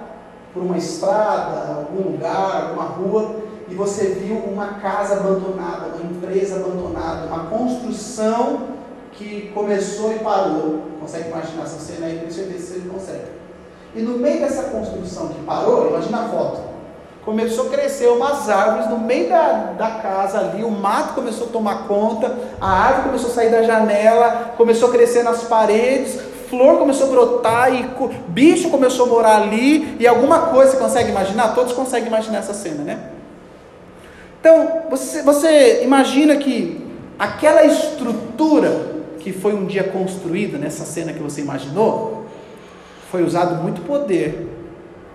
por 0.52 0.64
uma 0.64 0.76
estrada, 0.76 1.76
algum 1.76 2.12
lugar, 2.12 2.70
alguma 2.70 2.86
rua, 2.86 3.36
e 3.70 3.76
você 3.76 4.08
viu 4.08 4.38
uma 4.38 4.76
casa 4.76 5.16
abandonada, 5.16 5.96
uma 6.00 6.12
empresa 6.12 6.56
abandonada, 6.56 7.28
uma 7.28 7.46
construção 7.46 8.74
que 9.12 9.52
começou 9.54 10.12
e 10.14 10.20
parou? 10.20 10.82
Consegue 11.00 11.30
imaginar 11.30 11.64
essa 11.64 11.80
cena 11.80 12.08
aí? 12.08 12.20
Tenho 12.20 12.32
certeza 12.32 12.74
que 12.74 12.80
você 12.80 12.90
consegue. 12.90 13.32
E 13.96 14.02
no 14.02 14.18
meio 14.18 14.40
dessa 14.40 14.64
construção 14.64 15.28
que 15.28 15.44
parou, 15.44 15.90
imagina 15.90 16.26
a 16.26 16.30
foto 16.30 16.74
começou 17.26 17.68
a 17.68 17.70
crescer 17.70 18.08
umas 18.08 18.50
árvores 18.50 18.90
no 18.90 18.98
meio 19.00 19.30
da, 19.30 19.74
da 19.78 19.92
casa 19.92 20.40
ali, 20.40 20.64
o 20.64 20.70
mato 20.70 21.14
começou 21.14 21.48
a 21.48 21.52
tomar 21.52 21.88
conta, 21.88 22.36
a 22.60 22.70
árvore 22.70 23.04
começou 23.08 23.32
a 23.32 23.34
sair 23.34 23.50
da 23.50 23.64
janela, 23.64 24.54
começou 24.58 24.90
a 24.90 24.92
crescer 24.92 25.24
nas 25.24 25.44
paredes, 25.44 26.20
flor 26.50 26.78
começou 26.78 27.08
a 27.08 27.10
brotar 27.12 27.74
e 27.74 27.90
bicho 28.28 28.70
começou 28.70 29.06
a 29.06 29.10
morar 29.10 29.42
ali, 29.42 29.96
e 30.00 30.06
alguma 30.06 30.40
coisa, 30.48 30.72
você 30.72 30.78
consegue 30.78 31.10
imaginar? 31.10 31.56
Todos 31.56 31.74
conseguem 31.74 32.08
imaginar 32.08 32.40
essa 32.40 32.54
cena, 32.54 32.84
né? 32.84 33.13
Então, 34.44 34.84
você, 34.90 35.22
você 35.22 35.84
imagina 35.86 36.36
que 36.36 36.86
aquela 37.18 37.64
estrutura 37.64 38.92
que 39.20 39.32
foi 39.32 39.54
um 39.54 39.66
dia 39.66 39.86
construída 39.86 40.58
nessa 40.58 40.84
cena 40.84 41.14
que 41.14 41.24
você 41.24 41.40
imaginou, 41.40 42.26
foi 43.10 43.24
usado 43.24 43.64
muito 43.64 43.82
poder 43.84 44.50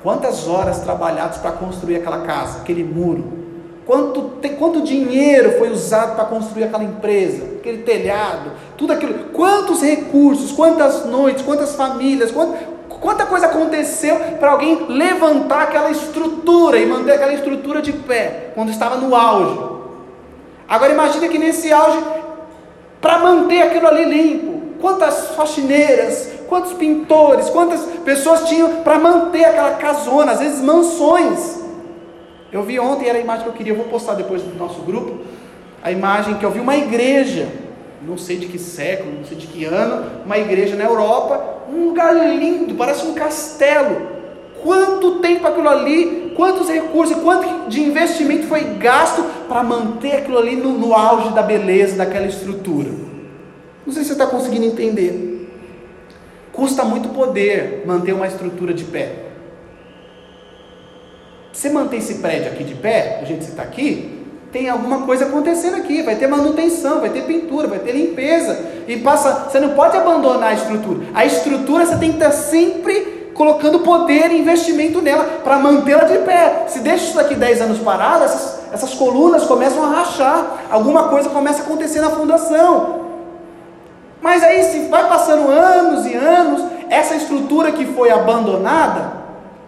Quantas 0.02 0.46
horas 0.46 0.80
trabalhadas 0.80 1.38
para 1.38 1.52
construir 1.52 1.96
aquela 1.96 2.20
casa, 2.20 2.60
aquele 2.60 2.84
muro? 2.84 3.38
Quanto, 3.84 4.32
quanto 4.58 4.82
dinheiro 4.82 5.58
foi 5.58 5.70
usado 5.70 6.14
para 6.14 6.26
construir 6.26 6.64
aquela 6.64 6.84
empresa, 6.84 7.42
aquele 7.58 7.82
telhado, 7.82 8.52
tudo 8.76 8.92
aquilo? 8.92 9.30
Quantos 9.32 9.82
recursos, 9.82 10.52
quantas 10.52 11.06
noites, 11.06 11.42
quantas 11.42 11.74
famílias, 11.74 12.30
quanta, 12.30 12.58
quanta 13.00 13.26
coisa 13.26 13.46
aconteceu 13.46 14.16
para 14.38 14.50
alguém 14.50 14.86
levantar 14.88 15.62
aquela 15.62 15.90
estrutura 15.90 16.78
e 16.78 16.86
manter 16.86 17.12
aquela 17.12 17.32
estrutura 17.32 17.80
de 17.80 17.92
pé, 17.92 18.52
quando 18.54 18.70
estava 18.70 18.96
no 18.96 19.14
auge? 19.14 19.78
Agora 20.68 20.92
imagine 20.92 21.28
que 21.28 21.38
nesse 21.38 21.72
auge, 21.72 21.98
para 23.00 23.18
manter 23.18 23.62
aquilo 23.62 23.86
ali 23.86 24.04
limpo, 24.04 24.58
quantas 24.80 25.28
faxineiras, 25.34 26.30
quantos 26.48 26.72
pintores, 26.72 27.48
quantas 27.50 27.80
pessoas 28.04 28.48
tinham 28.48 28.82
para 28.82 28.98
manter 28.98 29.44
aquela 29.44 29.72
casona, 29.72 30.32
às 30.32 30.40
vezes 30.40 30.60
mansões. 30.60 31.58
Eu 32.50 32.62
vi 32.62 32.80
ontem, 32.80 33.08
era 33.08 33.18
a 33.18 33.20
imagem 33.20 33.44
que 33.44 33.50
eu 33.50 33.54
queria, 33.54 33.72
eu 33.72 33.76
vou 33.76 33.86
postar 33.86 34.14
depois 34.14 34.42
no 34.44 34.54
nosso 34.54 34.80
grupo, 34.80 35.18
a 35.82 35.92
imagem 35.92 36.34
que 36.34 36.44
eu 36.44 36.50
vi 36.50 36.60
uma 36.60 36.76
igreja, 36.76 37.48
não 38.02 38.16
sei 38.16 38.36
de 38.36 38.46
que 38.46 38.58
século, 38.58 39.12
não 39.18 39.24
sei 39.24 39.36
de 39.36 39.46
que 39.46 39.64
ano, 39.64 40.22
uma 40.24 40.38
igreja 40.38 40.76
na 40.76 40.84
Europa, 40.84 41.64
um 41.68 41.88
lugar 41.88 42.14
lindo, 42.14 42.74
parece 42.74 43.06
um 43.06 43.14
castelo. 43.14 44.18
Quanto 44.62 45.20
tempo 45.20 45.46
aquilo 45.46 45.68
ali, 45.68 46.32
quantos 46.36 46.68
recursos, 46.68 47.16
quanto 47.22 47.68
de 47.68 47.80
investimento 47.80 48.46
foi 48.46 48.64
gasto 48.74 49.22
para 49.48 49.62
manter 49.62 50.16
aquilo 50.16 50.38
ali 50.38 50.56
no, 50.56 50.76
no 50.76 50.94
auge 50.94 51.32
da 51.32 51.42
beleza 51.42 51.96
daquela 51.96 52.26
estrutura? 52.26 52.90
Não 53.86 53.92
sei 53.92 54.02
se 54.02 54.08
você 54.08 54.12
está 54.14 54.26
conseguindo 54.26 54.66
entender. 54.66 55.48
Custa 56.52 56.84
muito 56.84 57.10
poder 57.10 57.84
manter 57.86 58.12
uma 58.12 58.26
estrutura 58.26 58.74
de 58.74 58.84
pé. 58.84 59.26
Você 61.52 61.70
manter 61.70 61.96
esse 61.96 62.16
prédio 62.16 62.52
aqui 62.52 62.64
de 62.64 62.74
pé, 62.74 63.22
que 63.24 63.32
você 63.32 63.50
está 63.50 63.62
aqui, 63.62 64.17
tem 64.52 64.68
alguma 64.68 65.02
coisa 65.02 65.26
acontecendo 65.26 65.76
aqui, 65.76 66.02
vai 66.02 66.16
ter 66.16 66.26
manutenção, 66.26 67.00
vai 67.00 67.10
ter 67.10 67.24
pintura, 67.24 67.68
vai 67.68 67.78
ter 67.78 67.92
limpeza, 67.92 68.58
e 68.86 68.96
passa, 68.96 69.48
você 69.50 69.60
não 69.60 69.70
pode 69.70 69.96
abandonar 69.96 70.50
a 70.50 70.54
estrutura. 70.54 71.06
A 71.14 71.26
estrutura 71.26 71.84
você 71.84 71.96
tem 71.96 72.12
que 72.12 72.16
estar 72.16 72.30
sempre 72.30 73.32
colocando 73.34 73.80
poder 73.80 74.30
e 74.30 74.40
investimento 74.40 75.02
nela 75.02 75.24
para 75.44 75.58
mantê-la 75.58 76.04
de 76.04 76.18
pé. 76.18 76.64
Se 76.66 76.80
deixa 76.80 77.04
isso 77.04 77.16
daqui 77.16 77.34
10 77.34 77.60
anos 77.62 77.78
parado, 77.78 78.24
essas, 78.24 78.60
essas 78.72 78.94
colunas 78.94 79.44
começam 79.44 79.84
a 79.84 79.88
rachar, 79.88 80.64
alguma 80.70 81.08
coisa 81.08 81.28
começa 81.28 81.62
a 81.62 81.64
acontecer 81.64 82.00
na 82.00 82.10
fundação. 82.10 83.06
Mas 84.20 84.42
aí, 84.42 84.64
se 84.64 84.88
vai 84.88 85.08
passando 85.08 85.48
anos 85.48 86.06
e 86.06 86.14
anos, 86.14 86.64
essa 86.90 87.14
estrutura 87.14 87.70
que 87.70 87.84
foi 87.84 88.10
abandonada, 88.10 89.12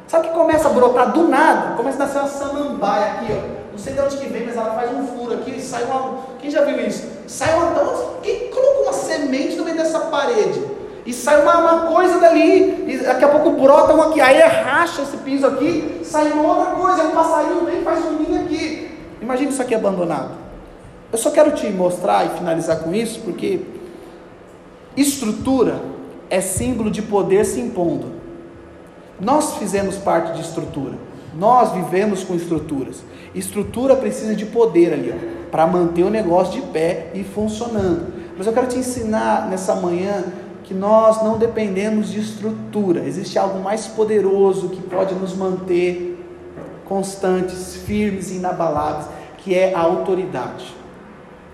sabe 0.08 0.28
que 0.28 0.34
começa 0.34 0.68
a 0.68 0.72
brotar 0.72 1.12
do 1.12 1.28
nada? 1.28 1.76
Começa 1.76 2.02
a 2.02 2.06
nascer 2.06 2.18
uma 2.18 2.28
samambaia 2.28 3.04
aqui, 3.12 3.26
ó. 3.30 3.59
Sei 3.82 3.94
de 3.94 4.00
onde 4.00 4.16
que 4.18 4.28
vem, 4.28 4.44
mas 4.46 4.56
ela 4.56 4.74
faz 4.74 4.92
um 4.92 5.06
furo 5.06 5.34
aqui 5.34 5.52
e 5.52 5.60
sai 5.60 5.84
uma. 5.84 6.18
Quem 6.38 6.50
já 6.50 6.64
viu 6.64 6.80
isso? 6.86 7.08
Sai 7.26 7.54
uma. 7.56 8.20
Quem 8.22 8.50
colocou 8.50 8.82
uma 8.84 8.92
semente 8.92 9.56
no 9.56 9.64
meio 9.64 9.76
dessa 9.76 10.00
parede? 10.00 10.62
E 11.06 11.12
sai 11.12 11.42
uma, 11.42 11.58
uma 11.58 11.86
coisa 11.92 12.18
dali, 12.18 12.84
e 12.86 12.98
daqui 12.98 13.24
a 13.24 13.28
pouco 13.28 13.52
brota 13.52 13.94
uma 13.94 14.08
aqui, 14.08 14.20
aí 14.20 14.38
racha 14.38 15.00
esse 15.00 15.16
piso 15.16 15.46
aqui, 15.46 16.02
sai 16.04 16.30
uma 16.30 16.42
outra 16.42 16.74
coisa, 16.74 17.04
um 17.04 17.12
passarinho 17.12 17.64
vem 17.64 17.80
e 17.80 17.82
faz 17.82 18.04
um 18.04 18.18
ninho 18.18 18.44
aqui. 18.44 18.90
Imagina 19.20 19.50
isso 19.50 19.62
aqui 19.62 19.74
abandonado. 19.74 20.32
Eu 21.10 21.18
só 21.18 21.30
quero 21.30 21.52
te 21.52 21.66
mostrar 21.70 22.26
e 22.26 22.38
finalizar 22.38 22.80
com 22.80 22.94
isso, 22.94 23.20
porque 23.20 23.62
Estrutura 24.96 25.80
é 26.28 26.40
símbolo 26.40 26.90
de 26.90 27.00
poder 27.00 27.44
se 27.44 27.60
impondo. 27.60 28.06
Nós 29.20 29.56
fizemos 29.56 29.96
parte 29.96 30.32
de 30.34 30.40
estrutura. 30.40 30.94
Nós 31.34 31.72
vivemos 31.72 32.24
com 32.24 32.34
estruturas. 32.34 33.02
Estrutura 33.34 33.94
precisa 33.94 34.34
de 34.34 34.46
poder 34.46 34.92
ali, 34.92 35.14
para 35.50 35.66
manter 35.66 36.02
o 36.02 36.10
negócio 36.10 36.60
de 36.60 36.66
pé 36.68 37.10
e 37.14 37.22
funcionando. 37.22 38.12
Mas 38.36 38.46
eu 38.46 38.52
quero 38.52 38.66
te 38.66 38.78
ensinar 38.78 39.48
nessa 39.48 39.74
manhã 39.74 40.24
que 40.64 40.74
nós 40.74 41.22
não 41.22 41.38
dependemos 41.38 42.10
de 42.10 42.20
estrutura. 42.20 43.00
Existe 43.00 43.38
algo 43.38 43.60
mais 43.60 43.86
poderoso 43.86 44.68
que 44.70 44.80
pode 44.80 45.14
nos 45.14 45.34
manter 45.34 46.16
constantes, 46.84 47.76
firmes 47.76 48.30
e 48.30 48.36
inabaláveis, 48.36 49.06
que 49.38 49.54
é 49.54 49.74
a 49.74 49.80
autoridade. 49.80 50.74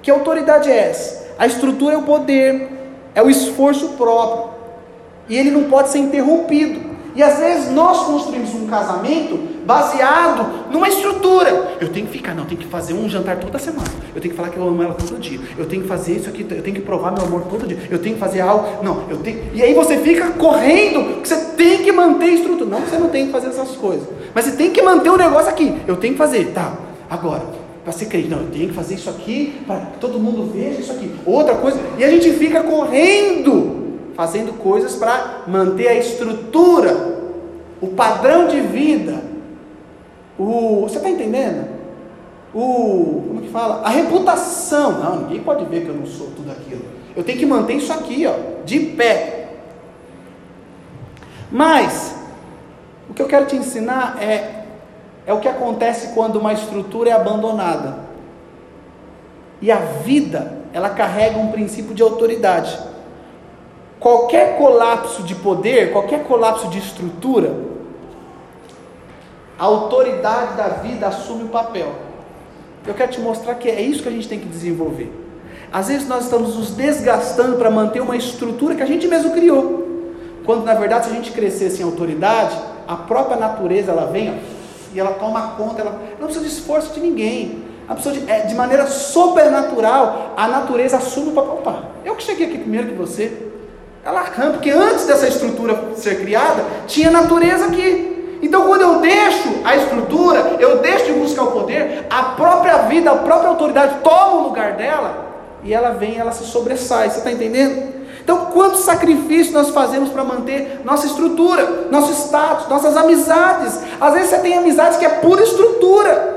Que 0.00 0.10
autoridade 0.10 0.70
é 0.70 0.90
essa? 0.90 1.34
A 1.38 1.46
estrutura 1.46 1.94
é 1.94 1.98
o 1.98 2.02
poder, 2.02 2.70
é 3.14 3.22
o 3.22 3.28
esforço 3.28 3.90
próprio. 3.90 4.50
E 5.28 5.36
ele 5.36 5.50
não 5.50 5.64
pode 5.64 5.90
ser 5.90 5.98
interrompido. 5.98 6.80
E 7.14 7.22
às 7.22 7.38
vezes 7.38 7.70
nós 7.72 8.06
construímos 8.06 8.54
um 8.54 8.66
casamento 8.66 9.55
baseado 9.66 10.70
numa 10.70 10.88
estrutura. 10.88 11.76
Eu 11.80 11.88
tenho 11.88 12.06
que 12.06 12.12
ficar, 12.12 12.34
não, 12.34 12.44
eu 12.44 12.48
tenho 12.48 12.60
que 12.60 12.66
fazer 12.66 12.94
um 12.94 13.08
jantar 13.08 13.38
toda 13.38 13.58
semana. 13.58 13.88
Eu 14.14 14.20
tenho 14.20 14.32
que 14.32 14.36
falar 14.36 14.50
que 14.50 14.56
eu 14.56 14.66
amo 14.66 14.82
ela 14.82 14.94
todo 14.94 15.18
dia. 15.18 15.40
Eu 15.58 15.66
tenho 15.66 15.82
que 15.82 15.88
fazer 15.88 16.14
isso 16.14 16.28
aqui, 16.28 16.46
eu 16.48 16.62
tenho 16.62 16.76
que 16.76 16.82
provar 16.82 17.12
meu 17.12 17.24
amor 17.24 17.42
todo 17.50 17.66
dia. 17.66 17.78
Eu 17.90 17.98
tenho 17.98 18.14
que 18.14 18.20
fazer 18.20 18.40
algo. 18.40 18.82
Não, 18.82 19.02
eu 19.10 19.18
tenho. 19.18 19.42
E 19.52 19.62
aí 19.62 19.74
você 19.74 19.98
fica 19.98 20.30
correndo, 20.30 21.20
que 21.20 21.28
você 21.28 21.36
tem 21.56 21.82
que 21.82 21.92
manter 21.92 22.26
a 22.26 22.34
estrutura. 22.34 22.70
Não, 22.70 22.80
você 22.80 22.96
não 22.96 23.08
tem 23.08 23.26
que 23.26 23.32
fazer 23.32 23.48
essas 23.48 23.72
coisas. 23.72 24.08
Mas 24.32 24.44
você 24.44 24.52
tem 24.52 24.70
que 24.70 24.80
manter 24.80 25.10
o 25.10 25.16
negócio 25.16 25.50
aqui. 25.50 25.76
Eu 25.86 25.96
tenho 25.96 26.14
que 26.14 26.18
fazer, 26.18 26.52
tá. 26.52 26.72
Agora, 27.10 27.42
para 27.86 27.92
ser 27.92 28.06
crente. 28.06 28.28
Não, 28.28 28.38
eu 28.38 28.50
tenho 28.50 28.68
que 28.68 28.74
fazer 28.74 28.94
isso 28.94 29.08
aqui 29.08 29.60
para 29.66 29.78
que 29.80 29.98
todo 29.98 30.18
mundo 30.18 30.50
veja 30.52 30.80
isso 30.80 30.92
aqui. 30.92 31.10
Outra 31.24 31.54
coisa. 31.54 31.78
E 31.96 32.04
a 32.04 32.10
gente 32.10 32.32
fica 32.32 32.62
correndo, 32.62 33.98
fazendo 34.14 34.52
coisas 34.58 34.96
para 34.96 35.44
manter 35.46 35.88
a 35.88 35.94
estrutura, 35.94 37.20
o 37.80 37.88
padrão 37.88 38.48
de 38.48 38.60
vida. 38.60 39.35
O, 40.38 40.82
você 40.82 40.96
está 40.98 41.08
entendendo? 41.08 41.68
O, 42.54 43.24
como 43.28 43.42
que 43.42 43.48
fala? 43.48 43.82
A 43.82 43.88
reputação. 43.88 44.92
Não, 44.92 45.16
ninguém 45.22 45.42
pode 45.42 45.64
ver 45.64 45.82
que 45.82 45.88
eu 45.88 45.94
não 45.94 46.06
sou 46.06 46.28
tudo 46.36 46.50
aquilo. 46.50 46.84
Eu 47.14 47.24
tenho 47.24 47.38
que 47.38 47.46
manter 47.46 47.74
isso 47.74 47.92
aqui, 47.92 48.26
ó, 48.26 48.34
de 48.64 48.80
pé. 48.80 49.48
Mas, 51.50 52.14
o 53.08 53.14
que 53.14 53.22
eu 53.22 53.26
quero 53.26 53.46
te 53.46 53.56
ensinar 53.56 54.22
é 54.22 54.56
é 55.26 55.32
o 55.32 55.40
que 55.40 55.48
acontece 55.48 56.14
quando 56.14 56.36
uma 56.36 56.52
estrutura 56.52 57.10
é 57.10 57.12
abandonada. 57.12 57.98
E 59.60 59.72
a 59.72 59.76
vida, 59.76 60.58
ela 60.72 60.90
carrega 60.90 61.38
um 61.38 61.50
princípio 61.50 61.94
de 61.94 62.02
autoridade. 62.02 62.78
Qualquer 63.98 64.56
colapso 64.56 65.24
de 65.24 65.34
poder, 65.34 65.92
qualquer 65.92 66.22
colapso 66.24 66.68
de 66.68 66.78
estrutura, 66.78 67.52
a 69.58 69.64
autoridade 69.64 70.56
da 70.56 70.68
vida 70.68 71.06
assume 71.06 71.44
o 71.44 71.48
papel. 71.48 71.92
Eu 72.86 72.94
quero 72.94 73.10
te 73.10 73.20
mostrar 73.20 73.54
que 73.54 73.68
é 73.68 73.80
isso 73.80 74.02
que 74.02 74.08
a 74.08 74.12
gente 74.12 74.28
tem 74.28 74.38
que 74.38 74.46
desenvolver. 74.46 75.10
Às 75.72 75.88
vezes 75.88 76.06
nós 76.06 76.24
estamos 76.24 76.56
nos 76.56 76.70
desgastando 76.70 77.56
para 77.56 77.70
manter 77.70 78.00
uma 78.00 78.16
estrutura 78.16 78.74
que 78.74 78.82
a 78.82 78.86
gente 78.86 79.08
mesmo 79.08 79.32
criou. 79.32 79.86
Quando 80.44 80.64
na 80.64 80.74
verdade, 80.74 81.06
se 81.06 81.12
a 81.12 81.14
gente 81.14 81.32
crescer 81.32 81.70
sem 81.70 81.84
autoridade, 81.84 82.56
a 82.86 82.94
própria 82.94 83.36
natureza 83.36 83.90
ela 83.90 84.06
vem, 84.06 84.30
ó, 84.30 84.34
e 84.94 85.00
ela 85.00 85.12
toma 85.14 85.54
conta, 85.56 85.80
ela 85.80 86.00
não 86.20 86.26
precisa 86.26 86.44
de 86.44 86.50
esforço 86.50 86.94
de 86.94 87.00
ninguém. 87.00 87.64
De, 87.86 88.30
é, 88.30 88.40
de 88.40 88.54
maneira 88.54 88.86
sobrenatural, 88.86 90.34
a 90.36 90.48
natureza 90.48 90.96
assume 90.96 91.30
o 91.30 91.32
papel. 91.32 91.52
Opa, 91.54 91.84
eu 92.04 92.16
que 92.16 92.22
cheguei 92.22 92.46
aqui 92.46 92.58
primeiro 92.58 92.88
que 92.88 92.94
você. 92.94 93.46
Ela 94.04 94.20
arranca, 94.20 94.52
porque 94.52 94.70
antes 94.70 95.06
dessa 95.06 95.28
estrutura 95.28 95.92
ser 95.94 96.20
criada, 96.20 96.64
tinha 96.86 97.10
natureza 97.10 97.66
aqui. 97.66 98.15
Então, 98.42 98.66
quando 98.66 98.82
eu 98.82 99.00
deixo 99.00 99.48
a 99.64 99.76
estrutura, 99.76 100.56
eu 100.58 100.78
deixo 100.78 101.06
de 101.06 101.12
buscar 101.12 101.44
o 101.44 101.52
poder, 101.52 102.06
a 102.10 102.22
própria 102.22 102.78
vida, 102.78 103.10
a 103.10 103.16
própria 103.16 103.48
autoridade 103.48 103.96
toma 104.02 104.34
o 104.34 104.42
lugar 104.44 104.72
dela 104.72 105.26
e 105.64 105.72
ela 105.72 105.90
vem, 105.90 106.18
ela 106.18 106.32
se 106.32 106.44
sobressai. 106.44 107.10
Você 107.10 107.18
está 107.18 107.32
entendendo? 107.32 107.96
Então, 108.22 108.46
quanto 108.46 108.78
sacrifício 108.78 109.52
nós 109.52 109.70
fazemos 109.70 110.08
para 110.10 110.24
manter 110.24 110.80
nossa 110.84 111.06
estrutura, 111.06 111.86
nosso 111.90 112.12
status, 112.12 112.68
nossas 112.68 112.96
amizades? 112.96 113.78
Às 114.00 114.14
vezes 114.14 114.30
você 114.30 114.38
tem 114.38 114.58
amizades 114.58 114.98
que 114.98 115.06
é 115.06 115.08
pura 115.08 115.42
estrutura. 115.42 116.34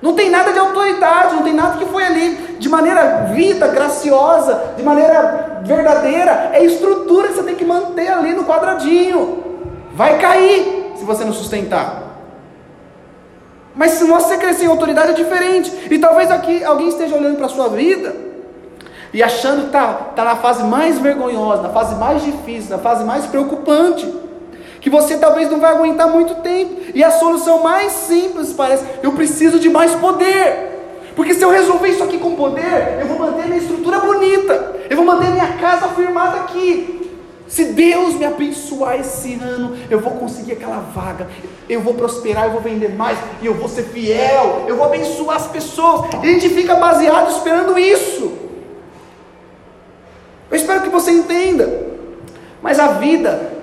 Não 0.00 0.12
tem 0.12 0.30
nada 0.30 0.52
de 0.52 0.58
autoridade, 0.58 1.34
não 1.34 1.42
tem 1.42 1.52
nada 1.52 1.78
que 1.78 1.86
foi 1.86 2.04
ali 2.04 2.56
de 2.58 2.68
maneira 2.68 3.30
vida, 3.32 3.66
graciosa, 3.68 4.74
de 4.76 4.82
maneira 4.82 5.62
verdadeira. 5.64 6.50
É 6.52 6.64
estrutura 6.64 7.28
que 7.28 7.34
você 7.34 7.42
tem 7.42 7.54
que 7.56 7.64
manter 7.64 8.08
ali 8.08 8.34
no 8.34 8.44
quadradinho. 8.44 9.43
Vai 9.94 10.18
cair 10.18 10.92
se 10.96 11.04
você 11.04 11.24
não 11.24 11.32
sustentar. 11.32 12.02
Mas 13.74 13.92
se 13.92 14.04
você 14.04 14.36
crescer 14.36 14.64
em 14.64 14.68
autoridade 14.68 15.10
é 15.10 15.14
diferente. 15.14 15.72
E 15.90 15.98
talvez 15.98 16.30
aqui 16.30 16.62
alguém 16.64 16.88
esteja 16.88 17.16
olhando 17.16 17.36
para 17.36 17.46
a 17.46 17.50
sua 17.50 17.68
vida 17.68 18.14
e 19.12 19.22
achando 19.22 19.60
que 19.60 19.66
está 19.66 19.92
tá 20.16 20.24
na 20.24 20.36
fase 20.36 20.64
mais 20.64 20.98
vergonhosa, 20.98 21.62
na 21.62 21.68
fase 21.68 21.94
mais 21.94 22.22
difícil, 22.24 22.70
na 22.70 22.78
fase 22.78 23.04
mais 23.04 23.26
preocupante 23.26 24.12
que 24.80 24.90
você 24.90 25.16
talvez 25.16 25.50
não 25.50 25.60
vai 25.60 25.72
aguentar 25.72 26.08
muito 26.08 26.34
tempo. 26.42 26.74
E 26.94 27.02
a 27.02 27.10
solução 27.10 27.62
mais 27.62 27.92
simples 27.92 28.52
parece: 28.52 28.84
eu 29.02 29.12
preciso 29.12 29.58
de 29.58 29.70
mais 29.70 29.94
poder. 29.94 30.72
Porque 31.16 31.32
se 31.32 31.42
eu 31.42 31.50
resolver 31.50 31.88
isso 31.88 32.02
aqui 32.02 32.18
com 32.18 32.34
poder, 32.34 32.98
eu 33.00 33.06
vou 33.06 33.18
manter 33.18 33.46
minha 33.46 33.58
estrutura 33.58 34.00
bonita, 34.00 34.74
eu 34.90 34.96
vou 34.96 35.06
manter 35.06 35.30
minha 35.30 35.52
casa 35.54 35.88
firmada 35.88 36.40
aqui. 36.40 37.03
Se 37.46 37.66
Deus 37.66 38.14
me 38.14 38.24
abençoar 38.24 38.98
esse 38.98 39.34
ano, 39.34 39.76
eu 39.90 40.00
vou 40.00 40.12
conseguir 40.14 40.52
aquela 40.52 40.80
vaga, 40.80 41.28
eu 41.68 41.80
vou 41.80 41.94
prosperar, 41.94 42.46
eu 42.46 42.52
vou 42.52 42.60
vender 42.60 42.94
mais, 42.94 43.18
e 43.42 43.46
eu 43.46 43.54
vou 43.54 43.68
ser 43.68 43.84
fiel, 43.84 44.64
eu 44.66 44.76
vou 44.76 44.86
abençoar 44.86 45.36
as 45.36 45.46
pessoas. 45.46 46.10
E 46.22 46.26
a 46.26 46.32
gente 46.32 46.48
fica 46.48 46.74
baseado 46.76 47.30
esperando 47.30 47.78
isso. 47.78 48.32
Eu 50.50 50.56
espero 50.56 50.82
que 50.82 50.88
você 50.88 51.10
entenda. 51.10 51.92
Mas 52.62 52.78
a 52.78 52.92
vida 52.92 53.54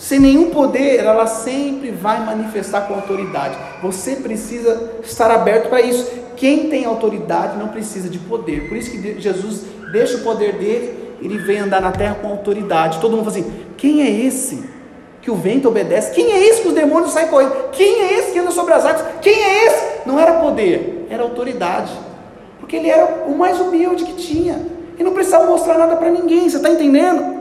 sem 0.00 0.18
nenhum 0.18 0.48
poder, 0.48 0.98
ela 0.98 1.26
sempre 1.26 1.90
vai 1.90 2.24
manifestar 2.24 2.88
com 2.88 2.94
autoridade. 2.94 3.54
Você 3.82 4.16
precisa 4.16 4.92
estar 5.04 5.30
aberto 5.30 5.68
para 5.68 5.82
isso. 5.82 6.10
Quem 6.38 6.70
tem 6.70 6.86
autoridade 6.86 7.58
não 7.58 7.68
precisa 7.68 8.08
de 8.08 8.18
poder. 8.18 8.66
Por 8.66 8.78
isso 8.78 8.90
que 8.90 9.20
Jesus 9.20 9.60
deixa 9.92 10.16
o 10.16 10.22
poder 10.22 10.54
dele, 10.54 11.09
ele 11.20 11.38
vem 11.38 11.58
andar 11.58 11.80
na 11.80 11.92
terra 11.92 12.16
com 12.20 12.28
autoridade. 12.28 13.00
Todo 13.00 13.16
mundo 13.16 13.30
fala 13.30 13.38
assim: 13.38 13.52
quem 13.76 14.02
é 14.02 14.10
esse 14.10 14.64
que 15.20 15.30
o 15.30 15.34
vento 15.34 15.68
obedece? 15.68 16.14
Quem 16.14 16.32
é 16.32 16.48
esse 16.48 16.62
que 16.62 16.68
os 16.68 16.74
demônios 16.74 17.12
saem 17.12 17.28
correndo? 17.28 17.70
Quem 17.72 18.02
é 18.02 18.18
esse 18.18 18.32
que 18.32 18.38
anda 18.38 18.50
sobre 18.50 18.74
as 18.74 18.84
águas? 18.84 19.04
Quem 19.20 19.34
é 19.34 19.66
esse? 19.66 20.06
Não 20.06 20.18
era 20.18 20.40
poder, 20.40 21.06
era 21.10 21.22
autoridade. 21.22 21.92
Porque 22.58 22.76
ele 22.76 22.88
era 22.88 23.24
o 23.26 23.36
mais 23.36 23.60
humilde 23.60 24.04
que 24.04 24.14
tinha. 24.14 24.66
E 24.98 25.02
não 25.02 25.12
precisava 25.12 25.46
mostrar 25.46 25.78
nada 25.78 25.96
para 25.96 26.10
ninguém, 26.10 26.48
você 26.48 26.56
está 26.56 26.70
entendendo? 26.70 27.40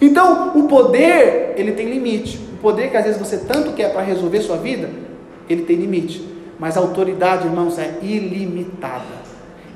Então, 0.00 0.52
o 0.54 0.64
poder, 0.64 1.54
ele 1.56 1.72
tem 1.72 1.88
limite. 1.88 2.38
O 2.54 2.56
poder 2.58 2.90
que 2.90 2.96
às 2.96 3.04
vezes 3.04 3.18
você 3.18 3.38
tanto 3.38 3.72
quer 3.72 3.92
para 3.92 4.02
resolver 4.02 4.40
sua 4.40 4.56
vida, 4.56 4.88
ele 5.48 5.62
tem 5.62 5.76
limite. 5.76 6.26
Mas 6.58 6.76
a 6.76 6.80
autoridade, 6.80 7.46
irmãos, 7.46 7.78
é 7.78 7.98
ilimitada. 8.02 9.20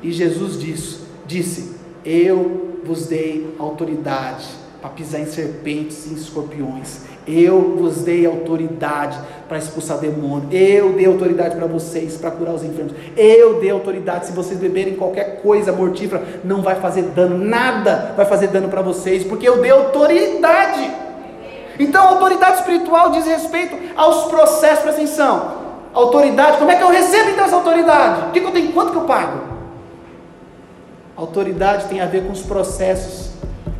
E 0.03 0.13
Jesus 0.13 0.61
disse, 0.61 1.01
disse: 1.27 1.75
Eu 2.05 2.81
vos 2.85 3.07
dei 3.07 3.55
autoridade 3.59 4.45
para 4.81 4.91
pisar 4.91 5.21
em 5.21 5.27
serpentes 5.27 6.05
e 6.05 6.15
escorpiões. 6.15 7.01
Eu 7.27 7.77
vos 7.79 8.03
dei 8.03 8.27
autoridade 8.27 9.19
para 9.49 9.57
expulsar 9.57 9.97
demônio. 9.97 10.47
Eu 10.53 10.93
dei 10.93 11.07
autoridade 11.07 11.57
para 11.57 11.67
vocês 11.67 12.19
para 12.19 12.31
curar 12.31 12.55
os 12.55 12.63
enfermos. 12.63 12.93
Eu 13.17 13.61
dei 13.61 13.71
autoridade. 13.71 14.27
Se 14.27 14.33
vocês 14.33 14.61
beberem 14.61 14.95
qualquer 14.95 15.41
coisa 15.41 15.73
mortífera, 15.73 16.23
não 16.45 16.61
vai 16.61 16.75
fazer 16.75 17.03
dano. 17.03 17.43
Nada 17.43 18.13
vai 18.15 18.27
fazer 18.27 18.49
dano 18.49 18.69
para 18.69 18.83
vocês, 18.83 19.25
porque 19.25 19.49
eu 19.49 19.63
dei 19.63 19.71
autoridade. 19.71 20.91
Então, 21.79 22.05
a 22.05 22.11
autoridade 22.11 22.59
espiritual 22.59 23.11
diz 23.11 23.25
respeito 23.25 23.75
aos 23.97 24.25
processos. 24.25 24.81
Presta 24.81 25.01
atenção. 25.01 25.65
Autoridade, 25.95 26.59
como 26.59 26.71
é 26.71 26.77
que 26.77 26.83
eu 26.83 26.91
recebo 26.91 27.31
então 27.31 27.47
essa 27.47 27.57
autoridade? 27.57 28.29
O 28.29 28.33
que, 28.33 28.41
que 28.41 28.47
eu 28.47 28.53
tenho? 28.53 28.73
Quanto 28.73 28.93
que 28.93 28.99
eu 28.99 29.05
pago? 29.05 29.54
Autoridade 31.17 31.87
tem 31.87 32.01
a 32.01 32.07
ver 32.07 32.27
com 32.27 32.33
os 32.33 32.43
processos 32.43 33.31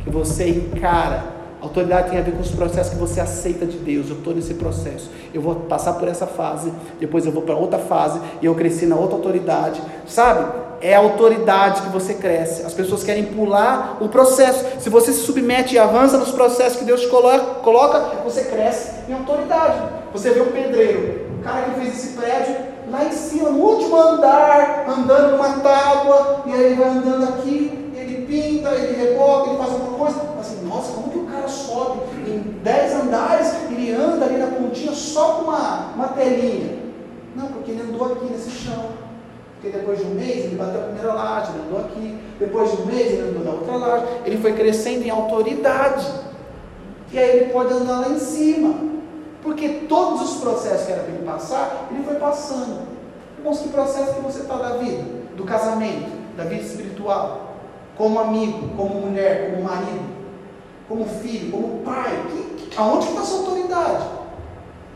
que 0.03 0.09
você 0.09 0.49
encara 0.49 1.35
Autoridade 1.65 2.11
tem 2.11 2.19
a 2.19 2.21
ver 2.21 2.33
com 2.33 2.41
os 2.41 2.51
processos 2.51 2.93
que 2.93 2.99
você 2.99 3.19
aceita 3.19 3.65
de 3.65 3.77
Deus. 3.77 4.07
Eu 4.09 4.17
estou 4.17 4.35
nesse 4.35 4.53
processo. 4.53 5.09
Eu 5.33 5.41
vou 5.41 5.55
passar 5.55 5.93
por 5.93 6.07
essa 6.07 6.27
fase, 6.27 6.71
depois 6.99 7.25
eu 7.25 7.31
vou 7.31 7.41
para 7.41 7.55
outra 7.55 7.79
fase, 7.79 8.21
e 8.39 8.45
eu 8.45 8.53
cresci 8.53 8.85
na 8.85 8.95
outra 8.95 9.15
autoridade. 9.15 9.81
Sabe? 10.07 10.45
É 10.79 10.93
a 10.93 10.99
autoridade 10.99 11.81
que 11.81 11.89
você 11.89 12.13
cresce. 12.13 12.63
As 12.63 12.73
pessoas 12.73 13.03
querem 13.03 13.25
pular 13.25 13.97
o 13.99 14.07
processo. 14.09 14.63
Se 14.79 14.91
você 14.91 15.11
se 15.11 15.21
submete 15.21 15.73
e 15.73 15.79
avança 15.79 16.19
nos 16.19 16.29
processos 16.29 16.77
que 16.77 16.85
Deus 16.85 17.03
coloca 17.07 17.99
você 18.23 18.43
cresce 18.43 18.91
em 19.09 19.13
autoridade. 19.13 19.81
Você 20.13 20.29
vê 20.29 20.41
um 20.41 20.51
pedreiro, 20.51 21.25
o 21.39 21.43
cara 21.43 21.63
que 21.63 21.79
fez 21.79 21.97
esse 21.97 22.15
prédio, 22.15 22.55
lá 22.95 23.05
em 23.05 23.11
cima, 23.11 23.49
no 23.49 23.63
último 23.63 23.95
andar, 23.95 24.85
andando 24.87 25.33
numa 25.33 25.59
tábua, 25.59 26.43
e 26.45 26.53
aí 26.53 26.63
ele 26.63 26.75
vai 26.75 26.89
andando 26.89 27.23
aqui, 27.29 27.91
ele 27.95 28.25
pinta, 28.25 28.69
ele 28.69 28.95
reboca, 28.95 29.49
ele 29.49 29.57
faz 29.57 29.71
alguma 29.71 29.97
coisa. 29.97 30.21
Assim, 30.39 30.65
nossa, 30.67 30.93
como 30.93 31.09
que 31.09 31.15
cara 31.45 31.47
sobe 31.47 31.99
em 32.27 32.39
10 32.63 32.93
andares, 32.93 33.53
ele 33.69 33.91
anda 33.91 34.25
ali 34.25 34.37
na 34.37 34.47
pontinha 34.47 34.93
só 34.93 35.33
com 35.33 35.43
uma, 35.43 35.91
uma 35.95 36.07
telinha. 36.09 36.75
Não, 37.35 37.47
porque 37.47 37.71
ele 37.71 37.81
andou 37.81 38.13
aqui 38.13 38.25
nesse 38.25 38.49
chão. 38.49 38.85
Porque 39.55 39.77
depois 39.77 39.99
de 39.99 40.05
um 40.05 40.15
mês 40.15 40.45
ele 40.45 40.55
bateu 40.55 40.81
a 40.81 40.83
primeira 40.85 41.13
laje, 41.13 41.51
ele 41.51 41.67
andou 41.67 41.79
aqui. 41.79 42.17
Depois 42.39 42.71
de 42.71 42.81
um 42.81 42.85
mês 42.85 43.11
ele 43.11 43.29
andou 43.29 43.43
na 43.43 43.51
outra 43.51 43.75
laje. 43.75 44.05
Ele 44.25 44.37
foi 44.37 44.53
crescendo 44.53 45.03
em 45.03 45.09
autoridade. 45.09 46.05
E 47.11 47.19
aí 47.19 47.37
ele 47.37 47.51
pode 47.51 47.73
andar 47.73 47.99
lá 47.99 48.09
em 48.09 48.19
cima. 48.19 48.94
Porque 49.45 49.85
todos 49.87 50.21
os 50.21 50.41
processos 50.41 50.85
que 50.85 50.91
era 50.91 51.03
para 51.03 51.13
ele 51.13 51.25
passar, 51.25 51.87
ele 51.89 52.03
foi 52.03 52.15
passando. 52.15 52.81
Irmãos, 53.37 53.59
que 53.59 53.69
processo 53.69 54.15
que 54.15 54.21
você 54.21 54.41
está 54.41 54.55
da 54.55 54.75
vida? 54.75 55.03
Do 55.37 55.45
casamento, 55.45 56.11
da 56.35 56.43
vida 56.43 56.63
espiritual, 56.63 57.55
como 57.95 58.19
amigo, 58.19 58.71
como 58.75 58.95
mulher, 58.95 59.51
como 59.51 59.63
marido 59.63 60.15
como 60.87 61.05
filho, 61.05 61.51
como 61.51 61.79
pai. 61.79 62.25
Que, 62.57 62.77
aonde 62.77 63.07
está 63.07 63.21
a 63.21 63.23
sua 63.23 63.39
autoridade? 63.39 64.03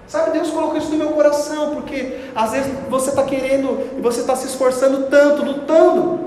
Sabe, 0.07 0.31
Deus 0.31 0.49
colocou 0.49 0.77
isso 0.77 0.89
no 0.89 0.97
meu 0.97 1.09
coração, 1.09 1.75
porque 1.75 2.31
às 2.35 2.51
vezes 2.51 2.71
você 2.89 3.11
está 3.11 3.23
querendo 3.23 3.97
e 3.97 4.01
você 4.01 4.21
está 4.21 4.35
se 4.35 4.47
esforçando 4.47 5.03
tanto, 5.03 5.45
lutando 5.45 6.19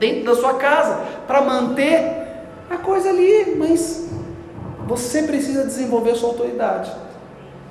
dentro 0.00 0.24
da 0.24 0.34
sua 0.34 0.54
casa 0.54 0.98
para 1.28 1.40
manter 1.40 2.42
a 2.68 2.76
coisa 2.76 3.10
ali, 3.10 3.54
mas 3.56 4.08
você 4.86 5.22
precisa 5.22 5.64
desenvolver 5.64 6.10
a 6.10 6.14
sua 6.16 6.30
autoridade, 6.30 6.90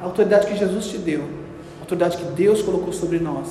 a 0.02 0.06
autoridade 0.06 0.47
que 0.47 0.56
Jesus 0.56 0.88
te 0.88 0.97
deu, 0.97 1.22
a 1.78 1.82
autoridade 1.82 2.18
que 2.18 2.24
Deus 2.24 2.62
colocou 2.62 2.93
sobre 2.93 3.20
nós. 3.20 3.47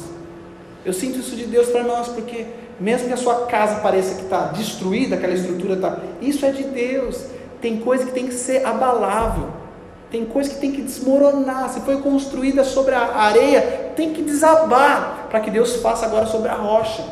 Eu 0.85 0.93
sinto 0.93 1.19
isso 1.19 1.37
de 1.37 1.45
Deus 1.45 1.69
para 1.69 1.83
nós, 1.83 2.09
porque 2.09 2.47
mesmo 2.81 3.09
que 3.09 3.13
a 3.13 3.17
sua 3.17 3.47
casa 3.47 3.81
pareça 3.81 4.15
que 4.15 4.23
está 4.23 4.47
destruída, 4.47 5.17
aquela 5.17 5.35
estrutura 5.35 5.75
está, 5.75 5.99
isso 6.21 6.47
é 6.47 6.51
de 6.51 6.65
Deus. 6.65 7.25
Tem 7.61 7.79
coisa 7.79 8.07
que 8.07 8.13
tem 8.13 8.27
que 8.27 8.35
ser 8.35 8.65
abalável. 8.65 9.49
Tem 10.11 10.25
coisa 10.25 10.51
que 10.51 10.61
tem 10.61 10.73
que 10.73 10.81
desmoronar. 10.81 11.69
Se 11.69 11.81
foi 11.81 12.01
construída 12.01 12.65
sobre 12.65 12.95
a 12.95 13.17
areia, 13.17 13.93
tem 13.95 14.15
que 14.15 14.23
desabar 14.23 15.27
para 15.29 15.41
que 15.41 15.51
Deus 15.51 15.77
faça 15.77 16.07
agora 16.07 16.27
sobre 16.27 16.49
a 16.49 16.55
rocha. 16.55 17.05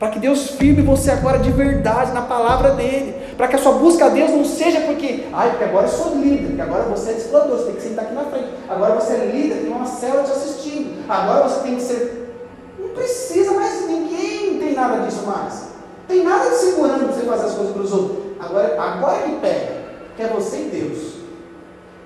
Para 0.00 0.08
que 0.08 0.18
Deus 0.18 0.52
firme 0.52 0.80
você 0.80 1.10
agora 1.10 1.38
de 1.38 1.52
verdade 1.52 2.12
na 2.12 2.22
palavra 2.22 2.70
dele. 2.70 3.14
Para 3.36 3.48
que 3.48 3.56
a 3.56 3.58
sua 3.58 3.72
busca 3.72 4.06
a 4.06 4.08
Deus 4.08 4.30
não 4.30 4.46
seja 4.46 4.80
porque, 4.80 5.26
ai, 5.30 5.50
porque 5.50 5.64
agora 5.64 5.86
eu 5.86 5.92
sou 5.92 6.14
líder, 6.14 6.46
porque 6.46 6.62
agora 6.62 6.84
você 6.84 7.10
é 7.10 7.12
discipulador, 7.12 7.58
você 7.58 7.66
tem 7.66 7.74
que 7.74 7.82
sentar 7.82 8.06
aqui 8.06 8.14
na 8.14 8.24
frente. 8.24 8.48
Agora 8.66 8.94
você 8.94 9.12
é 9.12 9.26
líder, 9.26 9.56
tem 9.56 9.70
uma 9.70 9.84
célula 9.84 10.22
te 10.22 10.30
assistindo. 10.30 11.04
Agora 11.06 11.46
você 11.46 11.60
tem 11.60 11.76
que 11.76 11.82
ser. 11.82 12.34
Não 12.78 12.88
precisa 12.94 13.52
mais, 13.52 13.86
ninguém 13.86 14.58
tem 14.58 14.72
nada 14.72 15.06
disso 15.06 15.26
mais. 15.26 15.68
Tem 16.08 16.24
nada 16.24 16.48
de 16.48 16.56
segurando 16.56 17.04
para 17.04 17.12
você 17.12 17.26
fazer 17.26 17.46
as 17.46 17.54
coisas 17.54 17.72
para 17.74 17.82
os 17.82 17.92
outros. 17.92 18.18
Agora, 18.40 18.82
agora 18.82 19.18
que 19.18 19.36
pega, 19.36 19.82
que 20.16 20.22
é 20.22 20.28
você 20.28 20.56
e 20.56 20.80
Deus. 20.80 21.12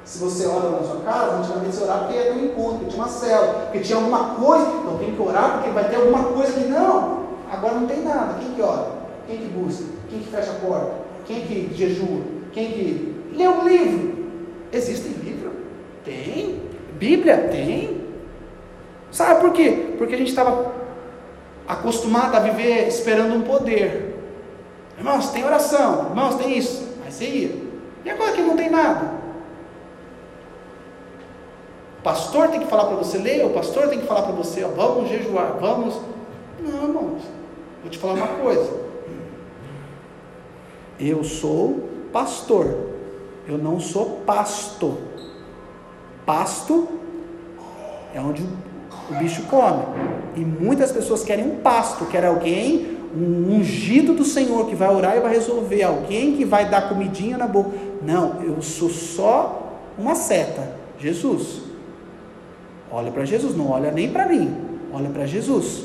Se 0.04 0.18
você 0.18 0.46
ora 0.46 0.68
na 0.68 0.82
sua 0.82 1.00
casa, 1.02 1.36
antigamente 1.36 1.76
você 1.76 1.84
orava 1.84 2.06
porque 2.06 2.18
ia 2.18 2.24
ter 2.24 2.32
um 2.32 2.44
encontro, 2.44 2.78
porque 2.78 2.90
tinha 2.90 3.02
uma 3.04 3.08
célula, 3.08 3.52
porque 3.62 3.78
tinha 3.78 3.98
alguma 3.98 4.34
coisa, 4.34 4.66
então 4.66 4.98
tem 4.98 5.14
que 5.14 5.22
orar 5.22 5.52
porque 5.52 5.70
vai 5.70 5.88
ter 5.88 5.96
alguma 5.96 6.24
coisa 6.24 6.52
que 6.52 6.64
não. 6.66 7.23
Agora 7.50 7.74
não 7.74 7.86
tem 7.86 8.02
nada. 8.02 8.34
Quem 8.40 8.52
que 8.52 8.62
ora? 8.62 8.92
Quem 9.26 9.38
que 9.38 9.46
busca? 9.46 9.84
Quem 10.08 10.20
que 10.20 10.30
fecha 10.30 10.50
a 10.50 10.54
porta? 10.54 10.92
Quem 11.26 11.40
que 11.42 11.74
jejua? 11.74 12.22
Quem 12.52 12.70
que 12.72 13.14
lê 13.34 13.48
um 13.48 13.66
livro? 13.66 14.26
Existem 14.72 15.12
livros? 15.12 15.52
Tem. 16.04 16.62
Bíblia? 16.94 17.48
Tem. 17.50 18.02
Sabe 19.10 19.40
por 19.40 19.52
quê? 19.52 19.94
Porque 19.96 20.14
a 20.14 20.18
gente 20.18 20.28
estava 20.28 20.72
acostumado 21.66 22.36
a 22.36 22.40
viver 22.40 22.88
esperando 22.88 23.34
um 23.34 23.42
poder. 23.42 24.14
Irmãos, 24.98 25.30
tem 25.30 25.44
oração, 25.44 26.08
irmãos, 26.10 26.36
tem 26.36 26.56
isso. 26.56 26.88
Aí 27.04 27.12
você 27.12 27.24
ia. 27.24 27.64
E 28.04 28.10
agora 28.10 28.32
que 28.32 28.42
não 28.42 28.56
tem 28.56 28.70
nada? 28.70 29.24
pastor 32.04 32.48
tem 32.48 32.60
que 32.60 32.66
falar 32.66 32.84
para 32.84 32.96
você 32.96 33.16
ler, 33.16 33.44
o 33.46 33.50
pastor 33.50 33.88
tem 33.88 33.98
que 33.98 34.06
falar 34.06 34.22
para 34.22 34.32
você, 34.32 34.62
ó, 34.62 34.68
vamos 34.68 35.08
jejuar, 35.08 35.56
vamos. 35.58 35.98
Não, 36.64 36.84
irmãos, 36.84 37.22
vou 37.82 37.90
te 37.90 37.98
falar 37.98 38.14
uma 38.14 38.26
coisa. 38.26 38.84
Eu 40.98 41.22
sou 41.22 41.88
pastor, 42.12 42.66
eu 43.46 43.58
não 43.58 43.78
sou 43.78 44.22
pasto. 44.24 44.96
Pasto 46.24 46.88
é 48.14 48.20
onde 48.20 48.42
o 49.10 49.14
bicho 49.16 49.42
come. 49.42 49.82
E 50.36 50.40
muitas 50.40 50.90
pessoas 50.90 51.22
querem 51.22 51.46
um 51.46 51.56
pasto, 51.56 52.06
querem 52.06 52.28
alguém, 52.28 52.98
um 53.14 53.56
ungido 53.56 54.14
do 54.14 54.24
Senhor 54.24 54.66
que 54.66 54.74
vai 54.74 54.88
orar 54.88 55.16
e 55.16 55.20
vai 55.20 55.34
resolver, 55.34 55.82
alguém 55.82 56.36
que 56.36 56.44
vai 56.44 56.68
dar 56.68 56.88
comidinha 56.88 57.36
na 57.36 57.46
boca. 57.46 57.70
Não, 58.02 58.42
eu 58.42 58.60
sou 58.62 58.88
só 58.88 59.72
uma 59.98 60.14
seta, 60.14 60.76
Jesus. 60.98 61.62
Olha 62.90 63.10
para 63.10 63.24
Jesus, 63.24 63.56
não 63.56 63.70
olha 63.70 63.90
nem 63.90 64.10
para 64.10 64.26
mim, 64.26 64.54
olha 64.92 65.10
para 65.10 65.26
Jesus. 65.26 65.83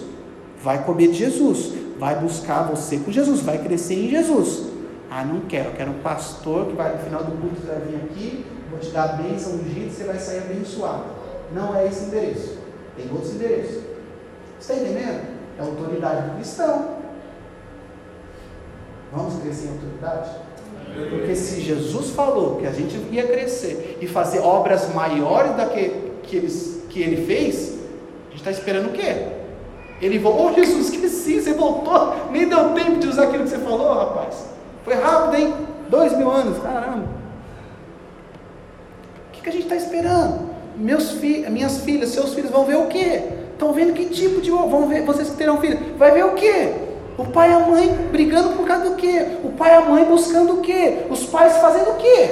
Vai 0.61 0.83
comer 0.83 1.07
de 1.07 1.13
Jesus, 1.13 1.73
vai 1.97 2.15
buscar 2.15 2.63
você 2.63 2.97
com 2.97 3.11
Jesus, 3.11 3.41
vai 3.41 3.57
crescer 3.59 3.95
em 3.95 4.09
Jesus. 4.09 4.69
Ah, 5.09 5.23
não 5.23 5.41
quero, 5.41 5.71
quero 5.71 5.91
um 5.91 5.99
pastor 5.99 6.67
que 6.67 6.73
vai 6.73 6.93
no 6.93 6.99
final 6.99 7.23
do 7.23 7.31
culto, 7.31 7.65
vai 7.65 7.79
vir 7.79 7.95
aqui, 7.95 8.45
vou 8.69 8.79
te 8.79 8.89
dar 8.89 9.03
a 9.03 9.13
bênção 9.13 9.53
ungida, 9.53 9.89
você 9.89 10.03
vai 10.03 10.19
sair 10.19 10.39
abençoado. 10.39 11.05
Não 11.53 11.75
é 11.75 11.87
esse 11.87 12.05
endereço, 12.05 12.57
tem 12.95 13.09
outros 13.11 13.33
endereços. 13.33 13.83
Você 14.59 14.73
está 14.73 14.75
entendendo? 14.75 15.21
É 15.57 15.61
autoridade 15.61 16.29
do 16.29 16.35
cristão. 16.35 16.99
Vamos 19.11 19.41
crescer 19.41 19.67
em 19.67 19.71
autoridade? 19.71 20.29
Porque 21.09 21.35
se 21.35 21.61
Jesus 21.61 22.11
falou 22.11 22.57
que 22.57 22.67
a 22.67 22.71
gente 22.71 22.95
ia 23.11 23.25
crescer 23.25 23.97
e 24.01 24.07
fazer 24.07 24.39
obras 24.39 24.93
maiores 24.93 25.51
do 25.55 25.69
que, 25.69 25.89
que, 26.23 26.35
eles, 26.35 26.83
que 26.89 27.01
ele 27.01 27.25
fez, 27.25 27.79
a 28.27 28.31
gente 28.31 28.39
está 28.39 28.51
esperando 28.51 28.89
o 28.89 28.91
quê? 28.91 29.38
Ele 30.01 30.17
voltou, 30.17 30.49
oh 30.49 30.53
Jesus, 30.53 30.93
esqueci, 30.93 31.41
você 31.41 31.53
voltou, 31.53 32.15
nem 32.31 32.47
deu 32.47 32.69
tempo 32.69 32.97
de 32.97 33.07
usar 33.07 33.23
aquilo 33.23 33.43
que 33.43 33.49
você 33.49 33.57
falou, 33.57 33.93
rapaz. 33.93 34.45
Foi 34.85 34.93
rápido, 34.93 35.35
hein? 35.35 35.53
Dois 35.89 36.17
mil 36.17 36.31
anos, 36.31 36.57
caramba. 36.59 37.05
O 39.27 39.31
que, 39.33 39.41
que 39.41 39.49
a 39.49 39.51
gente 39.51 39.63
está 39.63 39.75
esperando? 39.75 40.49
Meus 40.77 41.11
fi 41.11 41.45
minhas 41.49 41.79
filhas, 41.81 42.09
seus 42.09 42.33
filhos 42.33 42.51
vão 42.51 42.65
ver 42.65 42.77
o 42.77 42.87
quê? 42.87 43.23
Estão 43.51 43.73
vendo 43.73 43.93
que 43.93 44.05
tipo 44.05 44.39
de 44.39 44.49
vão 44.49 44.87
ver, 44.87 45.03
vocês 45.03 45.29
que 45.29 45.35
terão 45.35 45.59
filhos, 45.59 45.79
vai 45.97 46.11
ver 46.11 46.23
o 46.23 46.33
quê? 46.33 46.73
O 47.17 47.25
pai 47.25 47.49
e 47.49 47.53
a 47.53 47.59
mãe 47.59 47.89
brigando 48.09 48.55
por 48.55 48.65
causa 48.65 48.91
do 48.91 48.95
quê? 48.95 49.25
O 49.43 49.49
pai 49.49 49.71
e 49.71 49.75
a 49.75 49.81
mãe 49.81 50.05
buscando 50.05 50.53
o 50.53 50.61
quê? 50.61 50.99
Os 51.09 51.25
pais 51.25 51.57
fazendo 51.57 51.89
o 51.89 51.95
quê? 51.95 52.29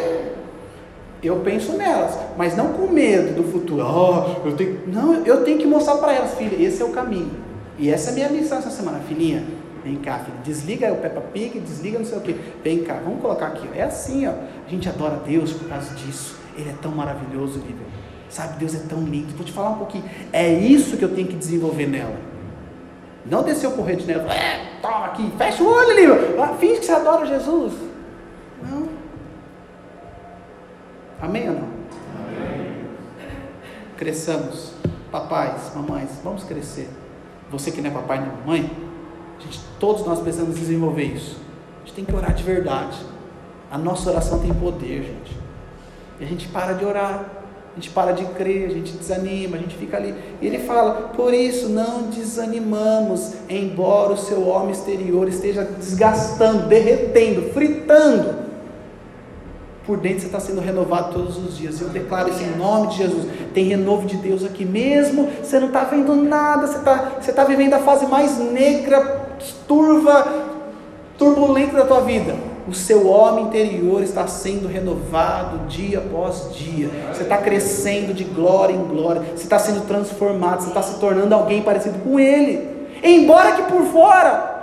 Eu 1.22 1.41
penso 1.41 1.74
nelas, 1.74 2.18
mas 2.38 2.55
não 2.55 2.70
com 2.70 2.88
medo 2.88 3.36
do 3.36 3.43
futuro. 3.43 3.84
Oh, 3.86 4.47
eu 4.47 4.55
tenho... 4.55 4.80
Não, 4.88 5.26
eu 5.26 5.43
tenho 5.43 5.57
que 5.57 5.68
mostrar 5.68 5.95
para 5.97 6.13
elas, 6.13 6.36
filha, 6.36 6.55
esse 6.63 6.82
é 6.82 6.86
o 6.86 6.89
caminho. 6.89 7.47
E 7.78 7.89
essa 7.89 8.09
é 8.09 8.11
a 8.11 8.15
minha 8.15 8.30
missão 8.30 8.57
essa 8.57 8.71
semana, 8.71 8.99
filhinha. 8.99 9.43
Vem 9.84 9.95
cá, 9.97 10.19
filha, 10.19 10.38
desliga 10.43 10.91
o 10.91 10.97
Peppa 10.97 11.21
Pig, 11.21 11.59
desliga 11.59 11.99
não 11.99 12.05
sei 12.05 12.17
o 12.17 12.21
que. 12.21 12.36
Vem 12.63 12.84
cá, 12.84 12.99
vamos 13.03 13.21
colocar 13.21 13.47
aqui. 13.47 13.69
É 13.75 13.84
assim, 13.84 14.28
ó. 14.28 14.32
A 14.32 14.69
gente 14.69 14.89
adora 14.89 15.21
Deus 15.25 15.53
por 15.53 15.69
causa 15.69 15.93
disso. 15.95 16.38
Ele 16.57 16.69
é 16.69 16.75
tão 16.82 16.91
maravilhoso, 16.91 17.59
Lívia. 17.59 17.86
Sabe, 18.30 18.57
Deus 18.59 18.75
é 18.75 18.80
tão 18.80 19.03
lindo. 19.03 19.34
Vou 19.36 19.45
te 19.45 19.51
falar 19.51 19.69
um 19.69 19.78
pouquinho. 19.78 20.03
É 20.34 20.51
isso 20.51 20.97
que 20.97 21.03
eu 21.05 21.15
tenho 21.15 21.28
que 21.28 21.36
desenvolver 21.36 21.88
nela. 21.88 22.17
Não 23.25 23.43
descer 23.43 23.67
o 23.67 23.71
porrete 23.71 24.05
nela. 24.05 24.32
É, 24.34 24.80
toma 24.82 25.05
aqui, 25.05 25.32
fecha 25.38 25.63
o 25.63 25.67
olho, 25.67 25.95
Lívia. 25.95 26.43
Ah, 26.43 26.55
finge 26.59 26.80
que 26.80 26.86
você 26.86 26.91
adora 26.91 27.25
Jesus. 27.25 27.73
Não. 28.63 28.89
Amém 31.21 31.49
ou 31.49 31.55
não? 31.55 31.67
Amém. 32.17 32.86
Cresçamos. 33.95 34.73
Papais, 35.11 35.71
mamães, 35.73 36.09
vamos 36.23 36.43
crescer. 36.43 36.89
Você 37.52 37.72
que 37.72 37.82
não 37.82 37.89
é 37.89 37.93
papai 37.93 38.20
nem 38.20 38.30
mamãe, 38.30 38.72
gente, 39.39 39.60
todos 39.80 40.06
nós 40.06 40.20
precisamos 40.20 40.56
desenvolver 40.56 41.04
isso. 41.04 41.38
A 41.84 41.86
gente 41.86 41.95
tem 41.95 42.06
que 42.06 42.16
orar 42.16 42.34
de 42.34 42.43
verdade. 42.43 42.98
A 43.72 43.78
nossa 43.78 44.10
oração 44.10 44.39
tem 44.39 44.54
poder, 44.54 45.04
gente. 45.04 45.38
E 46.20 46.24
a 46.24 46.28
gente 46.28 46.48
para 46.48 46.74
de 46.74 46.84
orar, 46.84 47.26
a 47.72 47.76
gente 47.76 47.89
para 47.89 48.12
de 48.12 48.26
crer, 48.26 48.70
a 48.70 48.74
gente 48.74 48.93
desanima, 48.93 49.56
a 49.56 49.60
gente 49.60 49.76
fica 49.76 49.98
ali. 49.98 50.14
E 50.41 50.48
ele 50.48 50.60
fala: 50.60 51.10
por 51.16 51.34
isso 51.34 51.70
não 51.70 52.04
desanimamos, 52.04 53.34
embora 53.50 54.14
o 54.14 54.18
seu 54.18 54.48
homem 54.48 54.72
exterior 54.72 55.28
esteja 55.28 55.64
desgastando, 55.64 56.68
derretendo, 56.68 57.54
fritando 57.54 58.47
por 59.88 59.97
dentro 59.97 60.19
você 60.19 60.25
está 60.25 60.39
sendo 60.41 60.59
renovado 60.59 61.13
todos 61.13 61.38
os 61.38 61.57
dias. 61.57 61.79
Eu 61.79 61.88
declaro 61.88 62.29
isso 62.29 62.43
em 62.43 62.57
nome 62.57 62.88
de 62.88 62.97
Jesus. 62.97 63.25
Tem 63.53 63.63
renovo 63.63 64.05
de 64.05 64.17
Deus 64.17 64.43
aqui 64.43 64.65
mesmo. 64.65 65.29
Você 65.41 65.57
não 65.61 65.67
está 65.67 65.85
vendo 65.85 66.13
nada. 66.13 66.67
Você 66.67 66.77
está 66.77 67.11
você 67.21 67.31
tá 67.31 67.45
vivendo 67.45 67.73
a 67.73 67.79
fase 67.79 68.05
mais 68.05 68.38
negra, 68.38 69.29
turva, 69.65 70.27
turbulenta 71.17 71.77
da 71.77 71.85
tua 71.85 72.01
vida. 72.01 72.35
O 72.67 72.73
seu 72.73 73.07
homem 73.07 73.45
interior 73.45 74.03
está 74.03 74.27
sendo 74.27 74.67
renovado 74.67 75.67
dia 75.69 75.99
após 75.99 76.53
dia. 76.53 76.89
Você 77.13 77.23
está 77.23 77.38
crescendo 77.38 78.13
de 78.13 78.25
glória 78.25 78.73
em 78.73 78.83
glória. 78.83 79.21
Você 79.21 79.43
está 79.43 79.57
sendo 79.57 79.88
transformado. 79.88 80.63
Você 80.63 80.67
está 80.67 80.81
se 80.81 80.99
tornando 80.99 81.33
alguém 81.33 81.61
parecido 81.61 81.99
com 81.99 82.19
Ele. 82.19 82.88
Embora 83.01 83.53
que 83.53 83.71
por 83.71 83.83
fora 83.85 84.57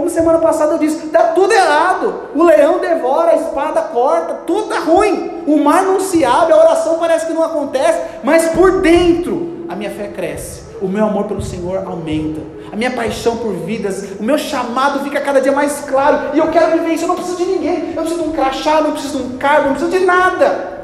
como 0.00 0.08
semana 0.08 0.38
passada 0.38 0.72
eu 0.72 0.78
disse, 0.78 1.08
dá 1.08 1.24
tudo 1.24 1.52
errado. 1.52 2.30
O 2.34 2.42
leão 2.42 2.78
devora, 2.78 3.32
a 3.32 3.36
espada 3.36 3.82
corta, 3.82 4.32
tudo 4.46 4.72
está 4.72 4.78
ruim. 4.78 5.42
O 5.46 5.58
mar 5.58 5.82
não 5.82 6.00
se 6.00 6.24
abre, 6.24 6.54
a 6.54 6.56
oração 6.56 6.98
parece 6.98 7.26
que 7.26 7.34
não 7.34 7.44
acontece, 7.44 8.00
mas 8.24 8.48
por 8.48 8.80
dentro 8.80 9.66
a 9.68 9.76
minha 9.76 9.90
fé 9.90 10.08
cresce. 10.08 10.62
O 10.80 10.88
meu 10.88 11.04
amor 11.04 11.24
pelo 11.24 11.42
Senhor 11.42 11.86
aumenta. 11.86 12.40
A 12.72 12.76
minha 12.76 12.90
paixão 12.92 13.36
por 13.36 13.52
vidas, 13.52 14.12
o 14.18 14.22
meu 14.22 14.38
chamado 14.38 15.00
fica 15.00 15.20
cada 15.20 15.38
dia 15.38 15.52
mais 15.52 15.84
claro. 15.86 16.34
E 16.34 16.38
eu 16.38 16.48
quero 16.48 16.78
viver 16.78 16.94
isso. 16.94 17.04
Eu 17.04 17.08
não 17.08 17.16
preciso 17.16 17.36
de 17.36 17.44
ninguém. 17.44 17.90
Eu 17.90 17.96
não 17.96 18.02
preciso 18.02 18.22
de 18.22 18.28
um 18.30 18.32
crachá, 18.32 18.80
não 18.80 18.92
preciso 18.92 19.18
de 19.18 19.34
um 19.34 19.36
cargo, 19.36 19.68
não 19.68 19.74
preciso 19.74 19.98
de 19.98 20.06
nada. 20.06 20.80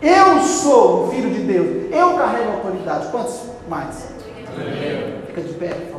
Eu 0.00 0.40
sou 0.40 1.08
o 1.08 1.10
filho 1.10 1.28
de 1.28 1.40
Deus. 1.40 1.92
Eu 1.92 2.14
carrego 2.14 2.48
a 2.48 2.54
autoridade. 2.54 3.08
Quantos 3.08 3.38
mais? 3.68 4.08
Fica 5.26 5.42
de 5.42 5.52
pé, 5.54 5.89